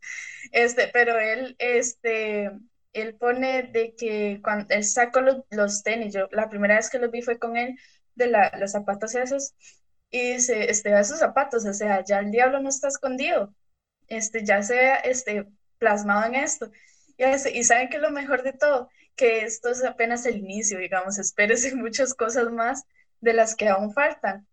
este, 0.52 0.90
pero 0.94 1.20
él, 1.20 1.56
este, 1.60 2.52
él 2.94 3.16
pone 3.16 3.64
de 3.64 3.96
que 3.96 4.40
cuando 4.44 4.74
él 4.74 4.84
sacó 4.84 5.22
los, 5.22 5.38
los 5.52 5.84
tenis, 5.84 6.14
yo 6.14 6.28
la 6.32 6.50
primera 6.50 6.76
vez 6.76 6.90
que 6.90 7.00
los 7.00 7.12
vi 7.12 7.22
fue 7.22 7.40
con 7.40 7.58
él, 7.58 7.78
de 8.16 8.28
la, 8.28 8.52
los 8.58 8.72
zapatos 8.72 9.16
esos, 9.16 9.54
y 10.10 10.34
dice, 10.34 10.70
este, 10.72 10.98
esos 11.00 11.20
zapatos, 11.20 11.66
o 11.66 11.74
sea, 11.74 12.04
ya 12.04 12.20
el 12.20 12.32
diablo 12.32 12.60
no 12.62 12.70
está 12.70 12.88
escondido, 12.88 13.54
este, 14.08 14.46
ya 14.46 14.64
se 14.64 14.76
ve, 14.76 14.94
este, 15.04 15.48
plasmado 15.78 16.26
en 16.26 16.36
esto. 16.36 16.72
Y, 17.18 17.64
saben 17.64 17.90
que 17.90 18.00
lo 18.00 18.12
mejor 18.12 18.44
de 18.44 18.54
todo, 18.54 18.90
que 19.16 19.42
esto 19.42 19.70
es 19.70 19.84
apenas 19.84 20.26
el 20.26 20.38
inicio, 20.38 20.80
digamos, 20.80 21.18
espérese 21.18 21.76
muchas 21.76 22.14
cosas 22.14 22.52
más 22.52 22.84
de 23.22 23.34
las 23.34 23.56
que 23.56 23.70
aún 23.70 23.94
faltan. 23.94 24.48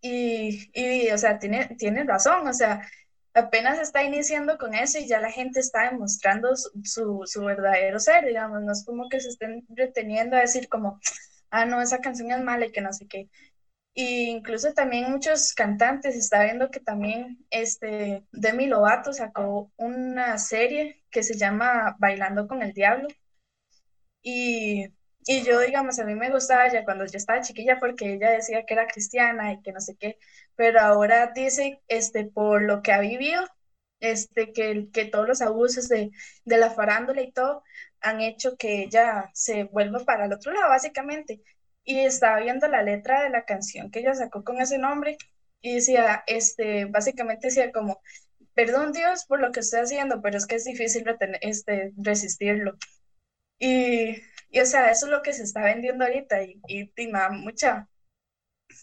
Y, 0.00 0.70
y 0.72 1.10
o 1.10 1.18
sea, 1.18 1.38
tiene, 1.38 1.66
tiene 1.78 2.04
razón, 2.04 2.46
o 2.46 2.52
sea, 2.52 2.88
apenas 3.34 3.78
está 3.78 4.02
iniciando 4.04 4.58
con 4.58 4.74
eso 4.74 4.98
y 4.98 5.06
ya 5.08 5.20
la 5.20 5.30
gente 5.30 5.60
está 5.60 5.90
demostrando 5.90 6.56
su, 6.56 6.70
su, 6.84 7.22
su 7.26 7.44
verdadero 7.44 7.98
ser, 8.00 8.26
digamos, 8.26 8.62
no 8.62 8.72
es 8.72 8.84
como 8.84 9.08
que 9.08 9.20
se 9.20 9.28
estén 9.30 9.66
reteniendo 9.70 10.36
a 10.36 10.40
decir 10.40 10.68
como, 10.68 11.00
ah, 11.50 11.64
no, 11.64 11.80
esa 11.82 12.00
canción 12.00 12.30
es 12.32 12.42
mala 12.42 12.66
y 12.66 12.72
que 12.72 12.80
no 12.80 12.92
sé 12.92 13.06
qué. 13.06 13.28
Y 13.94 14.30
incluso 14.30 14.72
también 14.74 15.10
muchos 15.10 15.52
cantantes, 15.54 16.14
está 16.14 16.44
viendo 16.44 16.70
que 16.70 16.80
también 16.80 17.44
este, 17.50 18.24
Demi 18.32 18.66
Lovato 18.66 19.12
sacó 19.12 19.72
una 19.76 20.38
serie 20.38 20.97
que 21.10 21.22
se 21.22 21.36
llama 21.36 21.96
Bailando 21.98 22.46
con 22.48 22.62
el 22.62 22.72
Diablo. 22.72 23.08
Y, 24.22 24.86
y 25.26 25.42
yo, 25.44 25.60
digamos, 25.60 25.98
a 25.98 26.04
mí 26.04 26.14
me 26.14 26.30
gustaba 26.30 26.66
ella 26.66 26.84
cuando 26.84 27.04
yo 27.06 27.16
estaba 27.16 27.40
chiquilla 27.42 27.78
porque 27.80 28.14
ella 28.14 28.30
decía 28.30 28.64
que 28.66 28.74
era 28.74 28.86
cristiana 28.86 29.52
y 29.52 29.62
que 29.62 29.72
no 29.72 29.80
sé 29.80 29.96
qué, 29.98 30.18
pero 30.56 30.80
ahora 30.80 31.32
dice, 31.34 31.82
este, 31.88 32.26
por 32.26 32.62
lo 32.62 32.82
que 32.82 32.92
ha 32.92 33.00
vivido, 33.00 33.42
este, 34.00 34.52
que, 34.52 34.88
que 34.92 35.06
todos 35.06 35.26
los 35.28 35.42
abusos 35.42 35.88
de, 35.88 36.10
de 36.44 36.58
la 36.58 36.70
farándula 36.70 37.22
y 37.22 37.32
todo 37.32 37.62
han 38.00 38.20
hecho 38.20 38.56
que 38.56 38.82
ella 38.84 39.30
se 39.34 39.64
vuelva 39.64 40.00
para 40.04 40.26
el 40.26 40.32
otro 40.32 40.52
lado, 40.52 40.68
básicamente. 40.68 41.40
Y 41.84 42.00
estaba 42.00 42.40
viendo 42.40 42.68
la 42.68 42.82
letra 42.82 43.22
de 43.24 43.30
la 43.30 43.44
canción 43.44 43.90
que 43.90 44.00
ella 44.00 44.14
sacó 44.14 44.44
con 44.44 44.60
ese 44.60 44.78
nombre 44.78 45.16
y 45.62 45.74
decía, 45.76 46.22
este, 46.26 46.84
básicamente 46.86 47.48
decía 47.48 47.72
como, 47.72 48.00
perdón 48.58 48.90
Dios 48.90 49.24
por 49.24 49.40
lo 49.40 49.52
que 49.52 49.60
estoy 49.60 49.82
haciendo, 49.82 50.20
pero 50.20 50.36
es 50.36 50.44
que 50.44 50.56
es 50.56 50.64
difícil 50.64 51.04
este, 51.42 51.92
resistirlo. 51.96 52.76
Y, 53.56 54.16
y, 54.50 54.60
o 54.60 54.66
sea, 54.66 54.90
eso 54.90 55.06
es 55.06 55.12
lo 55.12 55.22
que 55.22 55.32
se 55.32 55.44
está 55.44 55.62
vendiendo 55.62 56.04
ahorita 56.04 56.42
y, 56.42 56.60
y, 56.66 56.92
y 56.96 57.12
mucha, 57.30 57.88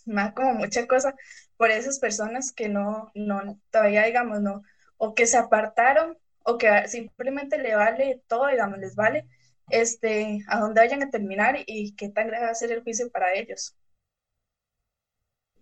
da 0.05 0.33
como 0.33 0.53
mucha 0.53 0.87
cosa 0.87 1.13
por 1.57 1.71
esas 1.71 1.99
personas 1.99 2.53
que 2.53 2.69
no, 2.69 3.11
no, 3.15 3.59
todavía 3.69 4.05
digamos, 4.05 4.39
no, 4.39 4.61
o 4.95 5.13
que 5.13 5.27
se 5.27 5.35
apartaron 5.35 6.17
o 6.45 6.57
que 6.57 6.87
simplemente 6.87 7.57
le 7.57 7.75
vale 7.75 8.21
todo, 8.27 8.47
digamos, 8.47 8.79
les 8.79 8.95
vale 8.95 9.27
este, 9.69 10.39
a 10.47 10.61
dónde 10.61 10.79
vayan 10.79 11.03
a 11.03 11.09
terminar 11.09 11.57
y 11.65 11.97
qué 11.97 12.07
tan 12.07 12.27
grave 12.27 12.45
va 12.45 12.51
a 12.51 12.55
ser 12.55 12.71
el 12.71 12.81
juicio 12.81 13.11
para 13.11 13.33
ellos. 13.33 13.75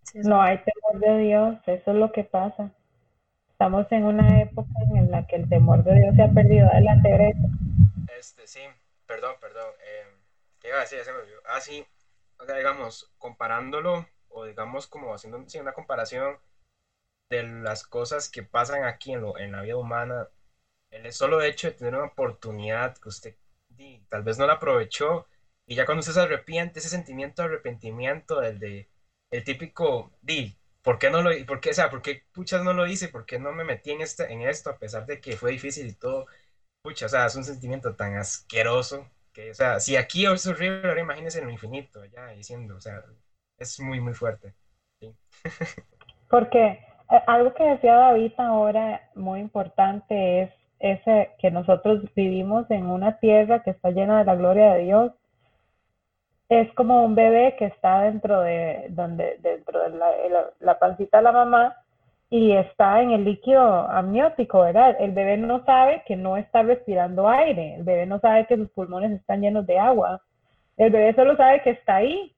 Sí, 0.03 0.20
no 0.20 0.39
hay 0.39 0.59
temor 0.59 1.01
de 1.01 1.24
Dios, 1.24 1.57
eso 1.66 1.91
es 1.91 1.97
lo 1.97 2.11
que 2.11 2.24
pasa. 2.26 2.72
Estamos 3.54 3.89
en 3.91 4.04
una 4.04 4.41
época 4.41 4.68
en 4.95 5.10
la 5.10 5.26
que 5.26 5.38
el 5.38 5.47
temor 5.47 5.84
de 5.84 5.95
Dios 5.95 6.16
se 6.16 6.24
ha 6.24 6.28
perdido. 6.28 6.68
Adelante, 6.68 7.10
Grecia. 7.10 7.49
Este, 8.20 8.47
sí, 8.47 8.60
perdón, 9.06 9.36
perdón. 9.39 9.70
Eh, 9.80 10.08
¿Qué 10.60 10.70
decir? 10.70 10.99
Ah, 11.45 11.60
digamos, 12.58 13.14
comparándolo, 13.20 14.08
o 14.30 14.45
digamos 14.45 14.88
como 14.88 15.14
haciendo 15.14 15.41
sí, 15.47 15.60
una 15.60 15.74
comparación 15.74 16.38
de 17.30 17.43
las 17.43 17.84
cosas 17.84 18.28
que 18.28 18.43
pasan 18.43 18.84
aquí 18.84 19.14
en, 19.14 19.22
lo, 19.22 19.38
en 19.38 19.51
la 19.51 19.62
vida 19.62 19.78
humana, 19.78 20.28
el 20.89 21.14
solo 21.14 21.41
hecho 21.41 21.68
de 21.68 21.74
tener 21.74 21.95
una 21.95 22.06
oportunidad 22.06 22.97
que 22.97 23.10
usted 23.10 23.36
di, 23.70 24.04
tal 24.10 24.24
vez 24.24 24.38
no 24.39 24.47
la 24.47 24.54
aprovechó, 24.54 25.28
y 25.66 25.76
ya 25.76 25.86
cuando 25.86 25.99
usted 25.99 26.14
se 26.14 26.22
arrepiente, 26.22 26.80
ese 26.80 26.89
sentimiento 26.89 27.43
de 27.43 27.49
arrepentimiento, 27.49 28.41
del 28.41 28.60
de, 28.60 28.89
el 29.32 29.43
típico, 29.43 30.12
di, 30.22 30.58
¿por 30.84 31.00
qué 31.00 31.10
no 31.10 31.22
lo, 31.22 31.32
por 31.46 31.58
o 31.58 31.74
sea, 31.74 31.90
por 31.90 32.02
qué 32.02 32.24
puchas 32.34 32.64
no 32.64 32.74
lo 32.74 32.86
hice? 32.86 33.08
¿Por 33.08 33.26
qué 33.26 33.40
no 33.40 33.52
me 33.52 33.64
metí 33.64 33.92
en, 33.92 34.02
este, 34.02 34.32
en 34.32 34.42
esto 34.42 34.70
a 34.70 34.78
pesar 34.78 35.06
de 35.06 35.20
que 35.20 35.38
fue 35.38 35.52
difícil 35.52 35.88
y 35.88 35.94
todo? 35.94 36.28
Pucha, 36.84 37.06
o 37.08 37.10
sea, 37.10 37.26
es 37.26 37.36
un 37.36 37.46
sentimiento 37.46 37.96
tan 37.96 38.16
asqueroso 38.16 39.08
que, 39.32 39.52
o 39.52 39.54
sea, 39.54 39.80
si 39.80 39.96
aquí 39.96 40.26
es 40.26 40.46
horrible, 40.46 40.88
ahora 40.90 41.02
imagínense 41.02 41.40
en 41.40 41.46
lo 41.46 41.52
infinito, 41.52 42.06
ya 42.06 42.28
diciendo, 42.28 42.76
o 42.76 42.82
sea, 42.82 43.04
es 43.58 43.80
muy, 43.80 44.00
muy 44.00 44.14
fuerte. 44.14 44.54
Porque 46.30 46.80
eh, 47.12 47.22
algo 47.28 47.54
que 47.54 47.64
decía 47.64 47.96
David 47.96 48.34
ahora 48.38 49.10
muy 49.16 49.40
importante 49.40 50.44
es 50.44 50.52
ese 50.80 51.32
que 51.40 51.50
nosotros 51.50 52.04
vivimos 52.16 52.70
en 52.70 52.86
una 52.86 53.20
tierra 53.20 53.64
que 53.64 53.72
está 53.72 53.92
llena 53.92 54.20
de 54.20 54.26
la 54.26 54.36
gloria 54.36 54.74
de 54.74 54.84
Dios. 54.84 55.12
Es 56.62 56.74
como 56.74 57.04
un 57.04 57.16
bebé 57.16 57.56
que 57.58 57.66
está 57.66 58.01
dentro 58.01 58.41
de, 58.41 58.88
donde, 58.89 59.38
dentro 59.41 59.80
de 59.84 59.97
la, 59.97 60.08
la, 60.60 60.80
pancita 60.80 61.18
de 61.18 61.24
la 61.24 61.32
mamá 61.32 61.76
y 62.30 62.51
está 62.51 63.01
en 63.01 63.12
el 63.12 63.26
líquido 63.26 63.62
amniótico, 63.89 64.62
¿verdad? 64.62 64.95
El 64.99 65.12
bebé 65.12 65.38
no 65.38 65.64
sabe 65.66 66.04
que 66.06 66.16
no 66.16 66.38
está 66.38 66.64
respirando 66.64 67.28
aire, 67.30 67.76
el 67.76 67.84
bebé 67.84 68.06
no 68.06 68.20
sabe 68.20 68.45
que 68.45 68.58
sus 68.58 68.70
pulmones 68.72 69.12
están 69.12 69.41
llenos 69.41 69.66
de 69.68 69.80
agua, 69.80 70.22
el 70.78 70.91
bebé 70.91 71.14
solo 71.14 71.36
sabe 71.38 71.62
que 71.62 71.72
está 71.72 71.97
ahí. 71.97 72.36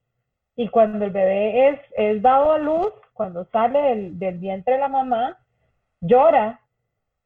Y 0.56 0.68
cuando 0.68 1.04
el 1.04 1.10
bebé 1.10 1.68
es, 1.68 1.80
es 1.96 2.22
dado 2.22 2.52
a 2.52 2.58
luz, 2.58 2.92
cuando 3.12 3.44
sale 3.46 3.78
del, 3.78 4.18
del 4.18 4.38
vientre 4.38 4.74
de 4.74 4.80
la 4.80 4.88
mamá, 4.88 5.38
llora 6.00 6.60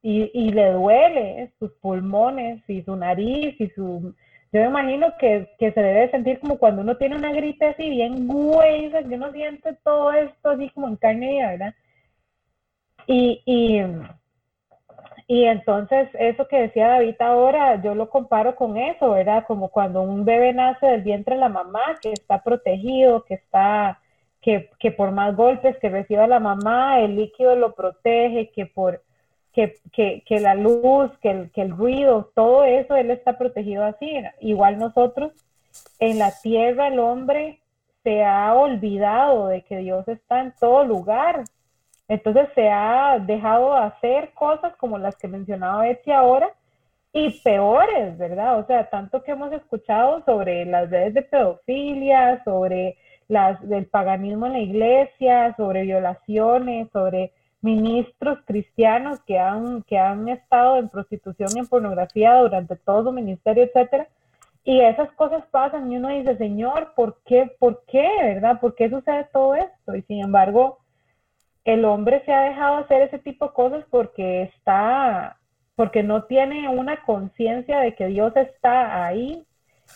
y, 0.02 0.30
y, 0.34 0.50
le 0.50 0.72
duele 0.72 1.52
sus 1.58 1.70
pulmones 1.74 2.62
y 2.68 2.82
su 2.82 2.96
nariz 2.96 3.60
y 3.60 3.68
su... 3.70 4.14
Yo 4.52 4.60
me 4.62 4.66
imagino 4.66 5.16
que, 5.18 5.48
se 5.58 5.70
debe 5.70 6.10
sentir 6.10 6.40
como 6.40 6.58
cuando 6.58 6.82
uno 6.82 6.96
tiene 6.96 7.16
una 7.16 7.32
gripe 7.32 7.66
así 7.66 7.88
bien 7.88 8.26
gruesa, 8.26 9.02
que 9.02 9.14
uno 9.14 9.30
siente 9.32 9.74
todo 9.84 10.12
esto 10.12 10.50
así 10.50 10.70
como 10.70 10.88
en 10.88 10.96
carne 10.96 11.36
y 11.36 11.38
¿verdad? 11.38 11.74
Y, 13.06 13.42
y, 13.46 13.80
y 15.28 15.44
entonces 15.44 16.08
eso 16.14 16.48
que 16.48 16.62
decía 16.62 16.88
David 16.88 17.14
ahora, 17.20 17.80
yo 17.82 17.94
lo 17.94 18.10
comparo 18.10 18.56
con 18.56 18.76
eso, 18.76 19.10
¿verdad? 19.12 19.44
Como 19.46 19.68
cuando 19.70 20.02
un 20.02 20.24
bebé 20.24 20.52
nace 20.52 20.86
del 20.86 21.02
vientre 21.02 21.36
de 21.36 21.40
la 21.40 21.48
mamá, 21.48 21.80
que 22.02 22.12
está 22.12 22.42
protegido, 22.42 23.24
que 23.24 23.34
está, 23.34 24.00
que, 24.40 24.70
que 24.80 24.90
por 24.90 25.12
más 25.12 25.36
golpes 25.36 25.76
que 25.78 25.88
reciba 25.90 26.26
la 26.26 26.40
mamá, 26.40 27.00
el 27.00 27.14
líquido 27.16 27.54
lo 27.54 27.74
protege, 27.74 28.50
que 28.50 28.66
por 28.66 29.02
que, 29.52 29.76
que, 29.92 30.22
que 30.26 30.40
la 30.40 30.54
luz, 30.54 31.10
que 31.20 31.30
el, 31.30 31.50
que 31.50 31.62
el 31.62 31.70
ruido, 31.70 32.30
todo 32.34 32.64
eso, 32.64 32.94
él 32.96 33.10
está 33.10 33.36
protegido 33.38 33.84
así. 33.84 34.10
Igual 34.40 34.78
nosotros, 34.78 35.32
en 35.98 36.18
la 36.18 36.32
tierra 36.42 36.88
el 36.88 36.98
hombre 36.98 37.60
se 38.02 38.24
ha 38.24 38.54
olvidado 38.54 39.48
de 39.48 39.62
que 39.62 39.78
Dios 39.78 40.06
está 40.08 40.40
en 40.40 40.54
todo 40.58 40.84
lugar, 40.84 41.44
entonces 42.08 42.48
se 42.54 42.68
ha 42.68 43.18
dejado 43.20 43.74
hacer 43.74 44.32
cosas 44.32 44.74
como 44.76 44.98
las 44.98 45.16
que 45.16 45.28
mencionaba 45.28 45.82
Betsy 45.82 46.10
ahora 46.10 46.50
y 47.12 47.30
peores, 47.40 48.16
¿verdad? 48.18 48.58
O 48.58 48.66
sea, 48.66 48.88
tanto 48.88 49.22
que 49.22 49.32
hemos 49.32 49.52
escuchado 49.52 50.24
sobre 50.24 50.64
las 50.64 50.90
redes 50.90 51.14
de 51.14 51.22
pedofilia, 51.22 52.42
sobre 52.44 52.96
las 53.28 53.60
del 53.68 53.86
paganismo 53.86 54.46
en 54.46 54.52
la 54.54 54.58
iglesia, 54.58 55.54
sobre 55.56 55.82
violaciones, 55.82 56.88
sobre 56.92 57.32
ministros 57.62 58.38
cristianos 58.46 59.20
que 59.26 59.38
han, 59.38 59.82
que 59.82 59.98
han 59.98 60.28
estado 60.28 60.78
en 60.78 60.88
prostitución 60.88 61.50
y 61.54 61.58
en 61.60 61.66
pornografía 61.66 62.36
durante 62.36 62.76
todo 62.76 63.04
su 63.04 63.12
ministerio, 63.12 63.64
etcétera. 63.64 64.08
Y 64.64 64.80
esas 64.80 65.10
cosas 65.12 65.44
pasan 65.50 65.90
y 65.90 65.96
uno 65.96 66.08
dice, 66.08 66.36
Señor, 66.36 66.92
¿por 66.94 67.18
qué? 67.24 67.50
¿Por 67.58 67.84
qué? 67.86 68.08
¿Verdad? 68.22 68.60
¿Por 68.60 68.74
qué 68.74 68.90
sucede 68.90 69.28
todo 69.32 69.54
esto? 69.54 69.94
Y 69.96 70.02
sin 70.02 70.22
embargo, 70.22 70.78
el 71.64 71.84
hombre 71.84 72.22
se 72.24 72.32
ha 72.32 72.42
dejado 72.42 72.78
hacer 72.78 73.02
ese 73.02 73.18
tipo 73.18 73.46
de 73.46 73.52
cosas 73.52 73.84
porque 73.90 74.42
está, 74.42 75.38
porque 75.76 76.02
no 76.02 76.24
tiene 76.24 76.68
una 76.68 77.02
conciencia 77.04 77.80
de 77.80 77.94
que 77.94 78.06
Dios 78.06 78.34
está 78.36 79.04
ahí 79.04 79.44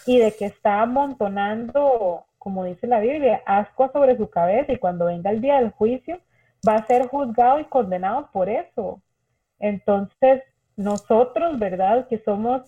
y 0.06 0.18
de 0.18 0.32
que 0.32 0.46
está 0.46 0.82
amontonando, 0.82 2.24
como 2.38 2.64
dice 2.64 2.86
la 2.86 3.00
Biblia, 3.00 3.42
asco 3.46 3.90
sobre 3.92 4.16
su 4.16 4.28
cabeza 4.28 4.72
y 4.72 4.78
cuando 4.78 5.06
venga 5.06 5.30
el 5.30 5.40
día 5.40 5.60
del 5.60 5.70
juicio 5.70 6.20
va 6.66 6.76
a 6.76 6.86
ser 6.86 7.08
juzgado 7.08 7.60
y 7.60 7.64
condenado 7.64 8.28
por 8.32 8.48
eso. 8.48 9.00
Entonces, 9.58 10.42
nosotros, 10.76 11.58
¿verdad? 11.58 12.06
Que 12.08 12.18
somos 12.18 12.62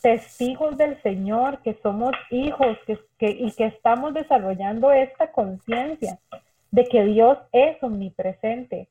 testigos 0.00 0.76
del 0.76 1.00
Señor, 1.02 1.60
que 1.62 1.78
somos 1.82 2.12
hijos 2.30 2.78
que, 2.86 3.30
y 3.30 3.52
que 3.52 3.66
estamos 3.66 4.14
desarrollando 4.14 4.92
esta 4.92 5.30
conciencia 5.30 6.18
de 6.70 6.84
que 6.84 7.04
Dios 7.04 7.38
es 7.52 7.82
omnipresente. 7.82 8.88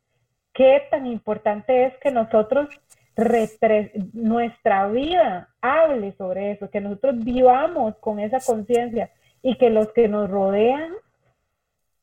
Qué 0.53 0.83
tan 0.91 1.07
importante 1.07 1.85
es 1.85 1.97
que 1.97 2.11
nosotros 2.11 2.69
nuestra 4.13 4.87
vida 4.87 5.49
hable 5.61 6.13
sobre 6.13 6.51
eso, 6.51 6.69
que 6.69 6.79
nosotros 6.79 7.23
vivamos 7.23 7.97
con 7.97 8.19
esa 8.19 8.39
conciencia 8.39 9.11
y 9.41 9.57
que 9.57 9.69
los 9.69 9.91
que 9.91 10.07
nos 10.07 10.29
rodean 10.29 10.93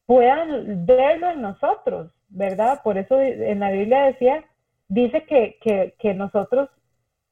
puedan 0.04 0.84
verlo 0.86 1.30
en 1.30 1.42
nosotros, 1.42 2.10
¿verdad? 2.28 2.82
Por 2.82 2.98
eso 2.98 3.20
en 3.20 3.60
la 3.60 3.70
Biblia 3.70 4.04
decía, 4.04 4.44
dice 4.88 5.24
que, 5.24 5.58
que, 5.98 6.14
nosotros 6.14 6.70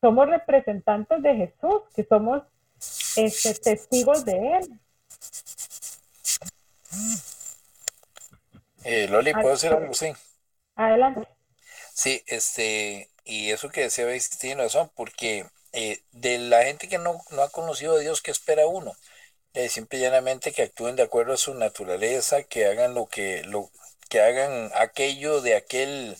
somos 0.01 0.28
representantes 0.28 1.22
de 1.22 1.34
Jesús, 1.34 1.82
que 1.95 2.05
somos 2.05 2.42
este, 3.16 3.55
testigos 3.55 4.24
de 4.24 4.59
Él. 4.59 4.80
Eh, 8.84 9.09
Loli, 9.09 9.32
¿puedo 9.32 9.51
decir 9.51 9.72
algo? 9.72 9.95
Sí. 9.95 10.12
Adelante. 10.76 11.26
Sí, 11.92 12.22
este, 12.26 13.09
y 13.24 13.51
eso 13.51 13.70
que 13.70 13.82
decía 13.82 14.05
veis 14.05 14.28
tiene 14.38 14.62
razón, 14.62 14.90
porque 14.95 15.47
eh, 15.72 16.01
de 16.12 16.38
la 16.38 16.64
gente 16.64 16.88
que 16.88 16.99
no, 16.99 17.20
no, 17.30 17.42
ha 17.42 17.51
conocido 17.51 17.97
a 17.97 18.01
Dios, 18.01 18.20
¿qué 18.20 18.30
espera 18.30 18.66
uno? 18.66 18.92
Eh, 19.55 19.68
simple 19.68 19.99
y 19.99 20.03
llanamente 20.03 20.53
que 20.53 20.62
actúen 20.62 20.97
de 20.97 21.05
acuerdo 21.05 21.32
a 21.32 21.36
su 21.36 21.55
naturaleza, 21.55 22.42
que 22.42 22.66
hagan 22.66 22.95
lo 22.95 23.07
que, 23.07 23.42
lo, 23.45 23.70
que 24.09 24.20
hagan 24.20 24.70
aquello 24.74 25.40
de 25.40 25.57
aquel, 25.57 26.16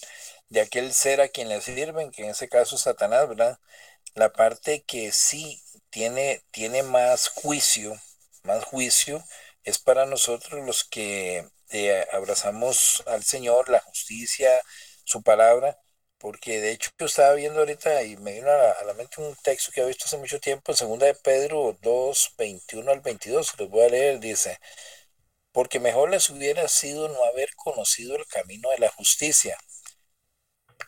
de 0.49 0.61
aquel 0.61 0.93
ser 0.95 1.21
a 1.21 1.29
quien 1.29 1.49
le 1.49 1.61
sirven, 1.61 2.11
que 2.11 2.25
en 2.25 2.31
ese 2.31 2.49
caso 2.49 2.77
es 2.77 2.83
Satanás, 2.83 3.29
¿verdad? 3.29 3.59
La 4.15 4.33
parte 4.33 4.83
que 4.85 5.13
sí 5.13 5.63
tiene, 5.91 6.43
tiene 6.51 6.83
más 6.83 7.29
juicio, 7.29 8.01
más 8.45 8.65
juicio, 8.65 9.25
es 9.65 9.79
para 9.79 10.07
nosotros 10.07 10.65
los 10.67 10.85
que 10.85 11.47
eh, 11.71 12.07
abrazamos 12.13 13.03
al 13.07 13.25
Señor, 13.25 13.69
la 13.69 13.81
justicia, 13.81 14.51
su 15.05 15.23
palabra, 15.23 15.79
porque 16.19 16.61
de 16.61 16.73
hecho 16.73 16.91
yo 16.99 17.07
estaba 17.07 17.35
viendo 17.35 17.61
ahorita 17.61 18.03
y 18.03 18.17
me 18.17 18.33
vino 18.33 18.51
a 18.51 18.85
la, 18.85 18.95
mente 18.95 19.21
un 19.21 19.37
texto 19.37 19.73
que 19.73 19.83
he 19.83 19.87
visto 19.87 20.07
hace 20.07 20.17
mucho 20.19 20.41
tiempo, 20.41 20.73
en 20.73 20.77
segunda 20.79 21.07
de 21.07 21.15
Pedro 21.15 21.77
2, 21.83 22.35
21 22.39 22.91
al 22.91 23.01
22, 23.01 23.59
los 23.59 23.69
voy 23.71 23.85
a 23.85 23.89
leer, 23.91 24.21
dice, 24.21 24.59
porque 25.55 25.81
mejor 25.81 26.11
les 26.11 26.29
hubiera 26.29 26.69
sido 26.69 27.09
no 27.09 27.25
haber 27.25 27.49
conocido 27.57 28.17
el 28.17 28.27
camino 28.27 28.69
de 28.73 28.81
la 28.81 28.91
justicia, 28.91 29.57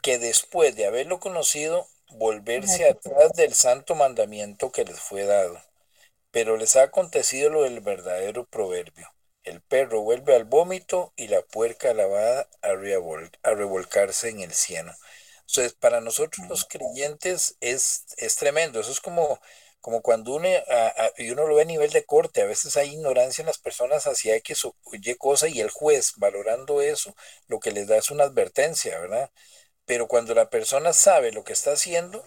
que 0.02 0.18
después 0.18 0.76
de 0.76 0.86
haberlo 0.86 1.18
conocido, 1.20 1.88
volverse 2.10 2.88
atrás 2.88 3.32
del 3.34 3.54
santo 3.54 3.94
mandamiento 3.94 4.70
que 4.72 4.84
les 4.84 5.00
fue 5.00 5.24
dado. 5.24 5.62
Pero 6.30 6.56
les 6.58 6.76
ha 6.76 6.82
acontecido 6.84 7.50
lo 7.50 7.62
del 7.64 7.80
verdadero 7.80 8.46
proverbio 8.46 9.10
el 9.46 9.62
perro 9.62 10.02
vuelve 10.02 10.34
al 10.34 10.44
vómito 10.44 11.12
y 11.16 11.28
la 11.28 11.40
puerca 11.40 11.94
lavada 11.94 12.48
a, 12.62 12.70
a 12.70 13.54
revolcarse 13.54 14.28
en 14.28 14.40
el 14.40 14.52
cielo. 14.52 14.92
Entonces, 15.46 15.72
para 15.74 16.00
nosotros 16.00 16.46
los 16.48 16.64
creyentes 16.64 17.56
es, 17.60 18.04
es 18.16 18.36
tremendo. 18.36 18.80
Eso 18.80 18.90
es 18.90 19.00
como, 19.00 19.40
como 19.80 20.02
cuando 20.02 20.34
uno, 20.34 20.48
y 21.16 21.30
uno 21.30 21.46
lo 21.46 21.54
ve 21.56 21.62
a 21.62 21.64
nivel 21.66 21.90
de 21.90 22.04
corte. 22.04 22.42
A 22.42 22.46
veces 22.46 22.76
hay 22.76 22.92
ignorancia 22.94 23.42
en 23.42 23.46
las 23.46 23.58
personas 23.58 24.06
hacia 24.06 24.36
X 24.36 24.64
o 24.64 24.76
Y 24.92 25.14
cosa 25.16 25.48
y 25.48 25.60
el 25.60 25.70
juez, 25.70 26.14
valorando 26.16 26.82
eso, 26.82 27.14
lo 27.46 27.60
que 27.60 27.72
les 27.72 27.86
da 27.86 27.96
es 27.96 28.10
una 28.10 28.24
advertencia, 28.24 28.98
¿verdad? 28.98 29.30
Pero 29.86 30.08
cuando 30.08 30.34
la 30.34 30.50
persona 30.50 30.92
sabe 30.92 31.32
lo 31.32 31.44
que 31.44 31.52
está 31.52 31.72
haciendo 31.72 32.24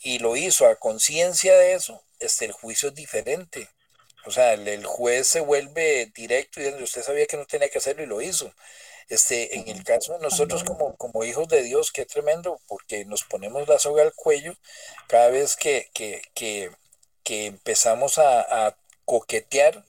y 0.00 0.18
lo 0.20 0.36
hizo 0.36 0.66
a 0.66 0.76
conciencia 0.76 1.56
de 1.56 1.74
eso, 1.74 2.02
este, 2.20 2.46
el 2.46 2.52
juicio 2.52 2.90
es 2.90 2.94
diferente. 2.94 3.68
O 4.24 4.30
sea, 4.30 4.54
el, 4.54 4.84
juez 4.84 5.26
se 5.26 5.40
vuelve 5.40 6.06
directo 6.14 6.60
y 6.60 6.68
usted 6.82 7.02
sabía 7.02 7.26
que 7.26 7.36
no 7.36 7.46
tenía 7.46 7.68
que 7.70 7.78
hacerlo 7.78 8.02
y 8.02 8.06
lo 8.06 8.20
hizo. 8.20 8.52
Este, 9.08 9.56
en 9.56 9.68
el 9.68 9.84
caso 9.84 10.12
de 10.14 10.20
nosotros 10.20 10.64
como, 10.64 10.94
como 10.96 11.24
hijos 11.24 11.48
de 11.48 11.62
Dios, 11.62 11.92
qué 11.92 12.04
tremendo, 12.04 12.60
porque 12.68 13.04
nos 13.06 13.24
ponemos 13.24 13.66
la 13.68 13.78
soga 13.78 14.02
al 14.02 14.14
cuello 14.14 14.54
cada 15.06 15.28
vez 15.28 15.56
que, 15.56 15.88
que, 15.94 16.22
que, 16.34 16.70
que 17.22 17.46
empezamos 17.46 18.18
a, 18.18 18.66
a, 18.66 18.76
coquetear 19.06 19.84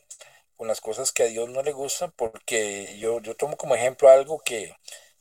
con 0.55 0.70
las 0.70 0.80
cosas 0.80 1.11
que 1.11 1.24
a 1.24 1.28
Dios 1.28 1.49
no 1.49 1.61
le 1.61 1.74
gustan, 1.74 2.11
porque 2.15 2.97
yo, 2.99 3.20
yo 3.22 3.36
tomo 3.36 3.57
como 3.57 3.76
ejemplo 3.76 4.09
algo 4.09 4.39
que, 4.39 4.74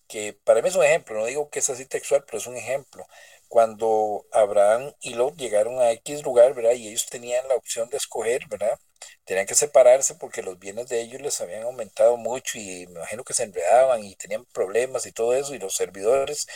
que 0.07 0.35
para 0.45 0.63
mí 0.63 0.69
es 0.69 0.77
un 0.77 0.85
ejemplo, 0.85 1.19
no 1.19 1.27
digo 1.27 1.51
que 1.51 1.59
es 1.59 1.71
así 1.71 1.85
textual, 1.87 2.25
pero 2.25 2.39
es 2.39 2.47
un 2.47 2.57
ejemplo 2.57 3.07
cuando 3.49 4.27
Abraham 4.31 4.93
y 5.01 5.15
Lot 5.15 5.37
llegaron 5.37 5.81
a 5.81 5.91
X 5.93 6.23
lugar, 6.23 6.55
¿verdad? 6.55 6.73
Y 6.73 6.89
ellos 6.89 7.07
tenían 7.07 7.49
la 7.49 7.55
opción 7.57 7.89
de 7.89 7.97
escoger, 7.97 8.47
¿verdad? 8.49 8.79
Tenían 9.25 9.47
que 9.47 9.55
separarse 9.55 10.15
porque 10.15 10.43
los 10.43 10.59
bienes 10.59 10.89
de 10.89 11.01
ellos 11.01 11.21
les 11.21 11.41
habían 11.41 11.63
aumentado 11.65 12.17
mucho 12.17 12.59
y 12.59 12.87
me 12.89 12.95
imagino 13.01 13.25
que 13.25 13.35
se 13.35 13.45
enredaban 13.45 14.05
y 14.05 14.17
tenían 14.17 14.45
problemas 14.47 15.07
y 15.07 15.13
todo 15.13 15.35
eso, 15.35 15.55
y 15.55 15.59
los 15.59 15.75
servidores. 15.75 16.47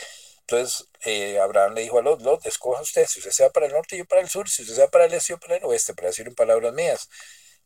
Entonces, 0.40 0.88
eh, 1.04 1.38
Abraham 1.40 1.74
le 1.74 1.82
dijo 1.82 1.98
a 1.98 2.02
Lot, 2.02 2.22
Lot, 2.22 2.46
escoja 2.46 2.82
usted, 2.82 3.06
si 3.06 3.20
usted 3.20 3.30
se 3.30 3.44
va 3.44 3.50
para 3.50 3.66
el 3.66 3.72
norte, 3.72 3.96
yo 3.96 4.04
para 4.06 4.20
el 4.22 4.28
sur, 4.28 4.48
si 4.48 4.62
usted 4.62 4.74
se 4.74 4.82
va 4.82 4.88
para 4.88 5.04
el 5.06 5.14
este, 5.14 5.32
yo 5.32 5.38
para 5.38 5.56
el 5.56 5.64
oeste, 5.64 5.94
para 5.94 6.08
decir 6.08 6.26
en 6.26 6.34
palabras 6.34 6.72
mías. 6.74 7.08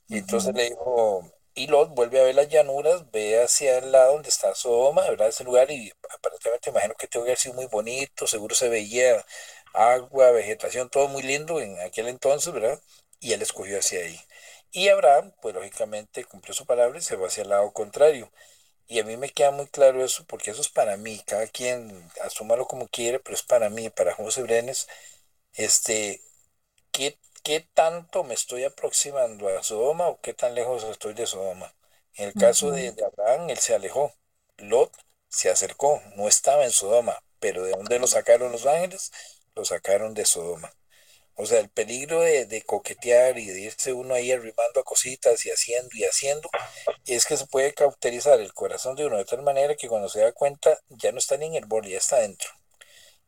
Y 0.08 0.18
entonces 0.18 0.54
le 0.54 0.64
dijo, 0.70 1.22
y 1.54 1.66
Lot 1.68 1.90
vuelve 1.90 2.20
a 2.20 2.24
ver 2.24 2.34
las 2.34 2.48
llanuras, 2.48 3.10
ve 3.10 3.42
hacia 3.42 3.78
el 3.78 3.92
lado 3.92 4.12
donde 4.14 4.28
está 4.28 4.54
Sodoma, 4.54 5.02
¿verdad? 5.08 5.28
Ese 5.28 5.44
lugar, 5.44 5.70
y 5.70 5.92
aparentemente 6.10 6.70
imagino 6.70 6.94
que 6.94 7.08
tengo 7.08 7.24
que 7.24 7.30
haber 7.32 7.38
sido 7.38 7.54
muy 7.54 7.66
bonito, 7.66 8.26
seguro 8.26 8.54
se 8.54 8.68
veía 8.68 9.24
agua, 9.72 10.30
vegetación, 10.32 10.90
todo 10.90 11.08
muy 11.08 11.22
lindo 11.22 11.60
en 11.60 11.80
aquel 11.80 12.08
entonces, 12.08 12.52
¿verdad? 12.52 12.80
Y 13.20 13.32
él 13.32 13.42
escogió 13.42 13.78
hacia 13.78 14.00
ahí. 14.00 14.20
Y 14.76 14.90
Abraham, 14.90 15.32
pues 15.40 15.54
lógicamente 15.54 16.26
cumplió 16.26 16.52
su 16.52 16.66
palabra 16.66 16.98
y 16.98 17.00
se 17.00 17.16
va 17.16 17.28
hacia 17.28 17.44
el 17.44 17.48
lado 17.48 17.72
contrario. 17.72 18.30
Y 18.86 19.00
a 19.00 19.04
mí 19.04 19.16
me 19.16 19.30
queda 19.30 19.50
muy 19.50 19.66
claro 19.68 20.04
eso, 20.04 20.26
porque 20.26 20.50
eso 20.50 20.60
es 20.60 20.68
para 20.68 20.98
mí, 20.98 21.18
cada 21.26 21.46
quien 21.46 22.10
asúmalo 22.22 22.66
como 22.66 22.86
quiere, 22.88 23.18
pero 23.18 23.34
es 23.34 23.42
para 23.42 23.70
mí, 23.70 23.88
para 23.88 24.14
José 24.14 24.42
Brenes, 24.42 24.86
este, 25.54 26.20
¿qué 26.92 27.18
¿qué 27.42 27.60
tanto 27.72 28.22
me 28.22 28.34
estoy 28.34 28.64
aproximando 28.64 29.48
a 29.48 29.62
Sodoma 29.62 30.08
o 30.08 30.20
qué 30.20 30.34
tan 30.34 30.54
lejos 30.54 30.84
estoy 30.84 31.14
de 31.14 31.26
Sodoma? 31.26 31.74
En 32.16 32.28
el 32.28 32.34
caso 32.34 32.70
de, 32.70 32.94
Abraham, 33.02 33.48
él 33.48 33.58
se 33.58 33.74
alejó. 33.74 34.12
Lot 34.58 34.92
se 35.30 35.48
acercó, 35.48 36.02
no 36.16 36.28
estaba 36.28 36.66
en 36.66 36.70
Sodoma, 36.70 37.22
pero 37.40 37.62
¿de 37.64 37.70
dónde 37.70 37.98
lo 37.98 38.08
sacaron 38.08 38.52
los 38.52 38.66
ángeles? 38.66 39.10
Lo 39.54 39.64
sacaron 39.64 40.12
de 40.12 40.26
Sodoma. 40.26 40.75
O 41.36 41.44
sea, 41.46 41.60
el 41.60 41.68
peligro 41.68 42.20
de, 42.20 42.62
coquetear 42.66 43.38
y 43.38 43.46
de 43.46 43.60
irse 43.60 43.92
uno 43.92 44.14
ahí 44.14 44.32
arrimando 44.32 44.80
a 44.80 44.84
cositas 44.84 45.44
y 45.44 45.50
haciendo 45.50 45.90
y 45.92 46.04
haciendo, 46.04 46.48
es 47.06 47.26
que 47.26 47.36
se 47.36 47.46
puede 47.46 47.74
cauterizar 47.74 48.40
el 48.40 48.54
corazón 48.54 48.96
de 48.96 49.06
uno 49.06 49.18
de 49.18 49.26
tal 49.26 49.42
manera 49.42 49.74
que 49.76 49.88
cuando 49.88 50.08
se 50.08 50.20
da 50.20 50.32
cuenta 50.32 50.78
ya 50.88 51.12
no 51.12 51.18
está 51.18 51.36
ni 51.36 51.46
en 51.46 51.54
el 51.54 51.66
borde, 51.66 51.90
ya 51.90 51.98
está 51.98 52.20
dentro. 52.20 52.48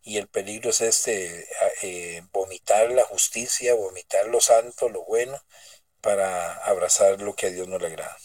y 0.03 0.17
el 0.19 0.29
peligro 0.29 0.71
es 0.71 0.81
este, 0.81 1.47
eh, 1.83 2.23
vomitar 2.33 2.91
la 2.93 3.05
justicia, 3.05 3.75
vomitar 3.75 4.27
lo 4.27 4.41
santo, 4.41 4.89
lo 4.89 5.05
bueno, 5.05 5.39
para 6.01 6.55
abrazar 6.65 7.21
lo 7.21 7.35
que 7.35 7.47
a 7.47 7.51
Dios 7.51 7.69
no 7.69 7.79
le 7.79 7.89
agrada. 7.89 8.17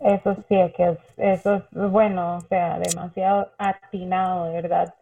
Eso 0.00 0.34
sí, 0.48 0.56
que 0.76 0.90
es, 0.90 0.98
eso 1.16 1.56
es 1.56 1.90
bueno, 1.90 2.38
o 2.38 2.40
sea, 2.48 2.78
demasiado 2.78 3.52
atinado, 3.58 4.46
de 4.46 4.52
verdad. 4.62 4.94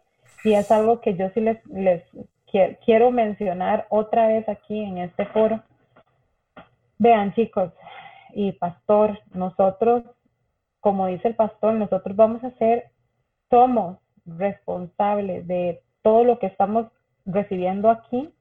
Y 0.43 0.53
es 0.53 0.69
algo 0.71 1.01
que 1.01 1.15
yo 1.15 1.29
sí 1.33 1.41
les, 1.41 1.65
les 1.67 2.03
quiero 2.85 3.11
mencionar 3.11 3.87
otra 3.89 4.27
vez 4.27 4.47
aquí 4.47 4.79
en 4.79 4.99
este 4.99 5.25
foro. 5.27 5.61
Vean, 6.97 7.33
chicos 7.33 7.71
y 8.33 8.51
pastor, 8.53 9.19
nosotros, 9.33 10.03
como 10.79 11.07
dice 11.07 11.27
el 11.27 11.35
pastor, 11.35 11.73
nosotros 11.73 12.15
vamos 12.15 12.43
a 12.43 12.51
ser, 12.57 12.85
somos 13.49 13.97
responsables 14.25 15.47
de 15.47 15.81
todo 16.01 16.23
lo 16.23 16.39
que 16.39 16.47
estamos 16.47 16.87
recibiendo 17.25 17.89
aquí. 17.89 18.33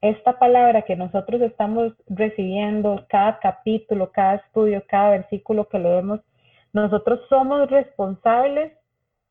Esta 0.00 0.38
palabra 0.38 0.82
que 0.82 0.96
nosotros 0.96 1.40
estamos 1.42 1.92
recibiendo, 2.06 3.04
cada 3.08 3.38
capítulo, 3.40 4.12
cada 4.12 4.36
estudio, 4.36 4.82
cada 4.86 5.10
versículo 5.10 5.68
que 5.68 5.78
leemos, 5.78 6.20
nosotros 6.72 7.20
somos 7.28 7.68
responsables 7.70 8.72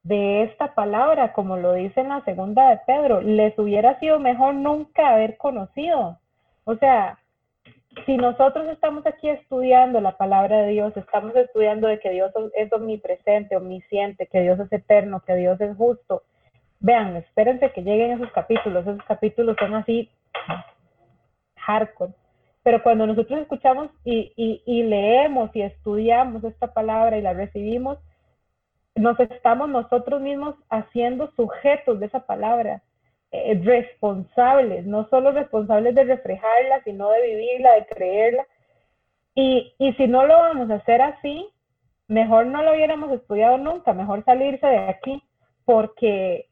de 0.07 0.43
esta 0.43 0.73
palabra, 0.73 1.33
como 1.33 1.57
lo 1.57 1.73
dice 1.73 1.99
en 1.99 2.09
la 2.09 2.23
segunda 2.23 2.69
de 2.69 2.79
Pedro. 2.87 3.21
Les 3.21 3.57
hubiera 3.59 3.99
sido 3.99 4.19
mejor 4.19 4.55
nunca 4.55 5.09
haber 5.09 5.37
conocido. 5.37 6.17
O 6.63 6.75
sea, 6.75 7.19
si 8.05 8.15
nosotros 8.15 8.67
estamos 8.69 9.05
aquí 9.05 9.29
estudiando 9.29 9.99
la 9.99 10.15
palabra 10.15 10.61
de 10.61 10.69
Dios, 10.69 10.95
estamos 10.95 11.35
estudiando 11.35 11.87
de 11.87 11.99
que 11.99 12.11
Dios 12.11 12.31
es 12.55 12.71
omnipresente, 12.71 13.57
omnisciente, 13.57 14.27
que 14.27 14.41
Dios 14.41 14.59
es 14.59 14.71
eterno, 14.71 15.23
que 15.25 15.35
Dios 15.35 15.59
es 15.59 15.75
justo. 15.75 16.23
Vean, 16.79 17.17
espérense 17.17 17.71
que 17.73 17.81
lleguen 17.81 18.11
esos 18.11 18.31
capítulos. 18.31 18.87
Esos 18.87 19.03
capítulos 19.03 19.57
son 19.59 19.75
así 19.75 20.09
hardcore. 21.57 22.13
Pero 22.63 22.81
cuando 22.81 23.07
nosotros 23.07 23.41
escuchamos 23.41 23.89
y, 24.05 24.31
y 24.65 24.83
leemos 24.83 25.53
y 25.53 25.63
estudiamos 25.63 26.43
esta 26.45 26.73
palabra 26.73 27.17
y 27.17 27.21
la 27.21 27.33
recibimos, 27.33 27.97
nos 28.97 29.19
estamos 29.19 29.69
nosotros 29.69 30.21
mismos 30.21 30.55
haciendo 30.69 31.31
sujetos 31.35 31.99
de 31.99 32.07
esa 32.07 32.25
palabra. 32.25 32.81
Eh, 33.31 33.59
responsables, 33.61 34.85
no 34.85 35.07
solo 35.09 35.31
responsables 35.31 35.93
de 35.95 36.05
reflejarla, 36.05 36.81
sino 36.85 37.09
de 37.09 37.21
vivirla, 37.21 37.73
de 37.73 37.85
creerla. 37.85 38.47
Y, 39.35 39.73
y 39.77 39.93
si 39.93 40.07
no 40.07 40.25
lo 40.25 40.33
vamos 40.33 40.69
a 40.69 40.75
hacer 40.75 41.01
así, 41.01 41.45
mejor 42.07 42.45
no 42.45 42.63
lo 42.63 42.73
hubiéramos 42.73 43.11
estudiado 43.11 43.57
nunca, 43.57 43.93
mejor 43.93 44.23
salirse 44.23 44.65
de 44.65 44.77
aquí, 44.77 45.21
porque 45.65 46.47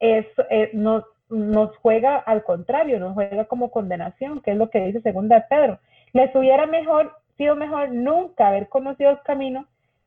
eso 0.00 0.42
eh, 0.50 0.70
nos, 0.72 1.04
nos 1.28 1.76
juega 1.76 2.16
al 2.16 2.42
contrario, 2.42 2.98
nos 2.98 3.14
juega 3.14 3.44
como 3.44 3.70
condenación, 3.70 4.40
que 4.40 4.50
es 4.50 4.56
lo 4.56 4.68
que 4.68 4.80
dice 4.80 5.00
segunda 5.02 5.36
de 5.36 5.44
Pedro. 5.48 5.78
Les 6.12 6.34
hubiera 6.34 6.66
mejor, 6.66 7.12
sido 7.36 7.54
mejor 7.54 7.90
nunca 7.92 8.48
haber 8.48 8.68
conocido 8.68 9.10
el 9.10 9.22
camino 9.22 9.66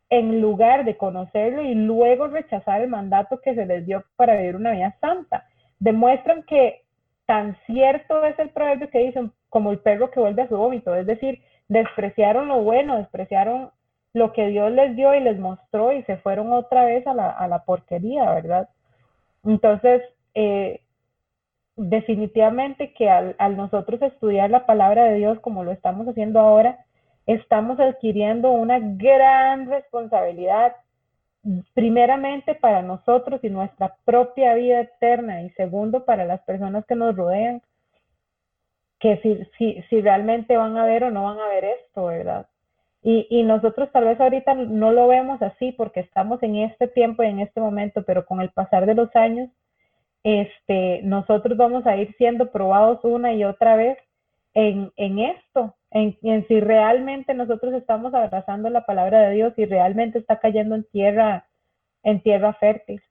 en 0.10 0.42
lugar 0.42 0.86
de 0.86 0.98
conocerlo 0.98 1.62
y 1.64 1.76
luego 1.76 2.28
rechazar 2.28 2.82
el 2.82 2.90
mandato 2.90 3.40
que 3.42 3.54
se 3.56 3.66
les 3.66 3.86
dio 3.86 4.04
para 4.16 4.36
vivir 4.36 4.56
una 4.56 4.72
vida 4.72 4.96
santa 5.00 5.46
demuestran 5.80 6.44
que 6.44 6.84
tan 7.26 7.56
cierto 7.66 8.24
es 8.26 8.38
el 8.40 8.50
proverbio 8.50 8.90
que 8.90 9.00
dicen 9.00 9.32
como 9.50 9.72
el 9.72 9.80
perro 9.80 10.12
que 10.12 10.20
vuelve 10.20 10.42
a 10.44 10.48
su 10.48 10.58
vómito, 10.58 10.96
es 10.96 11.06
decir, 11.06 11.42
despreciaron 11.68 12.48
lo 12.48 12.62
bueno, 12.64 12.98
despreciaron 12.98 13.72
lo 14.14 14.34
que 14.34 14.48
Dios 14.48 14.72
les 14.72 14.96
dio 14.96 15.14
y 15.14 15.20
les 15.20 15.40
mostró 15.40 15.92
y 15.94 16.04
se 16.04 16.18
fueron 16.18 16.52
otra 16.52 16.86
vez 16.86 17.06
a 17.06 17.14
la, 17.14 17.30
a 17.30 17.48
la 17.48 17.64
porquería, 17.64 18.34
¿verdad? 18.34 18.70
Entonces, 19.46 20.02
eh, 20.34 20.82
definitivamente 21.76 22.94
que 22.94 23.10
al, 23.10 23.36
al, 23.38 23.56
nosotros 23.56 24.02
estudiar 24.02 24.50
la 24.50 24.66
palabra 24.66 25.06
de 25.06 25.16
Dios 25.16 25.40
como 25.40 25.64
lo 25.64 25.72
estamos 25.72 26.08
haciendo 26.08 26.40
ahora, 26.40 26.86
estamos 27.26 27.80
adquiriendo 27.80 28.52
una 28.52 28.80
gran 28.80 29.70
responsabilidad 29.70 30.76
primeramente 31.74 32.56
para 32.56 32.82
nosotros 32.82 33.40
y 33.44 33.50
nuestra 33.50 33.96
propia 34.06 34.56
vida 34.56 34.82
eterna 34.82 35.42
y 35.42 35.50
segundo 35.52 36.06
para 36.06 36.26
las 36.26 36.42
personas 36.42 36.86
que 36.86 36.96
nos 36.96 37.16
rodean, 37.16 37.62
que 39.00 39.18
si, 39.58 39.82
si, 39.90 40.02
realmente 40.02 40.58
van 40.58 40.78
a 40.78 40.86
ver 40.86 41.06
o 41.06 41.12
no 41.12 41.24
van 41.24 41.40
a 41.40 41.48
ver 41.48 41.64
esto, 41.64 42.06
¿verdad? 42.06 42.48
Y, 43.02 43.26
y, 43.30 43.44
nosotros 43.44 43.90
tal 43.94 44.04
vez 44.04 44.20
ahorita 44.20 44.54
no 44.56 44.92
lo 44.92 45.08
vemos 45.08 45.42
así 45.42 45.72
porque 45.72 46.02
estamos 46.02 46.44
en 46.44 46.58
este 46.58 46.90
tiempo 46.90 47.24
y 47.24 47.28
en 47.28 47.40
este 47.40 47.62
momento, 47.62 48.04
pero 48.04 48.26
con 48.26 48.42
el 48.42 48.50
pasar 48.50 48.86
de 48.86 48.96
los 48.96 49.16
años, 49.16 49.50
este, 50.24 51.02
nosotros 51.04 51.58
vamos 51.58 51.86
a 51.88 51.96
ir 51.96 52.14
siendo 52.18 52.52
probados 52.52 53.00
una 53.04 53.34
y 53.34 53.46
otra 53.46 53.78
vez 53.78 53.98
en, 54.54 54.92
en 54.98 55.20
esto, 55.20 55.76
en, 55.92 56.18
en, 56.22 56.48
si 56.48 56.60
realmente 56.60 57.34
nosotros 57.34 57.74
estamos 57.74 58.14
abrazando 58.14 58.70
la 58.70 58.86
palabra 58.86 59.22
de 59.22 59.36
Dios 59.36 59.54
y 59.58 59.66
realmente 59.66 60.20
está 60.20 60.40
cayendo 60.40 60.76
en 60.76 60.84
tierra, 60.86 61.48
en 62.04 62.22
tierra 62.22 62.54
fértil. 62.54 63.02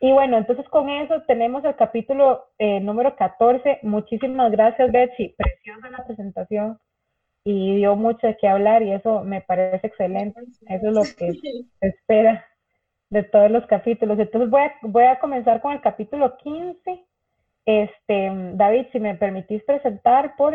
Y 0.00 0.12
bueno, 0.12 0.38
entonces 0.38 0.68
con 0.68 0.88
eso 0.88 1.22
tenemos 1.26 1.64
el 1.64 1.74
capítulo 1.74 2.46
eh, 2.58 2.80
número 2.80 3.16
14. 3.16 3.80
Muchísimas 3.82 4.52
gracias, 4.52 4.92
Betsy. 4.92 5.34
Preciosa 5.36 5.90
la 5.90 6.04
presentación 6.06 6.78
y 7.44 7.76
dio 7.76 7.96
mucho 7.96 8.26
de 8.26 8.36
qué 8.36 8.46
hablar 8.46 8.82
y 8.82 8.92
eso 8.92 9.24
me 9.24 9.40
parece 9.40 9.86
excelente. 9.86 10.40
Eso 10.68 10.88
es 10.88 10.92
lo 10.92 11.02
que 11.02 11.32
se 11.80 11.86
espera 11.86 12.44
de 13.10 13.22
todos 13.24 13.50
los 13.50 13.66
capítulos. 13.66 14.18
Entonces 14.18 14.50
voy 14.50 14.62
a, 14.62 14.74
voy 14.82 15.04
a 15.04 15.18
comenzar 15.18 15.60
con 15.60 15.72
el 15.72 15.80
capítulo 15.80 16.36
15. 16.36 17.04
Este, 17.66 18.30
David, 18.54 18.86
si 18.92 19.00
me 19.00 19.14
permitís 19.16 19.62
presentar, 19.64 20.36
por 20.36 20.54